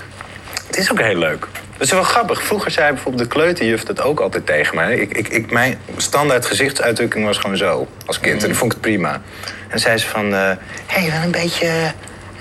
het 0.66 0.76
is 0.76 0.90
ook 0.90 1.00
heel 1.00 1.18
leuk. 1.18 1.46
Dat 1.72 1.82
is 1.86 1.90
wel 1.90 2.02
grappig. 2.02 2.42
Vroeger 2.42 2.70
zei 2.70 2.92
bijvoorbeeld 2.92 3.22
de 3.22 3.34
kleuterjuf 3.34 3.82
dat 3.82 4.00
ook 4.00 4.20
altijd 4.20 4.46
tegen 4.46 4.74
mij. 4.74 4.96
Ik, 4.96 5.16
ik, 5.16 5.28
ik, 5.28 5.50
mijn 5.50 5.78
standaard 5.96 6.46
gezichtsuitdrukking 6.46 7.24
was 7.24 7.38
gewoon 7.38 7.56
zo 7.56 7.88
als 8.06 8.20
kind. 8.20 8.42
En 8.42 8.48
dan 8.48 8.56
vond 8.56 8.72
ik 8.72 8.78
het 8.78 8.90
prima. 8.90 9.20
En 9.68 9.78
zei 9.78 9.98
ze 9.98 10.06
van, 10.06 10.32
hé, 10.32 10.56
hey, 10.86 11.10
wel 11.10 11.22
een 11.22 11.30
beetje, 11.30 11.92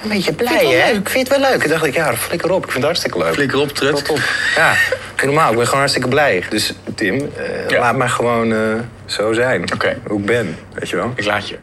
een 0.04 0.10
beetje 0.10 0.34
blij, 0.34 0.66
hè? 0.66 0.92
Ik 0.92 1.10
vind 1.10 1.28
het 1.30 1.38
wel 1.40 1.52
leuk. 1.52 1.64
En 1.64 1.70
dacht 1.70 1.86
ik, 1.86 1.94
ja, 1.94 2.16
flikker 2.16 2.52
op. 2.52 2.58
Ik 2.66 2.72
vind 2.72 2.76
het 2.76 2.84
hartstikke 2.84 3.18
leuk. 3.18 3.34
Flikker 3.34 3.60
op, 3.60 3.70
trut. 3.70 3.96
Tot 3.96 4.10
op. 4.10 4.20
Ja, 4.56 4.76
normaal. 5.24 5.50
Ik 5.50 5.56
ben 5.56 5.64
gewoon 5.66 5.80
hartstikke 5.80 6.08
blij. 6.10 6.44
Dus 6.50 6.74
Tim, 6.96 7.16
uh, 7.16 7.70
Ja. 7.70 7.80
laat 7.80 7.96
mij 7.96 8.08
gewoon 8.08 8.52
uh, 8.52 8.80
zo 9.06 9.34
zijn. 9.34 9.74
Oké. 9.74 10.00
Hoe 10.08 10.20
ik 10.20 10.26
ben, 10.26 10.58
weet 10.74 10.90
je 10.90 10.96
wel. 10.96 11.12
Ik 11.16 11.26
laat 11.26 11.48
je. 11.50 11.60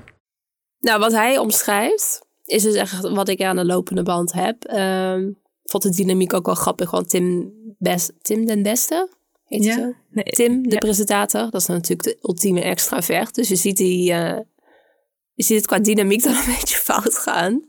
Nou, 0.81 0.99
wat 1.01 1.13
hij 1.13 1.39
omschrijft, 1.39 2.21
is 2.45 2.63
dus 2.63 2.75
echt 2.75 3.01
wat 3.01 3.29
ik 3.29 3.43
aan 3.43 3.57
de 3.57 3.65
lopende 3.65 4.03
band 4.03 4.33
heb. 4.33 4.65
Ehm, 4.65 5.27
ik 5.63 5.71
vond 5.71 5.83
de 5.83 5.91
dynamiek 5.91 6.35
ook 6.35 6.47
wel 6.47 6.55
grappig, 6.55 6.91
want 6.91 7.09
Tim, 7.11 7.53
Best, 7.79 8.13
Tim 8.23 8.47
den 8.47 8.63
Beste, 8.63 9.09
heet 9.45 9.65
hij 9.65 9.75
Ja. 9.75 9.81
zo? 9.81 9.93
Nee, 10.11 10.25
Tim, 10.25 10.63
de 10.63 10.71
ja. 10.71 10.79
presentator, 10.79 11.51
dat 11.51 11.61
is 11.61 11.67
natuurlijk 11.67 12.03
de 12.03 12.19
ultieme 12.23 12.61
extravert. 12.63 13.35
Dus 13.35 13.49
je 13.49 13.57
ziet, 13.57 13.77
die, 13.77 14.13
eh, 14.13 14.39
je 15.41 15.47
ziet 15.47 15.57
het 15.57 15.67
qua 15.67 15.79
dynamiek 15.79 16.23
dan 16.23 16.35
een 16.47 16.55
beetje 16.59 16.77
fout 16.77 17.19
gaan. 17.19 17.65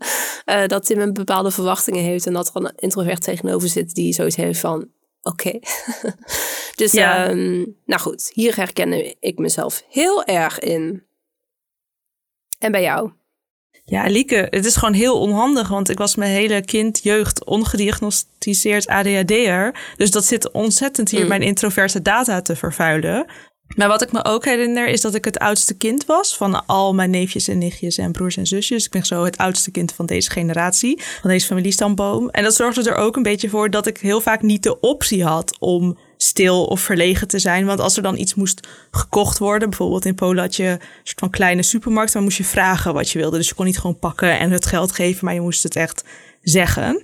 Eh, 0.45 0.65
dat 0.67 0.85
Tim 0.85 0.99
een 0.99 1.13
bepaalde 1.13 1.51
verwachtingen 1.51 2.03
heeft 2.03 2.25
en 2.25 2.33
dat 2.33 2.47
er 2.53 2.65
een 2.65 2.71
introvert 2.75 3.21
tegenover 3.23 3.69
zit 3.69 3.93
die 3.93 4.13
zoiets 4.13 4.35
heeft 4.35 4.59
van, 4.59 4.87
oké. 5.21 5.59
dus, 6.75 6.91
Ja. 6.91 7.25
ehm, 7.27 7.65
nou 7.85 8.01
goed, 8.01 8.31
hier 8.33 8.55
herken 8.55 9.15
ik 9.19 9.37
mezelf 9.37 9.83
heel 9.89 10.23
erg 10.23 10.59
in. 10.59 11.03
En 12.59 12.71
bij 12.71 12.81
jou? 12.81 13.11
Ja, 13.85 14.05
Lieke, 14.07 14.47
het 14.49 14.65
is 14.65 14.75
gewoon 14.75 14.93
heel 14.93 15.19
onhandig, 15.19 15.67
want 15.67 15.89
ik 15.89 15.97
was 15.97 16.15
mijn 16.15 16.31
hele 16.31 16.61
kind, 16.65 17.03
jeugd, 17.03 17.45
ongediagnosticeerd 17.45 18.87
ADHD'er. 18.87 19.93
Dus 19.97 20.11
dat 20.11 20.25
zit 20.25 20.51
ontzettend 20.51 21.09
hier 21.11 21.21
Mm. 21.21 21.27
mijn 21.27 21.41
introverte 21.41 22.01
data 22.01 22.41
te 22.41 22.55
vervuilen. 22.55 23.25
Maar 23.75 23.87
wat 23.87 24.01
ik 24.01 24.11
me 24.11 24.25
ook 24.25 24.45
herinner 24.45 24.87
is 24.87 25.01
dat 25.01 25.15
ik 25.15 25.25
het 25.25 25.39
oudste 25.39 25.73
kind 25.73 26.05
was 26.05 26.37
van 26.37 26.65
al 26.65 26.93
mijn 26.93 27.09
neefjes 27.09 27.47
en 27.47 27.57
nichtjes 27.57 27.97
en 27.97 28.11
broers 28.11 28.37
en 28.37 28.47
zusjes. 28.47 28.85
Ik 28.85 28.91
ben 28.91 29.05
zo 29.05 29.23
het 29.23 29.37
oudste 29.37 29.71
kind 29.71 29.93
van 29.93 30.05
deze 30.05 30.29
generatie, 30.29 31.01
van 31.21 31.29
deze 31.29 31.45
familiestamboom. 31.45 32.29
En 32.29 32.43
dat 32.43 32.55
zorgde 32.55 32.89
er 32.89 32.95
ook 32.95 33.15
een 33.15 33.23
beetje 33.23 33.49
voor 33.49 33.69
dat 33.69 33.87
ik 33.87 33.97
heel 33.97 34.21
vaak 34.21 34.41
niet 34.41 34.63
de 34.63 34.79
optie 34.79 35.23
had 35.23 35.57
om 35.59 35.97
stil 36.17 36.65
of 36.65 36.79
verlegen 36.79 37.27
te 37.27 37.39
zijn. 37.39 37.65
Want 37.65 37.79
als 37.79 37.97
er 37.97 38.03
dan 38.03 38.17
iets 38.17 38.35
moest 38.35 38.67
gekocht 38.91 39.37
worden, 39.37 39.69
bijvoorbeeld 39.69 40.05
in 40.05 40.15
Polen 40.15 40.43
had 40.43 40.55
je 40.55 40.67
een 40.67 40.79
soort 41.03 41.19
van 41.19 41.29
kleine 41.29 41.63
supermarkt, 41.63 42.13
dan 42.13 42.23
moest 42.23 42.37
je 42.37 42.43
vragen 42.43 42.93
wat 42.93 43.09
je 43.09 43.19
wilde. 43.19 43.37
Dus 43.37 43.47
je 43.47 43.55
kon 43.55 43.65
niet 43.65 43.79
gewoon 43.79 43.99
pakken 43.99 44.39
en 44.39 44.51
het 44.51 44.65
geld 44.65 44.91
geven, 44.91 45.25
maar 45.25 45.33
je 45.33 45.41
moest 45.41 45.63
het 45.63 45.75
echt 45.75 46.03
zeggen. 46.41 47.03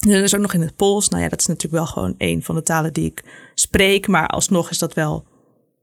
En 0.00 0.12
dat 0.12 0.22
is 0.22 0.34
ook 0.34 0.40
nog 0.40 0.54
in 0.54 0.60
het 0.60 0.76
Pools. 0.76 1.08
Nou 1.08 1.22
ja, 1.22 1.28
dat 1.28 1.40
is 1.40 1.46
natuurlijk 1.46 1.74
wel 1.74 1.92
gewoon 1.92 2.14
een 2.18 2.42
van 2.42 2.54
de 2.54 2.62
talen 2.62 2.92
die 2.92 3.06
ik 3.06 3.24
spreek, 3.54 4.06
maar 4.06 4.26
alsnog 4.26 4.70
is 4.70 4.78
dat 4.78 4.94
wel 4.94 5.24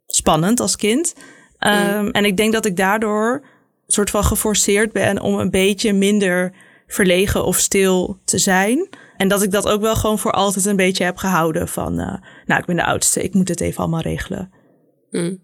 spannend 0.05 0.59
als 0.59 0.75
kind. 0.75 1.13
Um, 1.59 2.11
En 2.11 2.25
ik 2.25 2.37
denk 2.37 2.53
dat 2.53 2.65
ik 2.65 2.77
daardoor 2.77 3.45
soort 3.87 4.09
van 4.09 4.23
geforceerd 4.23 4.91
ben 4.91 5.21
om 5.21 5.39
een 5.39 5.49
beetje 5.49 5.93
minder 5.93 6.53
verlegen 6.87 7.45
of 7.45 7.57
stil 7.57 8.19
te 8.25 8.37
zijn. 8.37 8.89
En 9.17 9.27
dat 9.27 9.43
ik 9.43 9.51
dat 9.51 9.67
ook 9.67 9.81
wel 9.81 9.95
gewoon 9.95 10.19
voor 10.19 10.31
altijd 10.31 10.65
een 10.65 10.75
beetje 10.75 11.03
heb 11.03 11.17
gehouden 11.17 11.67
van, 11.67 11.99
uh, 11.99 12.15
nou, 12.45 12.59
ik 12.59 12.65
ben 12.65 12.75
de 12.75 12.85
oudste, 12.85 13.23
ik 13.23 13.33
moet 13.33 13.49
het 13.49 13.61
even 13.61 13.79
allemaal 13.79 14.01
regelen. 14.01 14.51
Hmm. 15.09 15.41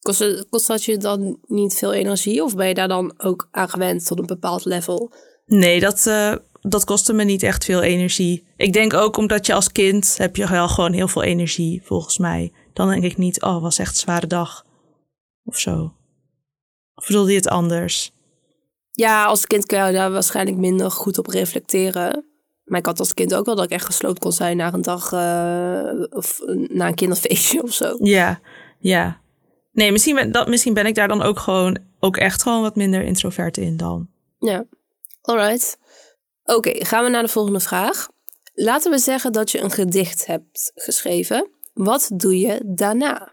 Kost, 0.00 0.18
het, 0.18 0.46
kost 0.48 0.66
dat 0.66 0.84
je 0.84 0.96
dan 0.96 1.38
niet 1.46 1.74
veel 1.74 1.92
energie 1.92 2.44
of 2.44 2.54
ben 2.54 2.68
je 2.68 2.74
daar 2.74 2.88
dan 2.88 3.14
ook 3.16 3.48
aan 3.50 3.68
gewend 3.68 4.06
tot 4.06 4.18
een 4.18 4.26
bepaald 4.26 4.64
level? 4.64 5.12
Nee, 5.46 5.80
dat, 5.80 6.04
uh, 6.08 6.34
dat 6.60 6.84
kostte 6.84 7.12
me 7.12 7.24
niet 7.24 7.42
echt 7.42 7.64
veel 7.64 7.82
energie. 7.82 8.46
Ik 8.56 8.72
denk 8.72 8.94
ook 8.94 9.16
omdat 9.16 9.46
je 9.46 9.54
als 9.54 9.72
kind 9.72 10.14
heb 10.18 10.36
je 10.36 10.48
wel 10.48 10.68
gewoon 10.68 10.92
heel 10.92 11.08
veel 11.08 11.22
energie, 11.22 11.82
volgens 11.84 12.18
mij. 12.18 12.52
Dan 12.78 12.88
denk 12.88 13.02
ik 13.02 13.16
niet, 13.16 13.42
oh, 13.42 13.62
was 13.62 13.78
echt 13.78 13.90
een 13.90 13.96
zware 13.96 14.26
dag. 14.26 14.64
Of 15.44 15.58
zo. 15.58 15.92
Of 16.94 17.06
bedoelde 17.06 17.30
je 17.30 17.36
het 17.36 17.48
anders? 17.48 18.12
Ja, 18.92 19.24
als 19.24 19.46
kind 19.46 19.66
kun 19.66 19.86
je 19.86 19.92
daar 19.92 20.10
waarschijnlijk 20.10 20.56
minder 20.56 20.90
goed 20.90 21.18
op 21.18 21.26
reflecteren. 21.26 22.24
Maar 22.64 22.78
ik 22.78 22.86
had 22.86 22.98
als 22.98 23.14
kind 23.14 23.34
ook 23.34 23.46
wel 23.46 23.54
dat 23.54 23.64
ik 23.64 23.70
echt 23.70 23.84
gesloten 23.84 24.18
kon 24.18 24.32
zijn 24.32 24.56
na 24.56 24.72
een 24.72 24.82
dag 24.82 25.12
uh, 25.12 26.04
of 26.10 26.40
na 26.68 26.86
een 26.86 26.94
kinderfeestje 26.94 27.62
of 27.68 27.72
zo. 27.72 27.96
Ja, 27.98 28.40
ja. 28.78 29.20
Nee, 29.72 29.92
misschien 29.92 30.14
ben, 30.14 30.32
dat, 30.32 30.48
misschien 30.48 30.74
ben 30.74 30.86
ik 30.86 30.94
daar 30.94 31.08
dan 31.08 31.22
ook 31.22 31.38
gewoon 31.38 31.78
ook 32.00 32.16
echt 32.16 32.42
gewoon 32.42 32.62
wat 32.62 32.76
minder 32.76 33.02
introvert 33.02 33.56
in 33.56 33.76
dan. 33.76 34.08
Ja, 34.38 34.64
alright. 35.20 35.78
Oké, 36.44 36.68
okay, 36.68 36.84
gaan 36.84 37.04
we 37.04 37.10
naar 37.10 37.22
de 37.22 37.28
volgende 37.28 37.60
vraag. 37.60 38.08
Laten 38.54 38.90
we 38.90 38.98
zeggen 38.98 39.32
dat 39.32 39.50
je 39.50 39.60
een 39.60 39.70
gedicht 39.70 40.26
hebt 40.26 40.72
geschreven. 40.74 41.50
Wat 41.78 42.10
doe 42.12 42.38
je 42.38 42.60
daarna? 42.64 43.32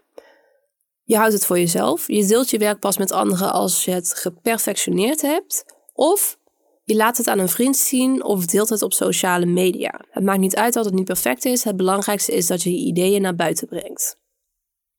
Je 1.02 1.16
houdt 1.16 1.32
het 1.32 1.46
voor 1.46 1.58
jezelf. 1.58 2.06
Je 2.06 2.26
deelt 2.26 2.50
je 2.50 2.58
werk 2.58 2.78
pas 2.78 2.98
met 2.98 3.12
anderen 3.12 3.52
als 3.52 3.84
je 3.84 3.90
het 3.90 4.14
geperfectioneerd 4.14 5.22
hebt. 5.22 5.64
Of 5.92 6.38
je 6.84 6.96
laat 6.96 7.16
het 7.16 7.28
aan 7.28 7.38
een 7.38 7.48
vriend 7.48 7.76
zien 7.76 8.24
of 8.24 8.46
deelt 8.46 8.68
het 8.68 8.82
op 8.82 8.92
sociale 8.92 9.46
media. 9.46 10.00
Het 10.10 10.24
maakt 10.24 10.38
niet 10.38 10.56
uit 10.56 10.72
dat 10.72 10.84
het 10.84 10.94
niet 10.94 11.04
perfect 11.04 11.44
is. 11.44 11.64
Het 11.64 11.76
belangrijkste 11.76 12.32
is 12.32 12.46
dat 12.46 12.62
je 12.62 12.70
je 12.70 12.86
ideeën 12.86 13.22
naar 13.22 13.34
buiten 13.34 13.68
brengt. 13.68 14.18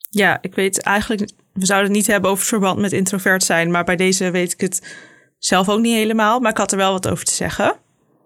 Ja, 0.10 0.38
ik 0.42 0.56
weet 0.56 0.82
eigenlijk, 0.82 1.32
we 1.54 1.66
zouden 1.66 1.90
het 1.90 1.98
niet 1.98 2.08
hebben 2.08 2.30
over 2.30 2.42
het 2.42 2.54
verband 2.54 2.80
met 2.80 2.94
introvert 2.94 3.44
zijn. 3.44 3.72
Maar 3.72 3.84
bij 3.84 3.96
deze 3.96 4.32
weet 4.32 4.54
ik 4.54 4.62
het 4.62 4.98
zelf 5.38 5.70
ook 5.70 5.80
niet 5.80 5.96
helemaal. 5.96 6.40
Maar 6.40 6.52
ik 6.52 6.58
had 6.58 6.72
er 6.72 6.78
wel 6.78 6.92
wat 6.92 7.08
over 7.08 7.26
te 7.26 7.34
zeggen. 7.34 7.76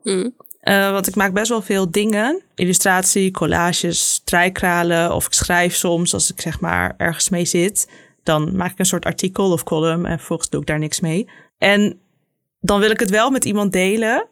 Mm. 0.04 0.36
Uh, 0.64 0.91
want 0.91 1.07
ik 1.07 1.16
maak 1.16 1.34
best 1.34 1.49
wel 1.49 1.62
veel 1.62 1.91
dingen. 1.91 2.41
Illustratie, 2.55 3.32
collages, 3.32 4.14
strijkralen. 4.14 5.16
Of 5.16 5.26
ik 5.26 5.34
schrijf 5.34 5.76
soms 5.76 6.14
als 6.14 6.32
ik 6.32 6.41
zeg 6.41 6.59
maar 6.59 6.93
ergens 6.97 7.30
mee 7.30 7.45
zit. 7.45 7.89
Dan 8.24 8.55
maak 8.55 8.72
ik 8.72 8.80
een 8.80 8.86
soort 8.86 9.05
artikel 9.05 9.51
of 9.51 9.64
column 9.64 10.05
en 10.05 10.18
vervolgens 10.18 10.49
doe 10.49 10.62
ik 10.62 10.68
daar 10.68 10.80
niks 10.80 10.99
mee. 10.99 11.30
En 11.57 11.99
dan 12.59 12.80
wil 12.80 12.89
ik 12.89 12.99
het 12.99 13.09
wel 13.09 13.30
met 13.30 13.45
iemand 13.45 13.72
delen. 13.72 14.28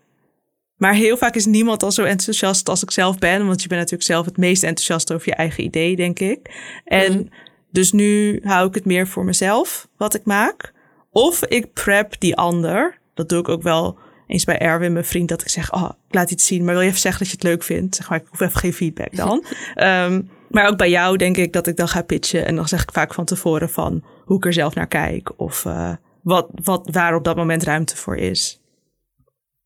Maar 0.78 0.94
heel 0.94 1.18
vaak 1.18 1.36
is 1.36 1.46
niemand 1.46 1.84
al 1.84 1.92
zo 1.92 2.04
enthousiast 2.04 2.70
als 2.70 2.84
ik 2.84 2.92
zelf 2.92 3.18
ben. 3.18 3.48
Want 3.48 3.62
je 3.62 3.68
bent 3.68 3.80
natuurlijk 3.80 4.10
zelf 4.10 4.26
het 4.26 4.38
meest 4.38 4.64
enthousiast 4.64 5.14
over 5.14 5.30
je 5.30 5.36
eigen 5.36 5.64
idee, 5.64 5.96
denk 5.96 6.20
ik. 6.20 6.40
En 6.86 7.14
mm. 7.14 7.30
dus 7.72 7.92
nu 7.92 8.40
hou 8.44 8.68
ik 8.68 8.74
het 8.74 8.86
meer 8.86 9.08
voor 9.08 9.26
mezelf, 9.26 9.88
wat 9.98 10.14
ik 10.14 10.26
maak. 10.26 10.74
Of 11.12 11.46
ik 11.46 11.74
prep 11.74 12.16
die 12.20 12.36
ander. 12.36 13.00
Dat 13.14 13.30
doe 13.30 13.40
ik 13.40 13.50
ook 13.50 13.62
wel 13.62 13.98
eens 14.30 14.44
bij 14.44 14.58
Erwin, 14.58 14.94
mijn 14.94 15.06
vriend, 15.06 15.30
dat 15.30 15.42
ik 15.42 15.50
zeg: 15.50 15.74
Oh, 15.74 15.90
ik 16.08 16.14
laat 16.14 16.32
iets 16.32 16.46
zien, 16.46 16.64
maar 16.64 16.74
wil 16.74 16.84
je 16.84 16.90
even 16.90 17.00
zeggen 17.00 17.22
dat 17.22 17.30
je 17.30 17.38
het 17.38 17.46
leuk 17.46 17.64
vindt? 17.64 17.96
Zeg 17.96 18.10
maar, 18.10 18.20
ik 18.20 18.28
hoef 18.30 18.40
even 18.40 18.60
geen 18.60 18.74
feedback 18.74 19.16
dan. 19.16 19.46
um, 19.76 20.30
maar 20.50 20.68
ook 20.68 20.78
bij 20.78 20.90
jou 20.90 21.18
denk 21.18 21.38
ik 21.38 21.54
dat 21.54 21.68
ik 21.68 21.78
dan 21.78 21.88
ga 21.88 22.02
pitchen. 22.02 22.46
En 22.46 22.56
dan 22.56 22.68
zeg 22.68 22.82
ik 22.82 22.92
vaak 22.92 23.14
van 23.14 23.26
tevoren 23.26 23.70
van 23.70 24.04
hoe 24.26 24.38
ik 24.38 24.46
er 24.46 24.54
zelf 24.54 24.76
naar 24.76 24.88
kijk. 24.88 25.32
Of 25.40 25.66
uh, 25.66 25.94
wat, 26.22 26.50
wat, 26.64 26.90
waar 26.92 27.16
op 27.16 27.24
dat 27.24 27.36
moment 27.36 27.64
ruimte 27.64 27.98
voor 27.98 28.18
is. 28.18 28.62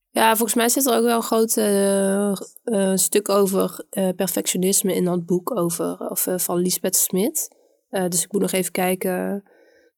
Ja, 0.09 0.29
volgens 0.29 0.53
mij 0.53 0.69
zit 0.69 0.85
er 0.85 0.97
ook 0.97 1.03
wel 1.03 1.15
een 1.15 1.23
groot 1.23 1.57
uh, 1.57 2.31
uh, 2.63 2.95
stuk 2.95 3.29
over 3.29 3.85
perfectionisme 4.15 4.95
in 4.95 5.05
dat 5.05 5.25
boek 5.25 5.57
over, 5.57 6.09
of, 6.09 6.27
van 6.35 6.57
Lisbeth 6.57 6.95
Smit. 6.95 7.55
dus 7.89 8.23
ik 8.23 8.31
moet 8.31 8.41
nog 8.41 8.51
even 8.51 8.71
kijken 8.71 9.43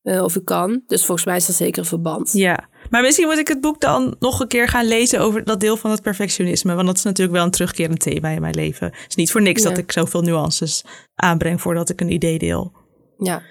of 0.05 0.35
ik 0.35 0.45
kan. 0.45 0.83
Dus 0.87 1.05
volgens 1.05 1.27
mij 1.27 1.35
is 1.35 1.45
dat 1.45 1.55
zeker 1.55 1.79
een 1.79 1.87
verband. 1.87 2.31
Ja, 2.31 2.69
maar 2.89 3.01
misschien 3.01 3.27
moet 3.27 3.37
ik 3.37 3.47
het 3.47 3.61
boek 3.61 3.81
dan 3.81 4.15
nog 4.19 4.39
een 4.39 4.47
keer 4.47 4.67
gaan 4.67 4.87
lezen 4.87 5.19
over 5.19 5.43
dat 5.43 5.59
deel 5.59 5.77
van 5.77 5.91
het 5.91 6.01
perfectionisme. 6.01 6.75
Want 6.75 6.87
dat 6.87 6.97
is 6.97 7.03
natuurlijk 7.03 7.37
wel 7.37 7.45
een 7.45 7.51
terugkerend 7.51 7.99
thema 7.99 8.29
in 8.29 8.41
mijn 8.41 8.55
leven. 8.55 8.87
Het 8.87 9.05
is 9.07 9.15
niet 9.15 9.31
voor 9.31 9.41
niks 9.41 9.63
ja. 9.63 9.69
dat 9.69 9.77
ik 9.77 9.91
zoveel 9.91 10.21
nuances 10.21 10.83
aanbreng 11.15 11.61
voordat 11.61 11.89
ik 11.89 12.01
een 12.01 12.11
idee 12.11 12.39
deel. 12.39 12.71
Ja. 13.17 13.43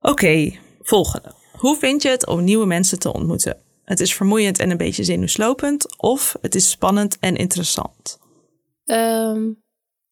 Oké, 0.00 0.10
okay, 0.10 0.60
volgende. 0.80 1.32
Hoe 1.56 1.76
vind 1.76 2.02
je 2.02 2.08
het 2.08 2.26
om 2.26 2.44
nieuwe 2.44 2.66
mensen 2.66 2.98
te 2.98 3.12
ontmoeten? 3.12 3.56
Het 3.84 4.00
is 4.00 4.14
vermoeiend 4.14 4.58
en 4.58 4.70
een 4.70 4.76
beetje 4.76 5.04
zenuwslopend, 5.04 5.96
of 5.96 6.36
het 6.40 6.54
is 6.54 6.70
spannend 6.70 7.16
en 7.20 7.36
interessant? 7.36 8.18
Um, 8.84 9.64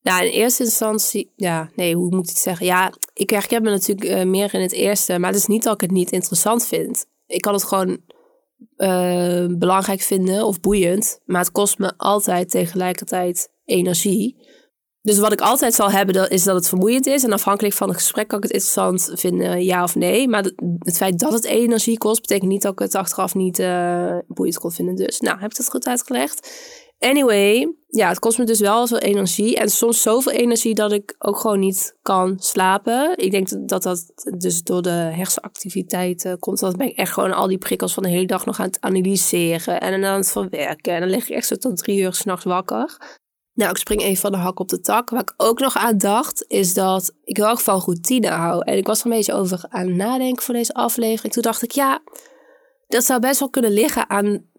nou, 0.04 0.24
in 0.24 0.32
eerste 0.32 0.64
instantie, 0.64 1.32
ja, 1.36 1.70
nee, 1.76 1.94
hoe 1.94 2.10
moet 2.10 2.22
ik 2.22 2.28
het 2.28 2.38
zeggen? 2.38 2.66
Ja, 2.66 2.92
ik 3.12 3.30
herken 3.30 3.62
me 3.62 3.70
natuurlijk 3.70 4.08
uh, 4.08 4.24
meer 4.24 4.54
in 4.54 4.60
het 4.60 4.72
eerste, 4.72 5.18
maar 5.18 5.30
het 5.30 5.38
is 5.38 5.46
niet 5.46 5.62
dat 5.62 5.74
ik 5.74 5.80
het 5.80 5.90
niet 5.90 6.10
interessant 6.10 6.66
vind. 6.66 7.06
Ik 7.26 7.40
kan 7.40 7.52
het 7.52 7.64
gewoon 7.64 7.98
uh, 8.76 9.46
belangrijk 9.58 10.00
vinden 10.00 10.46
of 10.46 10.60
boeiend, 10.60 11.20
maar 11.24 11.40
het 11.40 11.52
kost 11.52 11.78
me 11.78 11.92
altijd 11.96 12.50
tegelijkertijd 12.50 13.48
energie. 13.64 14.36
Dus 15.02 15.18
wat 15.18 15.32
ik 15.32 15.40
altijd 15.40 15.74
zal 15.74 15.90
hebben, 15.90 16.30
is 16.30 16.44
dat 16.44 16.54
het 16.54 16.68
vermoeiend 16.68 17.06
is. 17.06 17.24
En 17.24 17.32
afhankelijk 17.32 17.74
van 17.74 17.88
het 17.88 17.96
gesprek 17.96 18.28
kan 18.28 18.38
ik 18.38 18.44
het 18.44 18.52
interessant 18.52 19.10
vinden, 19.20 19.64
ja 19.64 19.82
of 19.82 19.94
nee. 19.94 20.28
Maar 20.28 20.50
het 20.78 20.96
feit 20.96 21.18
dat 21.18 21.32
het 21.32 21.44
energie 21.44 21.98
kost, 21.98 22.20
betekent 22.20 22.50
niet 22.50 22.62
dat 22.62 22.72
ik 22.72 22.78
het 22.78 22.94
achteraf 22.94 23.34
niet 23.34 23.58
uh, 23.58 24.18
boeiend 24.26 24.58
kon 24.58 24.72
vinden. 24.72 24.96
Dus 24.96 25.20
nou, 25.20 25.38
heb 25.40 25.50
ik 25.50 25.56
het 25.56 25.68
goed 25.68 25.86
uitgelegd. 25.86 26.50
Anyway, 27.04 27.74
ja, 27.88 28.08
het 28.08 28.18
kost 28.18 28.38
me 28.38 28.44
dus 28.44 28.60
wel 28.60 28.86
veel 28.86 28.98
energie. 28.98 29.56
En 29.56 29.68
soms 29.68 30.02
zoveel 30.02 30.32
energie 30.32 30.74
dat 30.74 30.92
ik 30.92 31.14
ook 31.18 31.38
gewoon 31.38 31.58
niet 31.58 31.96
kan 32.02 32.36
slapen. 32.38 33.16
Ik 33.16 33.30
denk 33.30 33.68
dat 33.68 33.82
dat 33.82 34.12
dus 34.38 34.62
door 34.62 34.82
de 34.82 34.90
hersenactiviteit 34.90 36.24
uh, 36.24 36.32
komt. 36.38 36.60
Dat 36.60 36.76
ben 36.76 36.88
ik 36.88 36.96
echt 36.96 37.12
gewoon 37.12 37.32
al 37.32 37.46
die 37.46 37.58
prikkels 37.58 37.94
van 37.94 38.02
de 38.02 38.08
hele 38.08 38.26
dag 38.26 38.46
nog 38.46 38.60
aan 38.60 38.66
het 38.66 38.80
analyseren. 38.80 39.80
En 39.80 40.04
aan 40.04 40.16
het 40.16 40.30
verwerken. 40.30 40.94
En 40.94 41.00
dan 41.00 41.10
lig 41.10 41.28
ik 41.28 41.36
echt 41.36 41.46
zo 41.46 41.56
tot 41.56 41.76
drie 41.76 42.00
uur 42.00 42.14
s'nachts 42.14 42.44
wakker. 42.44 43.18
Nou, 43.54 43.70
ik 43.70 43.76
spring 43.76 44.02
even 44.02 44.20
van 44.20 44.32
de 44.32 44.38
hak 44.38 44.60
op 44.60 44.68
de 44.68 44.80
tak. 44.80 45.10
Waar 45.10 45.20
ik 45.20 45.34
ook 45.36 45.60
nog 45.60 45.76
aan 45.76 45.98
dacht, 45.98 46.44
is 46.48 46.74
dat 46.74 47.14
ik 47.24 47.38
erg 47.38 47.62
van 47.62 47.80
routine 47.80 48.28
hou. 48.28 48.64
En 48.64 48.76
ik 48.76 48.86
was 48.86 49.00
er 49.00 49.06
een 49.06 49.12
beetje 49.12 49.34
over 49.34 49.64
aan 49.68 49.86
het 49.86 49.96
nadenken 49.96 50.42
voor 50.42 50.54
deze 50.54 50.74
aflevering. 50.74 51.32
Toen 51.32 51.42
dacht 51.42 51.62
ik, 51.62 51.70
ja, 51.70 52.02
dat 52.88 53.04
zou 53.04 53.20
best 53.20 53.38
wel 53.38 53.50
kunnen 53.50 53.72
liggen 53.72 54.10
aan 54.10 54.52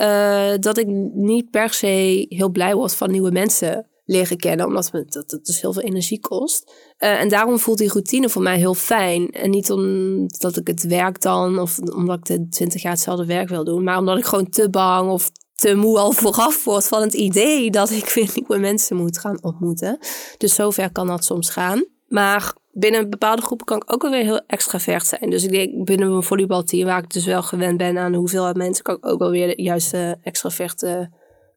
uh, 0.00 0.52
dat 0.60 0.78
ik 0.78 0.86
niet 1.14 1.50
per 1.50 1.72
se 1.72 2.26
heel 2.28 2.50
blij 2.50 2.74
word 2.74 2.94
van 2.94 3.10
nieuwe 3.10 3.30
mensen 3.30 3.88
leren 4.04 4.36
kennen, 4.36 4.66
omdat 4.66 4.90
het, 4.92 5.12
dat 5.12 5.40
dus 5.42 5.60
heel 5.60 5.72
veel 5.72 5.82
energie 5.82 6.20
kost. 6.20 6.72
Uh, 6.98 7.20
en 7.20 7.28
daarom 7.28 7.58
voelt 7.58 7.78
die 7.78 7.88
routine 7.88 8.28
voor 8.28 8.42
mij 8.42 8.58
heel 8.58 8.74
fijn. 8.74 9.30
En 9.30 9.50
niet 9.50 9.70
omdat 9.70 10.56
ik 10.56 10.66
het 10.66 10.82
werk 10.82 11.20
dan, 11.22 11.58
of 11.58 11.78
omdat 11.78 12.16
ik 12.16 12.24
de 12.24 12.48
20 12.48 12.82
jaar 12.82 12.92
hetzelfde 12.92 13.26
werk 13.26 13.48
wil 13.48 13.64
doen, 13.64 13.84
maar 13.84 13.98
omdat 13.98 14.18
ik 14.18 14.24
gewoon 14.24 14.48
te 14.48 14.70
bang 14.70 15.10
of 15.10 15.30
te 15.54 15.74
moe 15.74 15.98
al 15.98 16.12
vooraf 16.12 16.64
word 16.64 16.88
van 16.88 17.00
het 17.00 17.14
idee 17.14 17.70
dat 17.70 17.90
ik 17.90 18.08
weer 18.14 18.30
nieuwe 18.34 18.58
mensen 18.58 18.96
moet 18.96 19.18
gaan 19.18 19.42
ontmoeten. 19.42 19.98
Dus 20.38 20.54
zover 20.54 20.92
kan 20.92 21.06
dat 21.06 21.24
soms 21.24 21.50
gaan. 21.50 21.84
Maar 22.08 22.54
binnen 22.74 23.10
bepaalde 23.10 23.42
groepen 23.42 23.66
kan 23.66 23.76
ik 23.76 23.92
ook 23.92 24.02
wel 24.02 24.10
weer 24.10 24.22
heel 24.22 24.42
extravert 24.46 25.06
zijn. 25.06 25.30
Dus 25.30 25.44
ik 25.44 25.50
denk 25.50 25.84
binnen 25.84 26.10
mijn 26.10 26.22
volleybalteam, 26.22 26.86
waar 26.86 27.02
ik 27.02 27.12
dus 27.12 27.24
wel 27.24 27.42
gewend 27.42 27.76
ben 27.76 27.98
aan 27.98 28.14
hoeveelheid 28.14 28.56
mensen, 28.56 28.84
kan 28.84 28.96
ik 28.96 29.06
ook 29.06 29.18
wel 29.18 29.30
weer 29.30 29.56
de 29.56 29.62
juiste 29.62 30.18
extraverte 30.22 31.10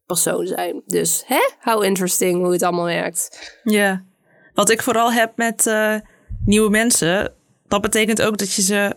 persoon 0.05 0.47
zijn. 0.47 0.81
Dus 0.85 1.23
hè, 1.25 1.49
how 1.59 1.83
interesting 1.83 2.43
hoe 2.43 2.51
het 2.51 2.63
allemaal 2.63 2.85
werkt. 2.85 3.53
Ja, 3.63 4.03
wat 4.53 4.69
ik 4.69 4.81
vooral 4.81 5.11
heb 5.11 5.31
met 5.35 5.65
uh, 5.65 5.95
nieuwe 6.45 6.69
mensen, 6.69 7.33
dat 7.67 7.81
betekent 7.81 8.21
ook 8.21 8.37
dat 8.37 8.53
je 8.53 8.61
ze 8.61 8.95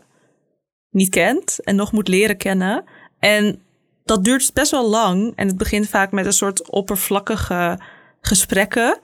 niet 0.90 1.08
kent 1.08 1.60
en 1.64 1.76
nog 1.76 1.92
moet 1.92 2.08
leren 2.08 2.36
kennen. 2.36 2.84
En 3.18 3.62
dat 4.04 4.24
duurt 4.24 4.50
best 4.54 4.70
wel 4.70 4.88
lang 4.88 5.32
en 5.36 5.46
het 5.46 5.58
begint 5.58 5.88
vaak 5.88 6.12
met 6.12 6.26
een 6.26 6.32
soort 6.32 6.70
oppervlakkige 6.70 7.80
gesprekken. 8.20 8.98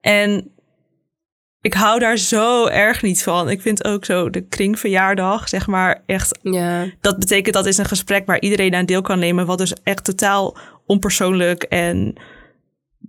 En 0.00 0.52
ik 1.60 1.74
hou 1.74 1.98
daar 1.98 2.16
zo 2.16 2.66
erg 2.66 3.02
niet 3.02 3.22
van. 3.22 3.50
Ik 3.50 3.60
vind 3.60 3.84
ook 3.84 4.04
zo 4.04 4.30
de 4.30 4.40
kringverjaardag, 4.40 5.48
zeg 5.48 5.66
maar, 5.66 6.02
echt. 6.06 6.38
Ja. 6.42 6.86
Dat 7.00 7.18
betekent 7.18 7.54
dat 7.54 7.66
is 7.66 7.78
een 7.78 7.84
gesprek 7.84 8.26
waar 8.26 8.40
iedereen 8.40 8.74
aan 8.74 8.86
deel 8.86 9.02
kan 9.02 9.18
nemen, 9.18 9.46
wat 9.46 9.58
dus 9.58 9.74
echt 9.82 10.04
totaal 10.04 10.56
onpersoonlijk 10.86 11.62
en 11.62 12.14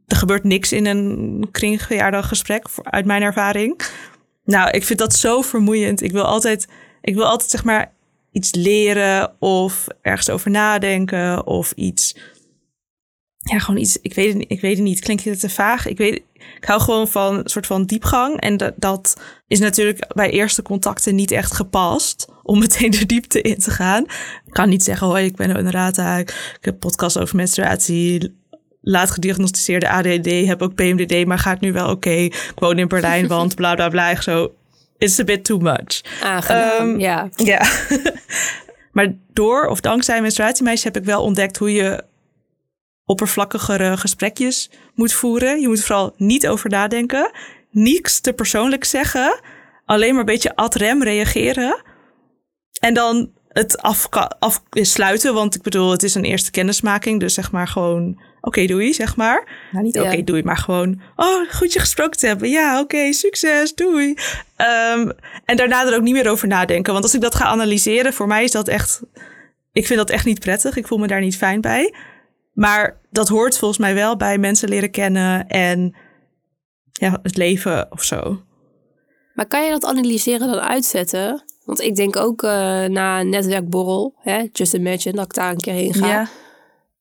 er 0.07 0.17
gebeurt 0.17 0.43
niks 0.43 0.71
in 0.71 0.85
een 0.85 1.47
kringverjaardaggesprek, 1.51 2.65
uit 2.83 3.05
mijn 3.05 3.21
ervaring. 3.21 3.81
Nou, 4.43 4.69
ik 4.69 4.83
vind 4.83 4.99
dat 4.99 5.13
zo 5.13 5.41
vermoeiend. 5.41 6.01
Ik 6.01 6.11
wil 6.11 6.23
altijd, 6.23 6.67
ik 7.01 7.15
wil 7.15 7.25
altijd 7.25 7.49
zeg 7.49 7.63
maar 7.63 7.91
iets 8.31 8.55
leren 8.55 9.35
of 9.39 9.87
ergens 10.01 10.29
over 10.29 10.51
nadenken 10.51 11.47
of 11.47 11.71
iets 11.71 12.15
ja, 13.41 13.59
gewoon 13.59 13.79
iets. 13.79 13.97
Ik 14.01 14.13
weet 14.13 14.33
het, 14.33 14.45
ik 14.47 14.61
weet 14.61 14.75
het 14.75 14.85
niet. 14.85 14.99
Klinkt 14.99 15.23
het 15.23 15.39
te 15.39 15.49
vaag? 15.49 15.87
Ik 15.87 15.97
weet. 15.97 16.21
Ik 16.57 16.67
hou 16.67 16.81
gewoon 16.81 17.07
van 17.07 17.37
een 17.37 17.49
soort 17.49 17.65
van 17.65 17.85
diepgang. 17.85 18.39
En 18.39 18.57
dat, 18.57 18.73
dat 18.75 19.21
is 19.47 19.59
natuurlijk 19.59 20.13
bij 20.13 20.29
eerste 20.29 20.61
contacten 20.61 21.15
niet 21.15 21.31
echt 21.31 21.53
gepast. 21.53 22.27
Om 22.43 22.59
meteen 22.59 22.91
de 22.91 23.05
diepte 23.05 23.41
in 23.41 23.59
te 23.59 23.71
gaan. 23.71 24.03
Ik 24.45 24.53
kan 24.53 24.69
niet 24.69 24.83
zeggen, 24.83 25.07
hoi, 25.07 25.25
ik 25.25 25.35
ben 25.35 25.57
een 25.57 25.71
rata. 25.71 26.17
Ik 26.17 26.33
heb 26.61 26.79
podcast 26.79 27.19
over 27.19 27.35
menstruatie. 27.35 28.39
Laat 28.81 29.11
gediagnosticeerde 29.11 29.89
ADD. 29.89 30.47
Heb 30.47 30.61
ook 30.61 30.75
PMDD, 30.75 31.25
maar 31.25 31.39
gaat 31.39 31.61
nu 31.61 31.73
wel 31.73 31.89
oké. 31.89 32.09
Ik 32.09 32.53
woon 32.55 32.79
in 32.79 32.87
Berlijn, 32.87 33.27
want 33.37 33.55
bla 33.55 33.75
bla 33.75 33.89
bla. 33.89 34.21
Zo, 34.21 34.53
it's 34.97 35.19
a 35.19 35.23
bit 35.23 35.43
too 35.43 35.57
much. 35.57 36.01
Aangenaam, 36.23 36.89
um, 36.89 36.99
ja. 36.99 37.29
Ja. 37.35 37.65
maar 38.91 39.13
door 39.33 39.65
of 39.65 39.79
dankzij 39.79 40.21
menstruatiemeisje 40.21 40.87
heb 40.87 40.97
ik 40.97 41.03
wel 41.03 41.23
ontdekt 41.23 41.57
hoe 41.57 41.73
je 41.73 42.03
oppervlakkigere 43.11 43.97
gesprekjes 43.97 44.69
moet 44.95 45.13
voeren. 45.13 45.61
Je 45.61 45.67
moet 45.67 45.83
vooral 45.83 46.13
niet 46.17 46.47
over 46.47 46.69
nadenken. 46.69 47.31
Niets 47.71 48.19
te 48.19 48.33
persoonlijk 48.33 48.83
zeggen. 48.83 49.39
Alleen 49.85 50.11
maar 50.11 50.19
een 50.19 50.25
beetje 50.25 50.55
ad 50.55 50.75
rem 50.75 51.03
reageren. 51.03 51.81
En 52.79 52.93
dan 52.93 53.31
het 53.47 53.81
afsluiten. 53.81 55.33
Want 55.33 55.55
ik 55.55 55.61
bedoel, 55.61 55.91
het 55.91 56.03
is 56.03 56.15
een 56.15 56.23
eerste 56.23 56.51
kennismaking. 56.51 57.19
Dus 57.19 57.33
zeg 57.33 57.51
maar 57.51 57.67
gewoon, 57.67 58.21
oké, 58.41 58.65
doei, 58.65 58.93
zeg 58.93 59.15
maar. 59.15 59.67
Nou, 59.71 59.83
niet 59.83 59.97
oké, 59.97 60.07
okay, 60.07 60.23
doei, 60.23 60.43
maar 60.43 60.57
gewoon, 60.57 61.01
oh, 61.15 61.51
goed 61.51 61.73
je 61.73 61.79
gesproken 61.79 62.19
te 62.19 62.27
hebben. 62.27 62.49
Ja, 62.49 62.79
oké, 62.79 63.13
succes, 63.13 63.75
doei. 63.75 64.07
Um, 64.07 65.11
en 65.45 65.55
daarna 65.55 65.85
er 65.85 65.95
ook 65.95 66.01
niet 66.01 66.13
meer 66.13 66.29
over 66.29 66.47
nadenken. 66.47 66.93
Want 66.93 67.05
als 67.05 67.15
ik 67.15 67.21
dat 67.21 67.35
ga 67.35 67.45
analyseren, 67.45 68.13
voor 68.13 68.27
mij 68.27 68.43
is 68.43 68.51
dat 68.51 68.67
echt... 68.67 69.01
Ik 69.73 69.85
vind 69.85 69.99
dat 69.99 70.09
echt 70.09 70.25
niet 70.25 70.39
prettig. 70.39 70.75
Ik 70.77 70.87
voel 70.87 70.97
me 70.97 71.07
daar 71.07 71.21
niet 71.21 71.37
fijn 71.37 71.61
bij. 71.61 71.93
Maar 72.51 72.99
dat 73.09 73.27
hoort 73.27 73.57
volgens 73.57 73.79
mij 73.79 73.93
wel 73.93 74.17
bij 74.17 74.37
mensen 74.37 74.69
leren 74.69 74.91
kennen 74.91 75.47
en 75.47 75.95
ja, 76.91 77.19
het 77.23 77.37
leven 77.37 77.91
of 77.91 78.03
zo. 78.03 78.41
Maar 79.33 79.47
kan 79.47 79.65
je 79.65 79.71
dat 79.71 79.85
analyseren 79.85 80.47
dan 80.47 80.59
uitzetten? 80.59 81.43
Want 81.65 81.81
ik 81.81 81.95
denk 81.95 82.15
ook 82.15 82.43
uh, 82.43 82.51
na 82.85 83.19
een 83.19 83.29
netwerkborrel, 83.29 84.15
hè, 84.17 84.47
just 84.51 84.73
imagine 84.73 85.15
dat 85.15 85.25
ik 85.25 85.33
daar 85.33 85.51
een 85.51 85.57
keer 85.57 85.73
heen 85.73 85.93
ga. 85.93 86.07
Ja. 86.07 86.27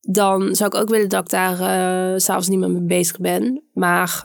Dan 0.01 0.55
zou 0.55 0.71
ik 0.75 0.81
ook 0.81 0.89
willen 0.89 1.09
dat 1.09 1.23
ik 1.23 1.31
daar 1.31 1.53
uh, 1.53 2.19
s'avonds 2.19 2.49
niet 2.49 2.59
meer 2.59 2.71
mee 2.71 2.99
bezig 2.99 3.19
ben. 3.19 3.63
Maar 3.73 4.25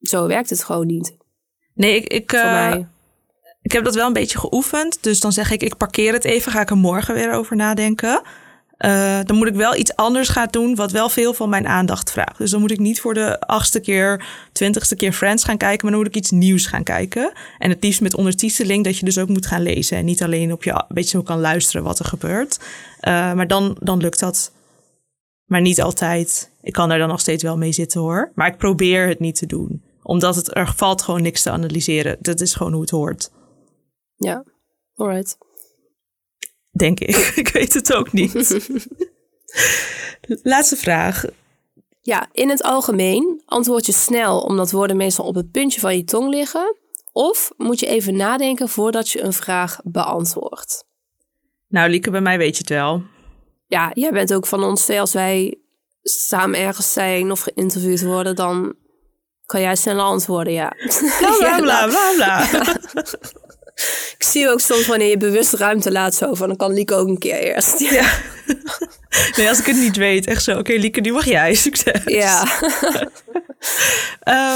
zo 0.00 0.26
werkt 0.26 0.50
het 0.50 0.64
gewoon 0.64 0.86
niet. 0.86 1.16
Nee, 1.74 1.96
ik, 1.96 2.12
ik, 2.12 2.32
uh, 2.32 2.74
ik 3.62 3.72
heb 3.72 3.84
dat 3.84 3.94
wel 3.94 4.06
een 4.06 4.12
beetje 4.12 4.38
geoefend. 4.38 5.02
Dus 5.02 5.20
dan 5.20 5.32
zeg 5.32 5.50
ik, 5.50 5.62
ik 5.62 5.76
parkeer 5.76 6.12
het 6.12 6.24
even, 6.24 6.52
ga 6.52 6.60
ik 6.60 6.70
er 6.70 6.76
morgen 6.76 7.14
weer 7.14 7.32
over 7.32 7.56
nadenken. 7.56 8.22
Uh, 8.78 9.18
dan 9.24 9.36
moet 9.36 9.46
ik 9.46 9.54
wel 9.54 9.76
iets 9.76 9.96
anders 9.96 10.28
gaan 10.28 10.48
doen, 10.50 10.74
wat 10.74 10.90
wel 10.90 11.08
veel 11.08 11.34
van 11.34 11.48
mijn 11.48 11.66
aandacht 11.66 12.10
vraagt. 12.10 12.38
Dus 12.38 12.50
dan 12.50 12.60
moet 12.60 12.70
ik 12.70 12.78
niet 12.78 13.00
voor 13.00 13.14
de 13.14 13.40
achtste 13.40 13.80
keer, 13.80 14.26
twintigste 14.52 14.96
keer 14.96 15.12
Friends 15.12 15.44
gaan 15.44 15.56
kijken, 15.56 15.78
maar 15.82 15.90
dan 15.90 16.00
moet 16.00 16.14
ik 16.14 16.16
iets 16.16 16.30
nieuws 16.30 16.66
gaan 16.66 16.82
kijken. 16.82 17.32
En 17.58 17.70
het 17.70 17.82
liefst 17.82 18.00
met 18.00 18.14
ondertiteling, 18.14 18.84
dat 18.84 18.98
je 18.98 19.04
dus 19.04 19.18
ook 19.18 19.28
moet 19.28 19.46
gaan 19.46 19.62
lezen. 19.62 19.96
En 19.96 20.04
niet 20.04 20.22
alleen 20.22 20.52
op 20.52 20.64
je 20.64 20.70
een 20.70 20.84
beetje 20.88 21.18
zo 21.18 21.22
kan 21.22 21.40
luisteren 21.40 21.82
wat 21.82 21.98
er 21.98 22.04
gebeurt. 22.04 22.60
Uh, 22.60 23.32
maar 23.32 23.46
dan, 23.46 23.76
dan 23.80 23.98
lukt 23.98 24.20
dat. 24.20 24.52
Maar 25.44 25.60
niet 25.60 25.82
altijd. 25.82 26.50
Ik 26.62 26.72
kan 26.72 26.88
daar 26.88 26.98
dan 26.98 27.08
nog 27.08 27.20
steeds 27.20 27.42
wel 27.42 27.56
mee 27.56 27.72
zitten 27.72 28.00
hoor. 28.00 28.32
Maar 28.34 28.46
ik 28.46 28.58
probeer 28.58 29.08
het 29.08 29.20
niet 29.20 29.36
te 29.36 29.46
doen. 29.46 29.82
Omdat 30.02 30.36
het, 30.36 30.56
er 30.56 30.72
valt 30.76 31.02
gewoon 31.02 31.22
niks 31.22 31.42
te 31.42 31.50
analyseren. 31.50 32.16
Dat 32.20 32.40
is 32.40 32.54
gewoon 32.54 32.72
hoe 32.72 32.80
het 32.80 32.90
hoort. 32.90 33.30
Ja, 34.16 34.44
alright. 34.94 35.36
Denk 36.76 37.00
ik. 37.00 37.16
ik 37.42 37.48
weet 37.48 37.74
het 37.74 37.94
ook 37.94 38.12
niet. 38.12 38.34
Laatste 40.42 40.76
vraag. 40.76 41.24
Ja, 42.00 42.28
in 42.32 42.48
het 42.48 42.62
algemeen 42.62 43.42
antwoord 43.44 43.86
je 43.86 43.92
snel 43.92 44.40
omdat 44.40 44.70
woorden 44.70 44.96
meestal 44.96 45.24
op 45.24 45.34
het 45.34 45.50
puntje 45.50 45.80
van 45.80 45.96
je 45.96 46.04
tong 46.04 46.28
liggen. 46.28 46.76
Of 47.12 47.52
moet 47.56 47.80
je 47.80 47.86
even 47.86 48.16
nadenken 48.16 48.68
voordat 48.68 49.10
je 49.10 49.22
een 49.22 49.32
vraag 49.32 49.80
beantwoordt? 49.84 50.84
Nou, 51.68 51.90
Lieke, 51.90 52.10
bij 52.10 52.20
mij 52.20 52.38
weet 52.38 52.52
je 52.52 52.60
het 52.60 52.68
wel. 52.68 53.02
Ja, 53.66 53.90
jij 53.94 54.12
bent 54.12 54.34
ook 54.34 54.46
van 54.46 54.64
ons 54.64 54.84
twee. 54.84 55.00
Als 55.00 55.12
wij 55.12 55.58
samen 56.02 56.58
ergens 56.60 56.92
zijn 56.92 57.30
of 57.30 57.40
geïnterviewd 57.40 58.02
worden, 58.02 58.36
dan 58.36 58.74
kan 59.46 59.60
jij 59.60 59.76
sneller 59.76 60.04
antwoorden, 60.04 60.52
ja. 60.52 60.68
Bla, 61.38 61.60
bla, 61.60 61.86
bla, 61.86 61.86
bla, 61.86 62.12
bla. 62.16 63.44
Ik 64.18 64.26
zie 64.26 64.48
ook 64.48 64.60
soms 64.60 64.86
wanneer 64.86 65.08
je 65.08 65.16
bewust 65.16 65.52
ruimte 65.52 65.92
laat 65.92 66.14
zo 66.14 66.34
van, 66.34 66.48
dan 66.48 66.56
kan 66.56 66.72
Lieke 66.72 66.94
ook 66.94 67.08
een 67.08 67.18
keer 67.18 67.38
eerst. 67.38 67.80
Ja. 67.80 68.12
Nee, 69.36 69.48
als 69.48 69.58
ik 69.58 69.66
het 69.66 69.76
niet 69.76 69.96
weet, 69.96 70.26
echt 70.26 70.42
zo. 70.42 70.50
Oké, 70.50 70.60
okay, 70.60 70.76
Lieke, 70.76 71.00
nu 71.00 71.12
mag 71.12 71.24
jij. 71.24 71.54
Succes. 71.54 72.04
Ja. 72.04 72.60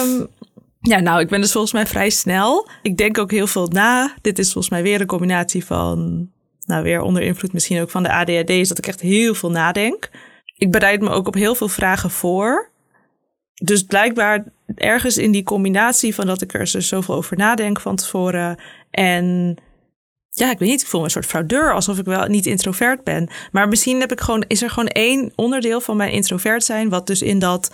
um, 0.02 0.28
ja, 0.92 1.00
nou, 1.00 1.20
ik 1.20 1.28
ben 1.28 1.40
dus 1.40 1.52
volgens 1.52 1.72
mij 1.72 1.86
vrij 1.86 2.10
snel. 2.10 2.68
Ik 2.82 2.96
denk 2.96 3.18
ook 3.18 3.30
heel 3.30 3.46
veel 3.46 3.66
na. 3.66 4.14
Dit 4.20 4.38
is 4.38 4.52
volgens 4.52 4.72
mij 4.72 4.82
weer 4.82 5.00
een 5.00 5.06
combinatie 5.06 5.64
van, 5.64 6.30
nou, 6.66 6.82
weer 6.82 7.00
onder 7.00 7.22
invloed 7.22 7.52
misschien 7.52 7.80
ook 7.80 7.90
van 7.90 8.02
de 8.02 8.12
ADHD, 8.12 8.50
is 8.50 8.68
dat 8.68 8.78
ik 8.78 8.86
echt 8.86 9.00
heel 9.00 9.34
veel 9.34 9.50
nadenk. 9.50 10.10
Ik 10.56 10.70
bereid 10.70 11.00
me 11.00 11.10
ook 11.10 11.26
op 11.26 11.34
heel 11.34 11.54
veel 11.54 11.68
vragen 11.68 12.10
voor. 12.10 12.70
Dus 13.54 13.82
blijkbaar 13.82 14.44
ergens 14.74 15.16
in 15.16 15.32
die 15.32 15.42
combinatie 15.42 16.14
van 16.14 16.26
dat 16.26 16.42
ik 16.42 16.54
er 16.54 16.66
zoveel 16.66 17.14
over 17.14 17.36
nadenk 17.36 17.80
van 17.80 17.96
tevoren 17.96 18.58
en 18.90 19.56
ja, 20.30 20.50
ik 20.50 20.58
weet 20.58 20.68
niet, 20.68 20.80
ik 20.80 20.86
voel 20.86 21.00
me 21.00 21.06
een 21.06 21.12
soort 21.12 21.26
fraudeur, 21.26 21.74
alsof 21.74 21.98
ik 21.98 22.04
wel 22.04 22.26
niet 22.26 22.46
introvert 22.46 23.04
ben. 23.04 23.30
Maar 23.52 23.68
misschien 23.68 24.00
heb 24.00 24.12
ik 24.12 24.20
gewoon, 24.20 24.44
is 24.46 24.62
er 24.62 24.70
gewoon 24.70 24.88
één 24.88 25.32
onderdeel 25.34 25.80
van 25.80 25.96
mijn 25.96 26.12
introvert 26.12 26.64
zijn, 26.64 26.88
wat 26.88 27.06
dus 27.06 27.22
in 27.22 27.38
dat, 27.38 27.70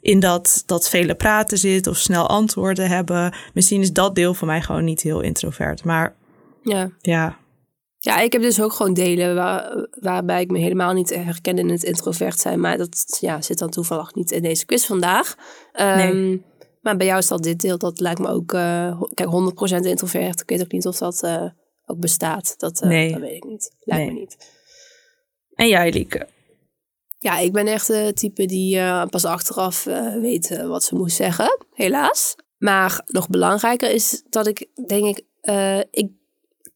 in 0.00 0.20
dat, 0.20 0.62
dat 0.66 0.88
vele 0.88 1.14
praten 1.14 1.58
zit 1.58 1.86
of 1.86 1.96
snel 1.96 2.28
antwoorden 2.28 2.88
hebben. 2.88 3.34
Misschien 3.54 3.80
is 3.80 3.92
dat 3.92 4.14
deel 4.14 4.34
van 4.34 4.46
mij 4.46 4.62
gewoon 4.62 4.84
niet 4.84 5.02
heel 5.02 5.20
introvert. 5.20 5.84
Maar 5.84 6.16
ja. 6.62 6.90
ja. 7.00 7.38
Ja, 8.00 8.18
ik 8.18 8.32
heb 8.32 8.42
dus 8.42 8.60
ook 8.60 8.72
gewoon 8.72 8.94
delen 8.94 9.34
waar, 9.34 9.86
waarbij 10.00 10.40
ik 10.40 10.50
me 10.50 10.58
helemaal 10.58 10.92
niet 10.92 11.14
herken 11.14 11.58
in 11.58 11.68
het 11.68 11.82
introvert 11.82 12.40
zijn. 12.40 12.60
Maar 12.60 12.78
dat 12.78 13.18
ja, 13.20 13.42
zit 13.42 13.58
dan 13.58 13.70
toevallig 13.70 14.14
niet 14.14 14.30
in 14.30 14.42
deze 14.42 14.66
quiz 14.66 14.86
vandaag. 14.86 15.34
Um, 15.80 16.44
maar 16.80 16.96
bij 16.96 17.06
jou 17.06 17.18
is 17.18 17.26
dat 17.26 17.42
dit 17.42 17.60
deel, 17.60 17.78
dat 17.78 18.00
lijkt 18.00 18.20
me 18.20 18.28
ook... 18.28 18.52
Uh, 18.52 19.02
kijk, 19.14 19.28
100% 19.82 19.86
introvert. 19.86 20.40
Ik 20.40 20.48
weet 20.48 20.60
ook 20.60 20.72
niet 20.72 20.86
of 20.86 20.98
dat 20.98 21.22
uh, 21.24 21.48
ook 21.86 21.98
bestaat. 21.98 22.54
Dat, 22.58 22.82
uh, 22.82 22.88
nee. 22.88 23.12
dat 23.12 23.20
weet 23.20 23.36
ik 23.36 23.44
niet. 23.44 23.72
Lijkt 23.80 24.04
nee. 24.04 24.14
me 24.14 24.20
niet. 24.20 24.36
En 25.54 25.68
jij, 25.68 25.92
Lieke? 25.92 26.26
Ja, 27.18 27.38
ik 27.38 27.52
ben 27.52 27.66
echt 27.66 27.86
de 27.86 28.12
type 28.14 28.46
die 28.46 28.80
pas 29.06 29.24
achteraf 29.24 29.84
weet 30.20 30.62
wat 30.66 30.84
ze 30.84 30.94
moest 30.94 31.16
zeggen, 31.16 31.58
helaas. 31.74 32.36
Maar 32.58 33.02
nog 33.06 33.28
belangrijker 33.28 33.90
is 33.90 34.22
dat 34.28 34.46
ik 34.46 34.66
denk 34.86 35.04
ik, 35.04 35.24
ik 35.90 36.10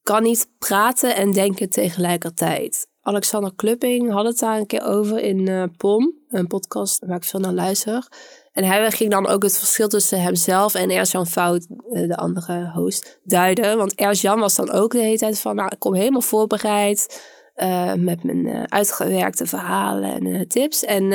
kan 0.03 0.23
niet 0.23 0.49
praten 0.59 1.17
en 1.17 1.33
denken 1.33 1.71
tegelijkertijd. 1.71 2.89
Alexander 3.01 3.55
Klupping 3.55 4.11
had 4.11 4.25
het 4.25 4.39
daar 4.39 4.59
een 4.59 4.67
keer 4.67 4.85
over 4.85 5.19
in 5.19 5.73
POM, 5.77 6.15
een 6.29 6.47
podcast 6.47 7.05
waar 7.07 7.17
ik 7.17 7.25
veel 7.25 7.41
naar 7.41 7.53
luister. 7.53 8.09
En 8.53 8.65
hij 8.65 8.91
ging 8.91 9.11
dan 9.11 9.27
ook 9.27 9.43
het 9.43 9.59
verschil 9.59 9.89
tussen 9.89 10.23
hemzelf 10.23 10.75
en 10.75 10.91
Ers-Jan 10.91 11.27
Fout, 11.27 11.67
de 11.91 12.17
andere 12.17 12.71
host, 12.75 13.21
duiden. 13.25 13.77
Want 13.77 13.95
Ers-Jan 13.95 14.41
was 14.41 14.55
dan 14.55 14.71
ook 14.71 14.93
de 14.93 14.99
hele 14.99 15.19
tijd 15.19 15.41
van, 15.41 15.57
nou, 15.57 15.69
ik 15.73 15.79
kom 15.79 15.95
helemaal 15.95 16.21
voorbereid 16.21 17.23
uh, 17.57 17.95
met 17.95 18.25
mijn 18.25 18.47
uh, 18.47 18.63
uitgewerkte 18.63 19.47
verhalen 19.47 20.27
en 20.27 20.49
tips. 20.49 20.85
En 20.85 21.13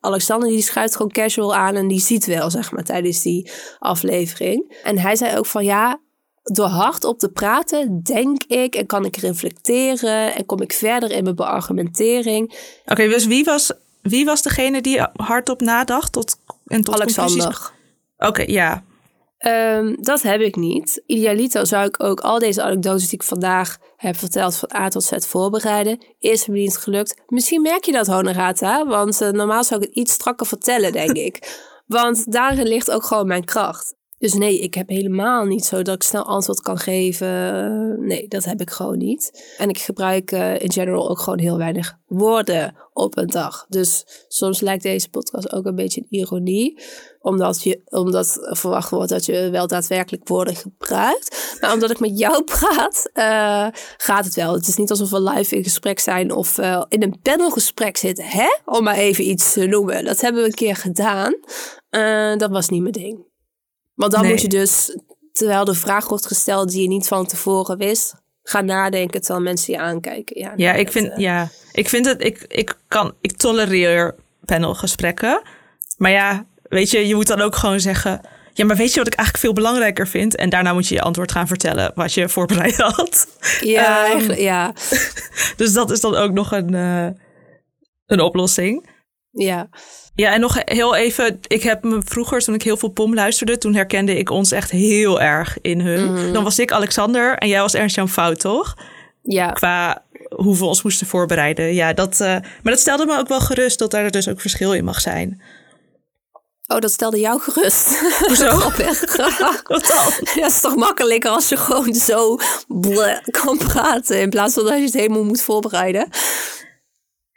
Alexander 0.00 0.48
die 0.48 0.62
schuift 0.62 0.96
gewoon 0.96 1.10
casual 1.10 1.54
aan 1.54 1.74
en 1.74 1.88
die 1.88 2.00
ziet 2.00 2.26
wel, 2.26 2.50
zeg 2.50 2.72
maar, 2.72 2.84
tijdens 2.84 3.22
die 3.22 3.50
aflevering. 3.78 4.80
En 4.84 4.98
hij 4.98 5.16
zei 5.16 5.38
ook 5.38 5.46
van, 5.46 5.64
ja, 5.64 6.00
door 6.42 6.66
hardop 6.66 7.18
te 7.18 7.28
praten, 7.28 8.02
denk 8.02 8.42
ik 8.42 8.74
en 8.74 8.86
kan 8.86 9.04
ik 9.04 9.16
reflecteren 9.16 10.34
en 10.34 10.46
kom 10.46 10.60
ik 10.60 10.72
verder 10.72 11.10
in 11.10 11.22
mijn 11.22 11.36
beargumentering. 11.36 12.54
Oké, 12.86 13.08
dus 13.08 13.26
wie 13.26 13.44
was, 13.44 13.72
wie 14.02 14.24
was 14.24 14.42
degene 14.42 14.80
die 14.80 15.00
hardop 15.12 15.60
nadacht 15.60 16.12
tot, 16.12 16.36
en 16.64 16.82
tot 16.82 16.94
Alexander. 16.94 17.70
Oké, 18.16 18.42
ja. 18.42 18.84
Um, 19.46 19.96
dat 20.02 20.22
heb 20.22 20.40
ik 20.40 20.56
niet. 20.56 21.02
Idealito 21.06 21.64
zou 21.64 21.86
ik 21.86 22.02
ook 22.02 22.20
al 22.20 22.38
deze 22.38 22.62
anekdotes 22.62 23.08
die 23.08 23.18
ik 23.18 23.22
vandaag 23.22 23.78
heb 23.96 24.16
verteld 24.16 24.56
van 24.56 24.70
A 24.74 24.88
tot 24.88 25.04
Z 25.04 25.12
voorbereiden. 25.26 26.04
Eerst 26.18 26.48
me 26.48 26.58
niet 26.58 26.76
gelukt. 26.76 27.22
Misschien 27.26 27.62
merk 27.62 27.84
je 27.84 27.92
dat, 27.92 28.06
Honorata, 28.06 28.86
want 28.86 29.20
uh, 29.20 29.28
normaal 29.28 29.64
zou 29.64 29.80
ik 29.80 29.86
het 29.86 29.96
iets 29.96 30.12
strakker 30.12 30.46
vertellen, 30.46 30.92
denk 30.92 31.16
ik. 31.28 31.62
Want 31.86 32.32
daarin 32.32 32.66
ligt 32.66 32.90
ook 32.90 33.04
gewoon 33.04 33.26
mijn 33.26 33.44
kracht. 33.44 33.94
Dus 34.18 34.34
nee, 34.34 34.60
ik 34.60 34.74
heb 34.74 34.88
helemaal 34.88 35.44
niet 35.44 35.64
zo 35.64 35.82
dat 35.82 35.94
ik 35.94 36.02
snel 36.02 36.24
antwoord 36.24 36.60
kan 36.60 36.78
geven. 36.78 38.06
Nee, 38.06 38.28
dat 38.28 38.44
heb 38.44 38.60
ik 38.60 38.70
gewoon 38.70 38.98
niet. 38.98 39.54
En 39.58 39.68
ik 39.68 39.78
gebruik 39.78 40.32
uh, 40.32 40.60
in 40.60 40.72
general 40.72 41.10
ook 41.10 41.18
gewoon 41.18 41.38
heel 41.38 41.56
weinig 41.56 41.98
woorden 42.06 42.76
op 42.92 43.16
een 43.16 43.26
dag. 43.26 43.66
Dus 43.68 44.04
soms 44.28 44.60
lijkt 44.60 44.82
deze 44.82 45.10
podcast 45.10 45.52
ook 45.52 45.64
een 45.64 45.74
beetje 45.74 46.00
een 46.00 46.18
ironie. 46.18 46.82
Omdat, 47.20 47.62
je, 47.62 47.80
omdat 47.84 48.38
verwacht 48.40 48.90
wordt 48.90 49.10
dat 49.10 49.24
je 49.24 49.50
wel 49.50 49.66
daadwerkelijk 49.66 50.28
woorden 50.28 50.56
gebruikt. 50.56 51.56
Maar 51.60 51.72
omdat 51.72 51.90
ik 51.90 52.00
met 52.00 52.18
jou 52.18 52.44
praat, 52.58 53.10
uh, 53.14 53.80
gaat 53.96 54.24
het 54.24 54.34
wel. 54.34 54.52
Het 54.52 54.66
is 54.66 54.76
niet 54.76 54.90
alsof 54.90 55.10
we 55.10 55.22
live 55.22 55.56
in 55.56 55.64
gesprek 55.64 55.98
zijn 55.98 56.32
of 56.32 56.58
uh, 56.58 56.84
in 56.88 57.02
een 57.02 57.18
panelgesprek 57.22 57.96
zitten. 57.96 58.24
Hè? 58.24 58.56
Om 58.64 58.84
maar 58.84 58.96
even 58.96 59.28
iets 59.28 59.52
te 59.52 59.66
noemen. 59.66 60.04
Dat 60.04 60.20
hebben 60.20 60.42
we 60.42 60.48
een 60.48 60.54
keer 60.54 60.76
gedaan. 60.76 61.34
dat 62.38 62.50
was 62.50 62.68
niet 62.68 62.82
mijn 62.82 62.92
ding. 62.92 63.32
Want 63.94 64.12
dan 64.12 64.26
moet 64.26 64.40
je 64.40 64.48
dus, 64.48 64.98
terwijl 65.32 65.64
de 65.64 65.74
vraag 65.74 66.08
wordt 66.08 66.26
gesteld 66.26 66.70
die 66.70 66.82
je 66.82 66.88
niet 66.88 67.08
van 67.08 67.26
tevoren 67.26 67.78
wist, 67.78 68.14
gaan 68.42 68.64
nadenken 68.64 69.20
terwijl 69.20 69.44
mensen 69.44 69.72
je 69.72 69.78
aankijken. 69.78 70.40
Ja, 70.40 70.52
ja 70.56 70.72
ik 70.72 70.92
vind, 70.92 71.06
uh, 71.06 71.16
ja, 71.16 71.48
ik 71.72 71.88
vind 71.88 72.06
het, 72.06 72.24
ik, 72.24 72.44
ik 72.48 72.76
kan, 72.88 73.14
ik 73.20 73.36
tolereer 73.36 74.14
panelgesprekken. 74.44 75.42
Maar 75.96 76.10
ja, 76.10 76.46
weet 76.62 76.90
je, 76.90 77.06
je 77.06 77.14
moet 77.14 77.26
dan 77.26 77.40
ook 77.40 77.56
gewoon 77.56 77.80
zeggen. 77.80 78.20
Ja, 78.52 78.64
maar 78.64 78.76
weet 78.76 78.92
je 78.92 78.98
wat 78.98 79.06
ik 79.06 79.14
eigenlijk 79.14 79.44
veel 79.44 79.54
belangrijker 79.54 80.08
vind? 80.08 80.36
En 80.36 80.50
daarna 80.50 80.72
moet 80.72 80.88
je 80.88 80.94
je 80.94 81.02
antwoord 81.02 81.32
gaan 81.32 81.46
vertellen 81.46 81.92
wat 81.94 82.12
je 82.12 82.28
voorbereid 82.34 82.76
had. 82.76 83.26
Ja, 83.60 84.12
um, 84.12 84.32
ja. 84.32 84.72
dus 85.56 85.72
dat 85.72 85.90
is 85.90 86.00
dan 86.00 86.14
ook 86.14 86.32
nog 86.32 86.52
een, 86.52 86.72
uh, 86.72 87.08
een 88.06 88.20
oplossing. 88.20 88.88
Ja. 89.34 89.68
Ja, 90.14 90.32
en 90.32 90.40
nog 90.40 90.58
heel 90.64 90.94
even. 90.94 91.38
Ik 91.46 91.62
heb 91.62 91.84
me 91.84 92.02
vroeger, 92.04 92.40
toen 92.40 92.54
ik 92.54 92.62
heel 92.62 92.76
veel 92.76 92.88
POM 92.88 93.14
luisterde, 93.14 93.58
toen 93.58 93.74
herkende 93.74 94.18
ik 94.18 94.30
ons 94.30 94.52
echt 94.52 94.70
heel 94.70 95.20
erg 95.20 95.58
in 95.60 95.80
hun. 95.80 96.12
Mm. 96.12 96.32
Dan 96.32 96.44
was 96.44 96.58
ik 96.58 96.72
Alexander 96.72 97.38
en 97.38 97.48
jij 97.48 97.60
was 97.60 97.74
Ernst-Jan 97.74 98.08
Fout, 98.08 98.40
toch? 98.40 98.76
Ja. 99.22 99.50
Qua 99.50 100.04
hoe 100.28 100.58
we 100.58 100.64
ons 100.64 100.82
moesten 100.82 101.06
voorbereiden. 101.06 101.74
Ja, 101.74 101.92
dat, 101.92 102.12
uh, 102.12 102.28
maar 102.28 102.72
dat 102.72 102.78
stelde 102.78 103.06
me 103.06 103.18
ook 103.18 103.28
wel 103.28 103.40
gerust 103.40 103.78
dat 103.78 103.90
daar 103.90 104.10
dus 104.10 104.28
ook 104.28 104.40
verschil 104.40 104.72
in 104.72 104.84
mag 104.84 105.00
zijn. 105.00 105.42
Oh, 106.66 106.78
dat 106.78 106.90
stelde 106.90 107.20
jou 107.20 107.40
gerust. 107.40 107.98
Hoezo? 108.18 108.58
Wat 109.72 109.86
dan? 109.86 110.34
Ja, 110.34 110.46
is 110.46 110.60
toch 110.60 110.76
makkelijker 110.76 111.30
als 111.30 111.48
je 111.48 111.56
gewoon 111.56 111.94
zo 111.94 112.36
kan 113.30 113.58
praten... 113.58 114.20
in 114.20 114.30
plaats 114.30 114.54
van 114.54 114.64
dat 114.64 114.78
je 114.78 114.84
het 114.84 114.94
helemaal 114.94 115.24
moet 115.24 115.42
voorbereiden. 115.42 116.08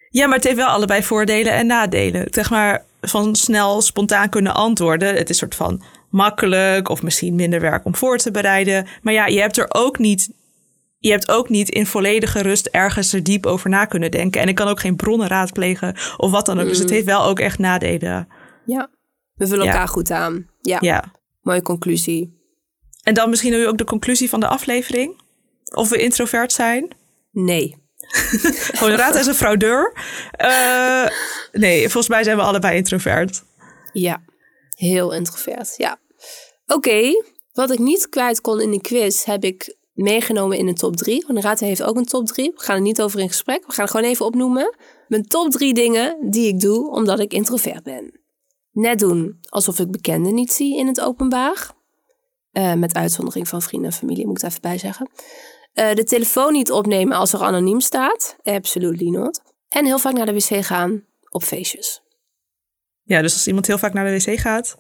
Ja, 0.09 0.25
maar 0.25 0.35
het 0.35 0.43
heeft 0.43 0.57
wel 0.57 0.67
allebei 0.67 1.03
voordelen 1.03 1.53
en 1.53 1.67
nadelen. 1.67 2.27
Zeg 2.29 2.49
maar 2.49 2.85
van 3.01 3.35
snel, 3.35 3.81
spontaan 3.81 4.29
kunnen 4.29 4.53
antwoorden. 4.53 5.07
Het 5.07 5.29
is 5.29 5.29
een 5.29 5.35
soort 5.35 5.55
van 5.55 5.83
makkelijk 6.09 6.89
of 6.89 7.03
misschien 7.03 7.35
minder 7.35 7.61
werk 7.61 7.85
om 7.85 7.95
voor 7.95 8.17
te 8.17 8.31
bereiden. 8.31 8.87
Maar 9.01 9.13
ja, 9.13 9.25
je 9.25 9.39
hebt 9.39 9.57
er 9.57 9.65
ook 9.69 9.97
niet. 9.97 10.29
Je 10.99 11.11
hebt 11.11 11.31
ook 11.31 11.49
niet 11.49 11.69
in 11.69 11.85
volledige 11.85 12.41
rust 12.41 12.67
ergens 12.67 13.13
er 13.13 13.23
diep 13.23 13.45
over 13.45 13.69
na 13.69 13.85
kunnen 13.85 14.11
denken. 14.11 14.41
En 14.41 14.47
ik 14.47 14.55
kan 14.55 14.67
ook 14.67 14.79
geen 14.79 14.95
bronnen 14.95 15.27
raadplegen 15.27 15.95
of 16.17 16.31
wat 16.31 16.45
dan 16.45 16.59
ook. 16.59 16.67
Dus 16.67 16.79
het 16.79 16.89
heeft 16.89 17.05
wel 17.05 17.23
ook 17.23 17.39
echt 17.39 17.59
nadelen. 17.59 18.27
Ja, 18.65 18.89
we 19.33 19.47
vullen 19.47 19.67
elkaar 19.67 19.87
goed 19.87 20.11
aan. 20.11 20.47
Ja. 20.61 20.77
ja. 20.81 21.03
Mooie 21.41 21.61
conclusie. 21.61 22.35
En 23.03 23.13
dan 23.13 23.29
misschien 23.29 23.51
nu 23.51 23.67
ook 23.67 23.77
de 23.77 23.83
conclusie 23.83 24.29
van 24.29 24.39
de 24.39 24.47
aflevering. 24.47 25.21
Of 25.75 25.89
we 25.89 25.97
introvert 25.97 26.51
zijn? 26.51 26.95
Nee. 27.31 27.75
Gewoon 28.77 28.95
raad 28.95 29.15
is 29.15 29.25
een 29.25 29.33
fraudeur. 29.33 29.93
Uh, 30.41 31.07
nee, 31.51 31.81
volgens 31.81 32.07
mij 32.07 32.23
zijn 32.23 32.37
we 32.37 32.43
allebei 32.43 32.77
introvert. 32.77 33.43
Ja, 33.93 34.21
heel 34.75 35.13
introvert, 35.13 35.73
ja. 35.77 35.99
Oké, 36.67 37.23
wat 37.53 37.71
ik 37.71 37.79
niet 37.79 38.09
kwijt 38.09 38.41
kon 38.41 38.61
in 38.61 38.71
de 38.71 38.81
quiz 38.81 39.23
heb 39.23 39.43
ik 39.43 39.75
meegenomen 39.93 40.57
in 40.57 40.65
de 40.65 40.73
top 40.73 40.95
3. 40.95 41.23
Honorata 41.27 41.65
heeft 41.65 41.83
ook 41.83 41.97
een 41.97 42.05
top 42.05 42.25
3. 42.25 42.51
We 42.55 42.63
gaan 42.63 42.75
er 42.75 42.81
niet 42.81 43.01
over 43.01 43.19
in 43.19 43.27
gesprek. 43.27 43.65
We 43.65 43.73
gaan 43.73 43.83
het 43.85 43.93
gewoon 43.93 44.09
even 44.09 44.25
opnoemen. 44.25 44.75
Mijn 45.07 45.27
top 45.27 45.51
3 45.51 45.73
dingen 45.73 46.17
die 46.29 46.47
ik 46.47 46.59
doe 46.59 46.91
omdat 46.91 47.19
ik 47.19 47.33
introvert 47.33 47.83
ben. 47.83 48.19
Net 48.71 48.99
doen 48.99 49.37
alsof 49.49 49.79
ik 49.79 49.91
bekenden 49.91 50.33
niet 50.33 50.51
zie 50.51 50.77
in 50.77 50.87
het 50.87 51.01
openbaar. 51.01 51.75
Uh, 52.51 52.73
met 52.73 52.93
uitzondering 52.93 53.47
van 53.47 53.61
vrienden 53.61 53.91
en 53.91 53.97
familie, 53.97 54.25
moet 54.25 54.37
ik 54.37 54.43
er 54.43 54.49
even 54.49 54.61
bij 54.61 54.77
zeggen. 54.77 55.09
Uh, 55.79 55.93
de 55.93 56.03
telefoon 56.03 56.53
niet 56.53 56.71
opnemen 56.71 57.17
als 57.17 57.33
er 57.33 57.43
anoniem 57.43 57.79
staat. 57.79 58.35
Absolutely 58.43 59.09
not. 59.09 59.41
En 59.69 59.85
heel 59.85 59.99
vaak 59.99 60.13
naar 60.13 60.25
de 60.25 60.33
wc 60.33 60.65
gaan 60.65 61.03
op 61.29 61.43
feestjes. 61.43 62.01
Ja, 63.03 63.21
dus 63.21 63.33
als 63.33 63.47
iemand 63.47 63.67
heel 63.67 63.77
vaak 63.77 63.93
naar 63.93 64.05
de 64.05 64.23
wc 64.23 64.39
gaat, 64.39 64.77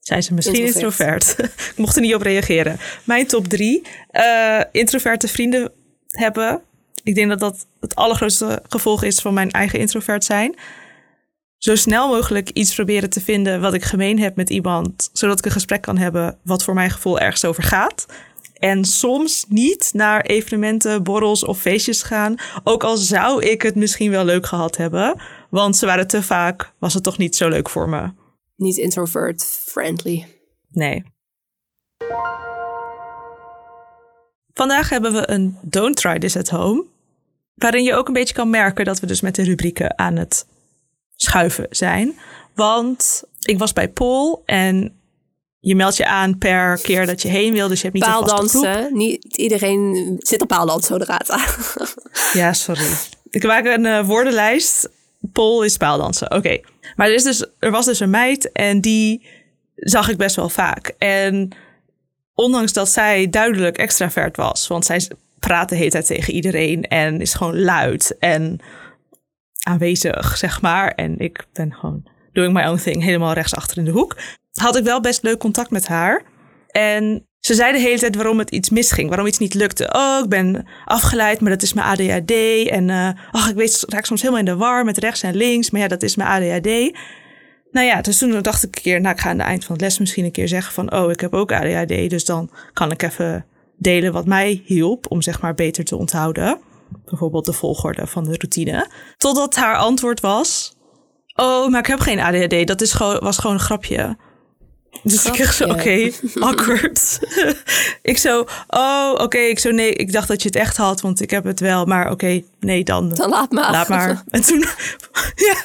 zijn 0.00 0.22
ze 0.22 0.34
misschien 0.34 0.64
introvert. 0.64 1.28
introvert. 1.28 1.70
Ik 1.70 1.76
mocht 1.76 1.96
er 1.96 2.02
niet 2.02 2.14
op 2.14 2.22
reageren. 2.22 2.78
Mijn 3.04 3.26
top 3.26 3.46
drie. 3.46 3.82
Uh, 4.12 4.60
introverte 4.72 5.28
vrienden 5.28 5.72
hebben. 6.06 6.62
Ik 7.02 7.14
denk 7.14 7.28
dat 7.28 7.40
dat 7.40 7.66
het 7.80 7.94
allergrootste 7.94 8.62
gevolg 8.68 9.02
is 9.02 9.20
van 9.20 9.34
mijn 9.34 9.50
eigen 9.50 9.78
introvert 9.78 10.24
zijn. 10.24 10.54
Zo 11.58 11.74
snel 11.74 12.08
mogelijk 12.08 12.50
iets 12.50 12.74
proberen 12.74 13.10
te 13.10 13.20
vinden 13.20 13.60
wat 13.60 13.74
ik 13.74 13.84
gemeen 13.84 14.18
heb 14.18 14.36
met 14.36 14.50
iemand. 14.50 15.10
Zodat 15.12 15.38
ik 15.38 15.44
een 15.44 15.50
gesprek 15.50 15.82
kan 15.82 15.96
hebben 15.96 16.38
wat 16.42 16.64
voor 16.64 16.74
mijn 16.74 16.90
gevoel 16.90 17.20
ergens 17.20 17.44
over 17.44 17.62
gaat. 17.62 18.06
En 18.64 18.84
soms 18.84 19.44
niet 19.48 19.90
naar 19.92 20.20
evenementen, 20.20 21.02
borrels 21.02 21.44
of 21.44 21.60
feestjes 21.60 22.02
gaan. 22.02 22.34
Ook 22.62 22.84
al 22.84 22.96
zou 22.96 23.44
ik 23.44 23.62
het 23.62 23.74
misschien 23.74 24.10
wel 24.10 24.24
leuk 24.24 24.46
gehad 24.46 24.76
hebben. 24.76 25.20
Want 25.50 25.76
ze 25.76 25.86
waren 25.86 26.06
te 26.06 26.22
vaak, 26.22 26.72
was 26.78 26.94
het 26.94 27.02
toch 27.02 27.18
niet 27.18 27.36
zo 27.36 27.48
leuk 27.48 27.70
voor 27.70 27.88
me. 27.88 28.10
Niet 28.56 28.76
introvert 28.76 29.44
friendly. 29.44 30.26
Nee. 30.68 31.04
Vandaag 34.52 34.88
hebben 34.88 35.12
we 35.12 35.30
een 35.30 35.58
Don't 35.62 35.96
Try 35.96 36.18
This 36.18 36.36
at 36.36 36.48
Home. 36.48 36.84
Waarin 37.54 37.84
je 37.84 37.94
ook 37.94 38.06
een 38.06 38.14
beetje 38.14 38.34
kan 38.34 38.50
merken 38.50 38.84
dat 38.84 39.00
we 39.00 39.06
dus 39.06 39.20
met 39.20 39.34
de 39.34 39.42
rubrieken 39.42 39.98
aan 39.98 40.16
het 40.16 40.46
schuiven 41.16 41.66
zijn. 41.70 42.18
Want 42.54 43.24
ik 43.40 43.58
was 43.58 43.72
bij 43.72 43.88
Paul 43.88 44.42
en 44.44 44.98
je 45.64 45.74
meldt 45.74 45.96
je 45.96 46.06
aan 46.06 46.38
per 46.38 46.80
keer 46.82 47.06
dat 47.06 47.22
je 47.22 47.28
heen 47.28 47.52
wil. 47.52 47.68
Dus 47.68 47.80
je 47.80 47.88
hebt 47.88 47.94
niet 47.94 48.04
paaldansen. 48.04 48.96
Niet 48.96 49.36
iedereen 49.36 50.16
zit 50.18 50.42
op 50.42 50.48
paaldansen, 50.48 51.08
aan. 51.08 51.40
ja, 52.40 52.52
sorry. 52.52 52.86
Ik 53.30 53.44
maak 53.44 53.64
een 53.64 53.84
uh, 53.84 54.06
woordenlijst. 54.06 54.88
Pol 55.32 55.62
is 55.62 55.76
paaldansen. 55.76 56.30
Oké. 56.30 56.60
Maar 56.96 57.06
er, 57.06 57.14
is 57.14 57.22
dus, 57.22 57.46
er 57.58 57.70
was 57.70 57.86
dus 57.86 58.00
een 58.00 58.10
meid 58.10 58.52
en 58.52 58.80
die 58.80 59.26
zag 59.74 60.08
ik 60.08 60.16
best 60.16 60.36
wel 60.36 60.48
vaak. 60.48 60.94
En 60.98 61.56
ondanks 62.34 62.72
dat 62.72 62.88
zij 62.88 63.30
duidelijk 63.30 63.76
extravert 63.76 64.36
was, 64.36 64.66
want 64.66 64.84
zij 64.84 65.08
praat 65.38 65.68
de 65.68 65.76
hele 65.76 65.90
tijd 65.90 66.06
tegen 66.06 66.34
iedereen 66.34 66.82
en 66.82 67.20
is 67.20 67.34
gewoon 67.34 67.60
luid 67.60 68.16
en 68.18 68.60
aanwezig, 69.62 70.36
zeg 70.36 70.60
maar. 70.60 70.88
En 70.90 71.18
ik 71.18 71.46
ben 71.52 71.74
gewoon 71.74 72.06
doing 72.32 72.52
my 72.52 72.64
own 72.64 72.80
thing, 72.82 73.02
helemaal 73.02 73.32
rechtsachter 73.32 73.78
in 73.78 73.84
de 73.84 73.90
hoek 73.90 74.16
had 74.60 74.76
ik 74.76 74.84
wel 74.84 75.00
best 75.00 75.22
leuk 75.22 75.38
contact 75.38 75.70
met 75.70 75.86
haar. 75.86 76.22
En 76.66 77.26
ze 77.40 77.54
zei 77.54 77.72
de 77.72 77.78
hele 77.78 77.98
tijd 77.98 78.16
waarom 78.16 78.38
het 78.38 78.50
iets 78.50 78.70
misging, 78.70 79.08
waarom 79.08 79.26
iets 79.26 79.38
niet 79.38 79.54
lukte. 79.54 79.92
Oh, 79.92 80.20
ik 80.22 80.28
ben 80.28 80.66
afgeleid, 80.84 81.40
maar 81.40 81.50
dat 81.50 81.62
is 81.62 81.72
mijn 81.72 81.86
ADHD. 81.86 82.32
En 82.68 82.88
uh, 82.88 83.08
oh, 83.32 83.48
ik 83.48 83.54
weet, 83.54 83.84
raak 83.88 84.06
soms 84.06 84.20
helemaal 84.20 84.42
in 84.42 84.50
de 84.50 84.56
war 84.56 84.84
met 84.84 84.98
rechts 84.98 85.22
en 85.22 85.36
links, 85.36 85.70
maar 85.70 85.80
ja, 85.80 85.88
dat 85.88 86.02
is 86.02 86.16
mijn 86.16 86.28
ADHD. 86.28 86.96
Nou 87.70 87.86
ja, 87.86 88.00
dus 88.00 88.18
toen 88.18 88.42
dacht 88.42 88.62
ik 88.62 88.76
een 88.76 88.82
keer, 88.82 89.00
nou, 89.00 89.14
ik 89.14 89.20
ga 89.20 89.30
aan 89.30 89.38
het 89.38 89.46
eind 89.46 89.64
van 89.64 89.72
het 89.72 89.84
les 89.84 89.98
misschien 89.98 90.24
een 90.24 90.32
keer 90.32 90.48
zeggen 90.48 90.72
van, 90.72 90.92
oh, 90.92 91.10
ik 91.10 91.20
heb 91.20 91.34
ook 91.34 91.52
ADHD, 91.52 92.10
dus 92.10 92.24
dan 92.24 92.50
kan 92.72 92.90
ik 92.90 93.02
even 93.02 93.46
delen 93.76 94.12
wat 94.12 94.26
mij 94.26 94.62
hielp 94.64 95.10
om 95.10 95.22
zeg 95.22 95.40
maar 95.40 95.54
beter 95.54 95.84
te 95.84 95.96
onthouden. 95.96 96.58
Bijvoorbeeld 97.04 97.44
de 97.44 97.52
volgorde 97.52 98.06
van 98.06 98.24
de 98.24 98.36
routine. 98.38 98.90
Totdat 99.16 99.54
haar 99.54 99.76
antwoord 99.76 100.20
was, 100.20 100.76
oh, 101.34 101.68
maar 101.68 101.80
ik 101.80 101.86
heb 101.86 102.00
geen 102.00 102.20
ADHD, 102.20 102.66
dat 102.66 102.80
is 102.80 102.92
gewoon, 102.92 103.18
was 103.18 103.38
gewoon 103.38 103.56
een 103.56 103.62
grapje. 103.62 104.16
Dus 105.02 105.26
ik 105.26 105.34
zeg 105.34 105.52
zo, 105.52 105.64
oké, 105.64 106.10
awkward. 106.40 107.18
ik 108.02 108.18
zo, 108.18 108.46
oh, 108.68 109.14
oké. 109.16 109.38
Ik 109.38 109.58
zo, 109.58 109.70
nee, 109.70 109.92
ik 109.92 110.12
dacht 110.12 110.28
dat 110.28 110.42
je 110.42 110.48
het 110.48 110.56
echt 110.56 110.76
had, 110.76 111.00
want 111.00 111.20
ik 111.20 111.30
heb 111.30 111.44
het 111.44 111.60
wel. 111.60 111.84
Maar 111.84 112.10
oké, 112.10 112.42
nee, 112.60 112.84
dan... 112.84 113.14
Dan 113.14 113.30
laat 113.30 113.50
maar. 113.50 113.70
Laat 113.70 113.88
maar. 113.88 114.22
En 114.30 114.42
toen, 114.42 114.64
ja. 115.34 115.56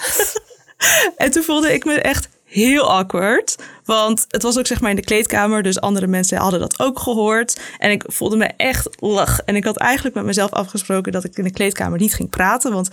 en 1.18 1.32
toen 1.32 1.44
voelde 1.44 1.74
ik 1.74 1.86
me 1.86 1.94
echt 1.94 2.30
heel 2.46 2.92
awkward. 2.92 3.56
Want 3.86 4.26
het 4.28 4.42
was 4.42 4.58
ook 4.58 4.68
zeg 4.68 4.82
maar 4.82 4.90
in 4.90 4.96
de 4.96 5.02
kleedkamer, 5.02 5.64
dus 5.64 5.82
andere 5.82 6.08
mensen 6.08 6.38
hadden 6.38 6.60
dat 6.60 6.80
ook 6.80 7.00
gehoord. 7.00 7.60
En 7.78 7.92
ik 7.92 8.04
voelde 8.08 8.38
me 8.38 8.46
echt 8.58 8.90
lach. 9.00 9.40
En 9.40 9.56
ik 9.56 9.64
had 9.64 9.78
eigenlijk 9.78 10.16
met 10.16 10.26
mezelf 10.26 10.52
afgesproken 10.52 11.12
dat 11.12 11.24
ik 11.24 11.38
in 11.38 11.44
de 11.44 11.52
kleedkamer 11.52 12.00
niet 12.00 12.14
ging 12.14 12.30
praten, 12.30 12.74
want 12.74 12.90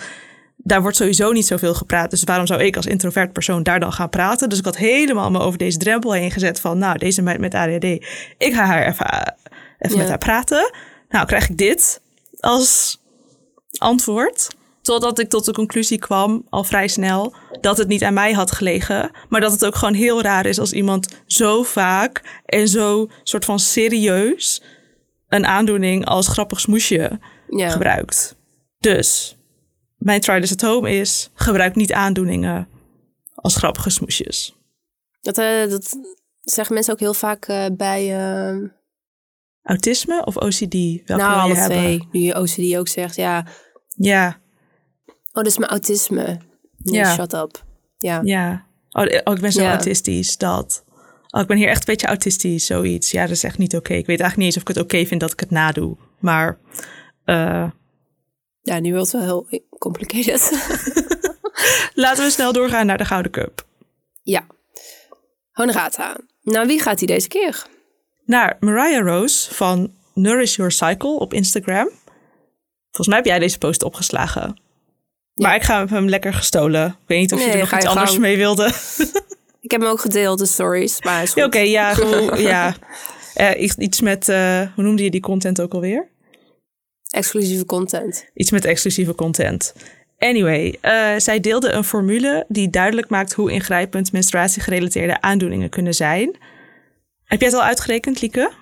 daar 0.56 0.82
wordt 0.82 0.96
sowieso 0.96 1.32
niet 1.32 1.46
zoveel 1.46 1.74
gepraat. 1.74 2.10
Dus 2.10 2.24
waarom 2.24 2.46
zou 2.46 2.62
ik 2.62 2.76
als 2.76 2.86
introvert 2.86 3.32
persoon 3.32 3.62
daar 3.62 3.80
dan 3.80 3.92
gaan 3.92 4.10
praten? 4.10 4.48
Dus 4.48 4.58
ik 4.58 4.64
had 4.64 4.76
helemaal 4.76 5.30
me 5.30 5.38
over 5.38 5.58
deze 5.58 5.78
drempel 5.78 6.12
heen 6.12 6.30
gezet 6.30 6.60
van, 6.60 6.78
nou, 6.78 6.98
deze 6.98 7.22
meid 7.22 7.40
met 7.40 7.54
ADHD, 7.54 7.84
ik 8.38 8.52
ga 8.54 8.64
haar 8.64 8.86
even, 8.86 9.36
even 9.78 9.98
met 9.98 10.08
haar 10.08 10.18
praten. 10.18 10.72
Nou, 11.08 11.26
krijg 11.26 11.48
ik 11.48 11.58
dit 11.58 12.00
als 12.40 13.00
antwoord. 13.78 14.48
Totdat 14.82 15.18
ik 15.18 15.28
tot 15.28 15.44
de 15.44 15.52
conclusie 15.52 15.98
kwam, 15.98 16.46
al 16.48 16.64
vrij 16.64 16.88
snel, 16.88 17.34
dat 17.60 17.78
het 17.78 17.88
niet 17.88 18.04
aan 18.04 18.14
mij 18.14 18.32
had 18.32 18.50
gelegen. 18.50 19.10
Maar 19.28 19.40
dat 19.40 19.52
het 19.52 19.64
ook 19.64 19.74
gewoon 19.74 19.94
heel 19.94 20.22
raar 20.22 20.46
is 20.46 20.58
als 20.58 20.72
iemand 20.72 21.22
zo 21.26 21.62
vaak 21.62 22.40
en 22.44 22.68
zo 22.68 23.08
soort 23.22 23.44
van 23.44 23.58
serieus 23.58 24.62
een 25.28 25.46
aandoening 25.46 26.04
als 26.04 26.28
grappig 26.28 26.60
smoesje 26.60 27.18
gebruikt. 27.48 28.36
Dus 28.78 29.35
mijn 30.06 30.20
try 30.20 30.42
at 30.42 30.60
home 30.60 30.90
is: 30.90 31.30
gebruik 31.34 31.74
niet 31.74 31.92
aandoeningen 31.92 32.68
als 33.34 33.56
grappige 33.56 33.90
smoesjes. 33.90 34.54
Dat, 35.20 35.38
uh, 35.38 35.70
dat 35.70 35.98
zeggen 36.40 36.74
mensen 36.74 36.92
ook 36.92 37.00
heel 37.00 37.14
vaak 37.14 37.48
uh, 37.48 37.66
bij. 37.72 38.02
Uh... 38.54 38.68
Autisme 39.62 40.24
of 40.24 40.36
OCD? 40.36 40.72
Welke 41.06 41.22
nou, 41.22 41.40
alle 41.40 41.64
twee. 41.64 42.08
Nu 42.12 42.20
je 42.20 42.40
OCD 42.40 42.76
ook 42.76 42.88
zegt, 42.88 43.16
ja. 43.16 43.46
Ja. 43.88 44.40
Oh, 45.08 45.42
dat 45.42 45.46
is 45.46 45.58
mijn 45.58 45.70
autisme. 45.70 46.38
Nee, 46.76 47.00
ja. 47.00 47.14
shut 47.14 47.32
up. 47.32 47.64
Ja. 47.98 48.20
Ja. 48.24 48.66
Oh, 48.90 49.02
oh 49.24 49.34
ik 49.34 49.40
ben 49.40 49.52
zo 49.52 49.64
autistisch, 49.64 50.36
dat. 50.36 50.84
Oh, 51.30 51.40
ik 51.40 51.46
ben 51.46 51.56
hier 51.56 51.68
echt 51.68 51.78
een 51.78 51.84
beetje 51.94 52.06
autistisch, 52.06 52.66
zoiets. 52.66 53.10
Ja, 53.10 53.22
dat 53.22 53.30
is 53.30 53.44
echt 53.44 53.58
niet 53.58 53.76
oké. 53.76 53.94
Ik 53.94 54.06
weet 54.06 54.20
eigenlijk 54.20 54.36
niet 54.36 54.46
eens 54.46 54.56
of 54.56 54.62
ik 54.62 54.68
het 54.68 54.84
oké 54.84 55.06
vind 55.06 55.20
dat 55.20 55.32
ik 55.32 55.40
het 55.40 55.50
nadoe. 55.50 55.96
Maar... 56.18 56.58
Uh... 57.24 57.70
Ja, 58.60 58.78
nu 58.78 58.92
wordt 58.92 59.12
het 59.12 59.24
wel 59.24 59.46
heel 59.48 59.65
complicated. 59.78 60.50
Laten 61.94 62.24
we 62.24 62.30
snel 62.30 62.52
doorgaan 62.52 62.86
naar 62.86 62.98
de 62.98 63.04
Gouden 63.04 63.32
Cup. 63.32 63.66
Ja. 64.22 64.46
Honorata. 65.52 66.16
Nou, 66.42 66.66
wie 66.66 66.80
gaat 66.80 66.98
hij 66.98 67.06
deze 67.06 67.28
keer? 67.28 67.66
Naar 68.24 68.56
Mariah 68.60 69.06
Rose 69.06 69.54
van 69.54 69.94
Nourish 70.14 70.56
Your 70.56 70.72
Cycle 70.72 71.18
op 71.18 71.34
Instagram. 71.34 71.90
Volgens 72.84 73.08
mij 73.08 73.16
heb 73.16 73.26
jij 73.26 73.38
deze 73.38 73.58
post 73.58 73.82
opgeslagen. 73.82 74.60
Maar 75.34 75.54
ik 75.54 75.62
ga 75.62 75.86
hem 75.86 76.08
lekker 76.08 76.34
gestolen. 76.34 76.86
Ik 76.86 76.94
weet 77.06 77.20
niet 77.20 77.32
of 77.32 77.44
je 77.44 77.50
er 77.50 77.58
nog 77.58 77.74
iets 77.74 77.86
anders 77.86 78.18
mee 78.18 78.36
wilde. 78.36 78.64
ik 79.60 79.70
heb 79.70 79.80
hem 79.80 79.90
ook 79.90 80.00
gedeeld, 80.00 80.38
de 80.38 80.46
stories. 80.46 81.02
Maar 81.02 81.32
Oké, 81.34 81.58
ja, 81.58 81.94
ja. 82.36 82.74
Uh, 83.36 83.60
iets 83.78 84.00
met, 84.00 84.28
uh, 84.28 84.60
hoe 84.74 84.84
noemde 84.84 85.02
je 85.02 85.10
die 85.10 85.20
content 85.20 85.60
ook 85.60 85.74
alweer? 85.74 86.08
Exclusieve 87.16 87.64
content. 87.64 88.30
Iets 88.34 88.50
met 88.50 88.64
exclusieve 88.64 89.14
content. 89.14 89.74
Anyway, 90.18 90.78
uh, 90.82 91.18
zij 91.18 91.40
deelde 91.40 91.70
een 91.70 91.84
formule 91.84 92.44
die 92.48 92.70
duidelijk 92.70 93.08
maakt 93.08 93.32
hoe 93.32 93.52
ingrijpend 93.52 94.12
menstruatiegerelateerde 94.12 95.20
aandoeningen 95.20 95.68
kunnen 95.68 95.94
zijn. 95.94 96.36
Heb 97.24 97.40
jij 97.40 97.48
het 97.48 97.58
al 97.58 97.64
uitgerekend, 97.64 98.20
Lieke? 98.20 98.52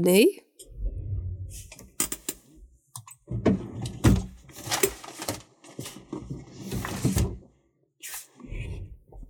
nee. 0.00 0.46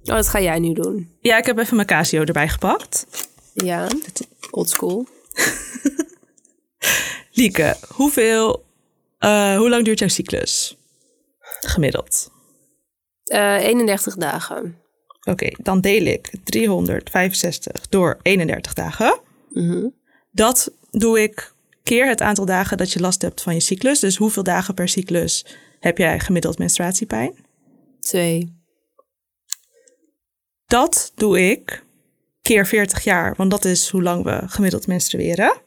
Oh, 0.04 0.14
dat 0.14 0.28
ga 0.28 0.40
jij 0.40 0.58
nu 0.58 0.72
doen. 0.72 1.10
Ja, 1.20 1.38
ik 1.38 1.46
heb 1.46 1.58
even 1.58 1.76
mijn 1.76 1.88
Casio 1.88 2.24
erbij 2.24 2.48
gepakt. 2.48 3.06
Ja, 3.54 3.86
old 4.50 4.70
school. 4.70 5.06
Lieke, 7.38 7.76
hoeveel, 7.94 8.64
uh, 9.20 9.56
hoe 9.56 9.68
lang 9.68 9.84
duurt 9.84 9.98
jouw 9.98 10.08
cyclus? 10.08 10.76
Gemiddeld. 11.60 12.30
Uh, 13.24 13.56
eh, 13.56 13.64
31 13.64 14.14
dagen. 14.14 14.76
Oké, 15.28 15.50
dan 15.62 15.80
deel 15.80 16.04
ik 16.04 16.30
365 16.44 17.88
door 17.88 18.18
31 18.22 18.74
dagen. 18.74 19.20
Mm 19.50 19.94
Dat 20.30 20.70
doe 20.90 21.22
ik 21.22 21.52
keer 21.82 22.08
het 22.08 22.20
aantal 22.20 22.44
dagen 22.44 22.76
dat 22.76 22.92
je 22.92 23.00
last 23.00 23.22
hebt 23.22 23.42
van 23.42 23.54
je 23.54 23.60
cyclus. 23.60 24.00
Dus 24.00 24.16
hoeveel 24.16 24.42
dagen 24.42 24.74
per 24.74 24.88
cyclus 24.88 25.46
heb 25.80 25.98
jij 25.98 26.20
gemiddeld 26.20 26.58
menstruatiepijn? 26.58 27.34
Twee. 28.00 28.56
Dat 30.66 31.12
doe 31.14 31.50
ik 31.50 31.84
keer 32.42 32.66
40 32.66 33.04
jaar, 33.04 33.34
want 33.36 33.50
dat 33.50 33.64
is 33.64 33.88
hoe 33.88 34.02
lang 34.02 34.24
we 34.24 34.42
gemiddeld 34.46 34.86
menstrueren. 34.86 35.66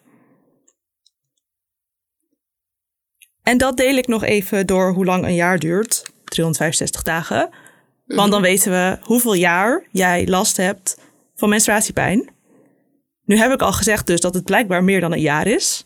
En 3.51 3.57
dat 3.57 3.77
deel 3.77 3.95
ik 3.95 4.07
nog 4.07 4.23
even 4.23 4.67
door 4.67 4.93
hoe 4.93 5.05
lang 5.05 5.23
een 5.23 5.35
jaar 5.35 5.59
duurt, 5.59 6.11
365 6.23 7.03
dagen. 7.03 7.49
Want 8.05 8.31
dan 8.31 8.41
weten 8.41 8.71
we 8.71 8.97
hoeveel 9.01 9.33
jaar 9.33 9.87
jij 9.91 10.27
last 10.27 10.57
hebt 10.57 10.97
van 11.35 11.49
menstruatiepijn. 11.49 12.29
Nu 13.25 13.37
heb 13.37 13.51
ik 13.51 13.61
al 13.61 13.73
gezegd 13.73 14.07
dus 14.07 14.21
dat 14.21 14.33
het 14.33 14.43
blijkbaar 14.43 14.83
meer 14.83 14.99
dan 14.99 15.11
een 15.11 15.21
jaar 15.21 15.47
is. 15.47 15.85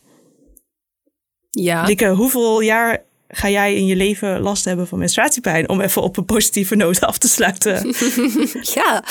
Ja. 1.50 1.84
Lieke, 1.84 2.08
hoeveel 2.08 2.60
jaar 2.60 3.04
ga 3.28 3.48
jij 3.48 3.74
in 3.74 3.86
je 3.86 3.96
leven 3.96 4.40
last 4.40 4.64
hebben 4.64 4.86
van 4.86 4.98
menstruatiepijn? 4.98 5.68
Om 5.68 5.80
even 5.80 6.02
op 6.02 6.16
een 6.16 6.24
positieve 6.24 6.74
noot 6.74 7.00
af 7.00 7.18
te 7.18 7.28
sluiten. 7.28 7.94
ja. 8.80 9.04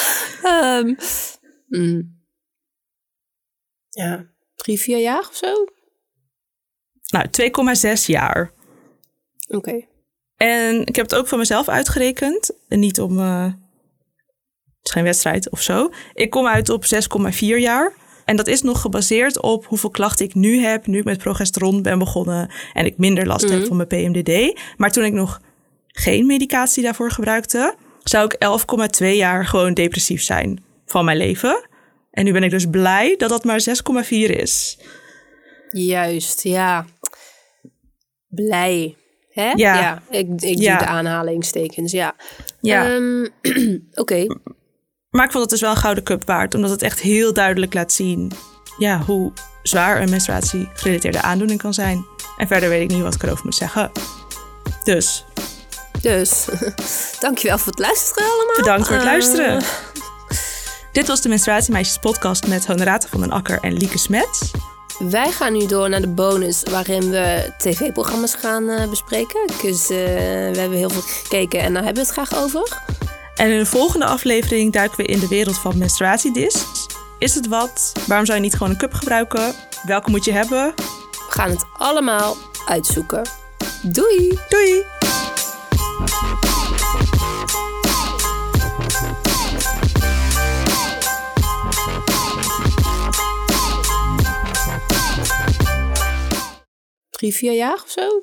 Um, 0.80 0.98
mm. 1.68 2.24
Ja, 3.90 4.26
drie, 4.56 4.80
vier 4.80 5.00
jaar 5.00 5.28
of 5.30 5.36
zo? 5.36 5.66
Nou, 7.16 7.76
2,6 7.98 8.06
jaar. 8.06 8.52
Oké. 9.48 9.86
En 10.36 10.86
ik 10.86 10.96
heb 10.96 11.06
het 11.06 11.16
ook 11.16 11.28
van 11.28 11.40
mezelf 11.40 11.70
uitgerekend. 11.70 12.52
En 12.68 12.80
niet 12.80 13.00
om. 13.00 13.20
Uh, 13.20 13.44
het 13.44 14.84
is 14.84 14.92
geen 14.92 15.04
wedstrijd 15.04 15.50
of 15.50 15.62
zo. 15.62 15.90
Ik 16.14 16.30
kom 16.30 16.48
uit 16.48 16.70
op 16.70 16.86
6,4 17.34 17.40
jaar. 17.40 17.94
En 18.26 18.36
dat 18.36 18.48
is 18.48 18.62
nog 18.62 18.82
gebaseerd 18.82 19.42
op 19.42 19.66
hoeveel 19.66 19.90
klachten 19.90 20.26
ik 20.26 20.34
nu 20.34 20.60
heb, 20.60 20.88
nu 20.88 20.98
ik 20.98 21.04
met 21.04 21.18
progesteron 21.18 21.82
ben 21.82 22.00
begonnen 22.00 22.52
en 22.74 22.86
ik 22.86 22.98
minder 22.98 23.28
last 23.28 23.50
heb 23.50 23.60
mhm. 23.60 23.68
van 23.68 23.76
mijn 23.78 23.88
PMDD. 23.88 24.60
Maar 24.78 24.92
toen 24.92 25.04
ik 25.04 25.14
nog 25.14 25.42
geen 25.88 26.26
medicatie 26.26 26.84
daarvoor 26.84 27.12
gebruikte, 27.12 27.76
zou 28.04 28.26
ik 28.26 29.00
11,2 29.02 29.08
jaar 29.08 29.46
gewoon 29.46 29.74
depressief 29.74 30.22
zijn 30.22 30.64
van 30.86 31.06
mijn 31.06 31.18
leven. 31.18 31.68
En 32.12 32.26
nu 32.26 32.32
ben 32.32 32.44
ik 32.44 32.52
dus 32.52 32.66
blij 32.70 33.16
dat 33.18 33.30
dat 33.30 33.44
maar 33.44 33.64
6,4 34.04 34.10
is. 34.10 34.78
Juist, 35.72 36.44
ja. 36.44 36.86
Blij. 38.36 38.96
Hè? 39.32 39.52
Ja. 39.52 39.80
ja 39.80 40.02
ik, 40.10 40.28
ik 40.42 40.60
ja. 40.60 40.78
doe 40.78 40.88
de 40.88 40.94
aanhalingstekens, 40.94 41.92
ja. 41.92 42.16
Ja. 42.60 42.92
Um, 42.92 43.28
Oké. 43.94 44.26
Maar 45.10 45.26
ik 45.26 45.32
vond 45.32 45.44
het 45.44 45.50
dus 45.50 45.62
wel 45.62 45.72
een 45.72 45.78
gouden 45.78 46.04
cup 46.04 46.26
waard, 46.26 46.56
omdat 46.56 46.70
het 46.70 46.82
echt 46.82 47.00
heel 47.00 47.34
duidelijk 47.34 47.74
laat 47.74 47.94
zien 47.94 48.32
ja, 48.78 49.00
hoe 49.00 49.32
zwaar 49.64 50.02
een 50.02 50.10
menstruatie-gerelateerde 50.10 51.22
aandoening 51.22 51.62
kan 51.62 51.74
zijn. 51.74 52.06
En 52.38 52.48
verder 52.48 52.70
weet 52.70 52.82
ik 52.82 52.90
niet 52.90 53.02
wat 53.02 53.16
ik 53.16 53.24
erover 53.24 53.46
moet 53.46 53.56
zeggen. 53.56 53.92
Dus. 54.84 55.26
Dus, 56.02 56.46
dankjewel 57.20 57.58
voor 57.58 57.72
het 57.72 57.80
luisteren 57.80 58.30
allemaal. 58.30 58.56
Bedankt 58.56 58.88
voor 58.88 58.96
het 58.96 59.06
luisteren. 59.06 59.58
Eh. 59.58 59.68
Dit 60.92 61.08
was 61.08 61.22
de 61.22 61.30
Menstruatiemeisjes 61.30 61.98
podcast 61.98 62.48
met 62.48 62.66
Honorata 62.66 63.08
van 63.08 63.20
den 63.20 63.32
Akker 63.32 63.60
en 63.60 63.74
Lieke 63.74 63.98
Smets. 63.98 64.52
Wij 65.00 65.32
gaan 65.32 65.54
nu 65.54 65.66
door 65.66 65.90
naar 65.90 66.02
de 66.02 66.08
bonus 66.08 66.64
waarin 66.64 67.10
we 67.10 67.52
tv-programma's 67.58 68.36
gaan 68.36 68.64
uh, 68.64 68.90
bespreken. 68.90 69.52
Dus 69.62 69.92
uh, 69.92 69.98
we 70.52 70.58
hebben 70.58 70.78
heel 70.78 70.90
veel 70.90 71.02
gekeken 71.02 71.60
en 71.60 71.74
daar 71.74 71.84
hebben 71.84 72.04
we 72.04 72.10
het 72.10 72.18
graag 72.18 72.44
over. 72.44 72.82
En 73.36 73.52
in 73.52 73.58
de 73.58 73.66
volgende 73.66 74.06
aflevering 74.06 74.74
duiken 74.74 74.98
we 74.98 75.04
in 75.04 75.20
de 75.20 75.28
wereld 75.28 75.58
van 75.58 75.78
menstruatiediscs. 75.78 76.86
Is 77.20 77.36
het 77.36 77.48
wat? 77.48 77.92
Waarom 78.08 78.26
zou 78.26 78.38
je 78.38 78.44
niet 78.44 78.54
gewoon 78.54 78.70
een 78.70 78.78
cup 78.78 78.94
gebruiken? 78.94 79.54
Welke 79.84 80.10
moet 80.10 80.26
je 80.26 80.32
hebben? 80.32 80.74
We 81.12 81.32
gaan 81.32 81.50
het 81.50 81.66
allemaal 81.78 82.38
uitzoeken. 82.66 83.30
Doei! 83.82 84.40
Doei! 84.50 84.84
Drie, 97.16 97.34
vier 97.36 97.54
jaar 97.54 97.74
of 97.74 97.90
zo? 97.92 98.20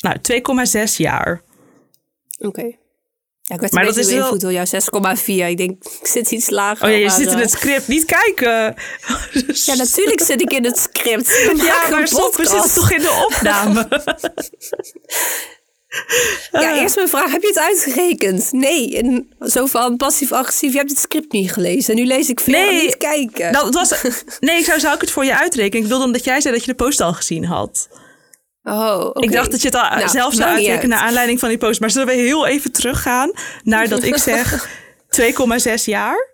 Nou, 0.00 0.16
2,6 0.88 0.96
jaar. 0.96 1.42
Oké. 2.38 2.62
Ja, 3.42 3.54
ik 3.54 3.60
werd 3.60 3.72
Maar 3.72 3.84
dat 3.84 3.96
is 3.96 4.12
wel- 4.12 4.38
door 4.38 4.52
jouw 4.52 4.64
6,4. 4.64 5.48
Ik 5.48 5.56
denk, 5.56 5.84
ik 6.00 6.06
zit 6.06 6.30
iets 6.30 6.50
lager. 6.50 6.84
Oh 6.86 6.90
ja, 6.92 6.96
je 6.98 7.10
zit 7.10 7.30
in 7.32 7.38
het 7.38 7.50
script. 7.50 7.88
Niet 7.88 8.04
kijken. 8.04 8.74
Ja, 9.64 9.74
natuurlijk 9.74 10.20
zit 10.20 10.40
ik 10.40 10.52
in 10.52 10.64
het 10.64 10.78
script. 10.78 11.26
We 11.26 11.52
Ja, 11.56 11.90
maar 11.90 12.08
podcast. 12.10 12.50
zitten 12.50 12.72
toch 12.72 12.90
in 12.92 13.00
de 13.00 13.28
opname? 13.30 13.88
Ja, 16.52 16.74
eerst 16.80 16.96
mijn 16.96 17.08
vraag. 17.08 17.30
Heb 17.32 17.42
je 17.42 17.48
het 17.48 17.58
uitgerekend? 17.58 18.52
Nee. 18.52 18.96
En 18.98 19.34
zo 19.40 19.66
van 19.66 19.96
passief-agressief. 19.96 20.72
Je 20.72 20.78
hebt 20.78 20.90
het 20.90 20.98
script 20.98 21.32
niet 21.32 21.52
gelezen. 21.52 21.94
En 21.94 22.00
nu 22.00 22.06
lees 22.06 22.28
ik 22.28 22.40
veel 22.40 22.54
Nee. 22.54 22.82
niet 22.82 22.96
kijken. 22.96 23.52
Nou, 23.52 23.64
het 23.64 23.74
was, 23.74 23.92
nee, 24.40 24.58
ik 24.58 24.64
zou, 24.64 24.80
zou 24.80 24.94
ik 24.94 25.00
het 25.00 25.10
voor 25.10 25.24
je 25.24 25.38
uitrekenen. 25.38 25.82
Ik 25.82 25.88
wilde 25.88 26.04
omdat 26.04 26.24
jij 26.24 26.40
zei 26.40 26.54
dat 26.54 26.64
je 26.64 26.70
de 26.70 26.76
post 26.84 27.00
al 27.00 27.12
gezien 27.12 27.44
had. 27.44 27.88
oh, 28.62 29.04
oké. 29.04 29.20
Ik 29.24 29.32
dacht 29.32 29.50
dat 29.50 29.60
je 29.62 29.66
het 29.68 29.76
al 29.76 29.88
Nou, 29.96 30.08
zelf 30.08 30.34
zou 30.34 30.48
uitrekenen 30.48 30.80
uit. 30.80 30.88
naar 30.88 30.98
aanleiding 30.98 31.40
van 31.40 31.48
die 31.48 31.58
post. 31.58 31.80
Maar 31.80 31.90
zullen 31.90 32.06
we 32.06 32.14
heel 32.14 32.46
even 32.46 32.72
teruggaan 32.72 33.30
naar 33.62 33.88
dat 33.88 34.02
ik 34.02 34.16
zeg 34.16 34.68
2,6 35.20 35.84
jaar? 35.84 36.32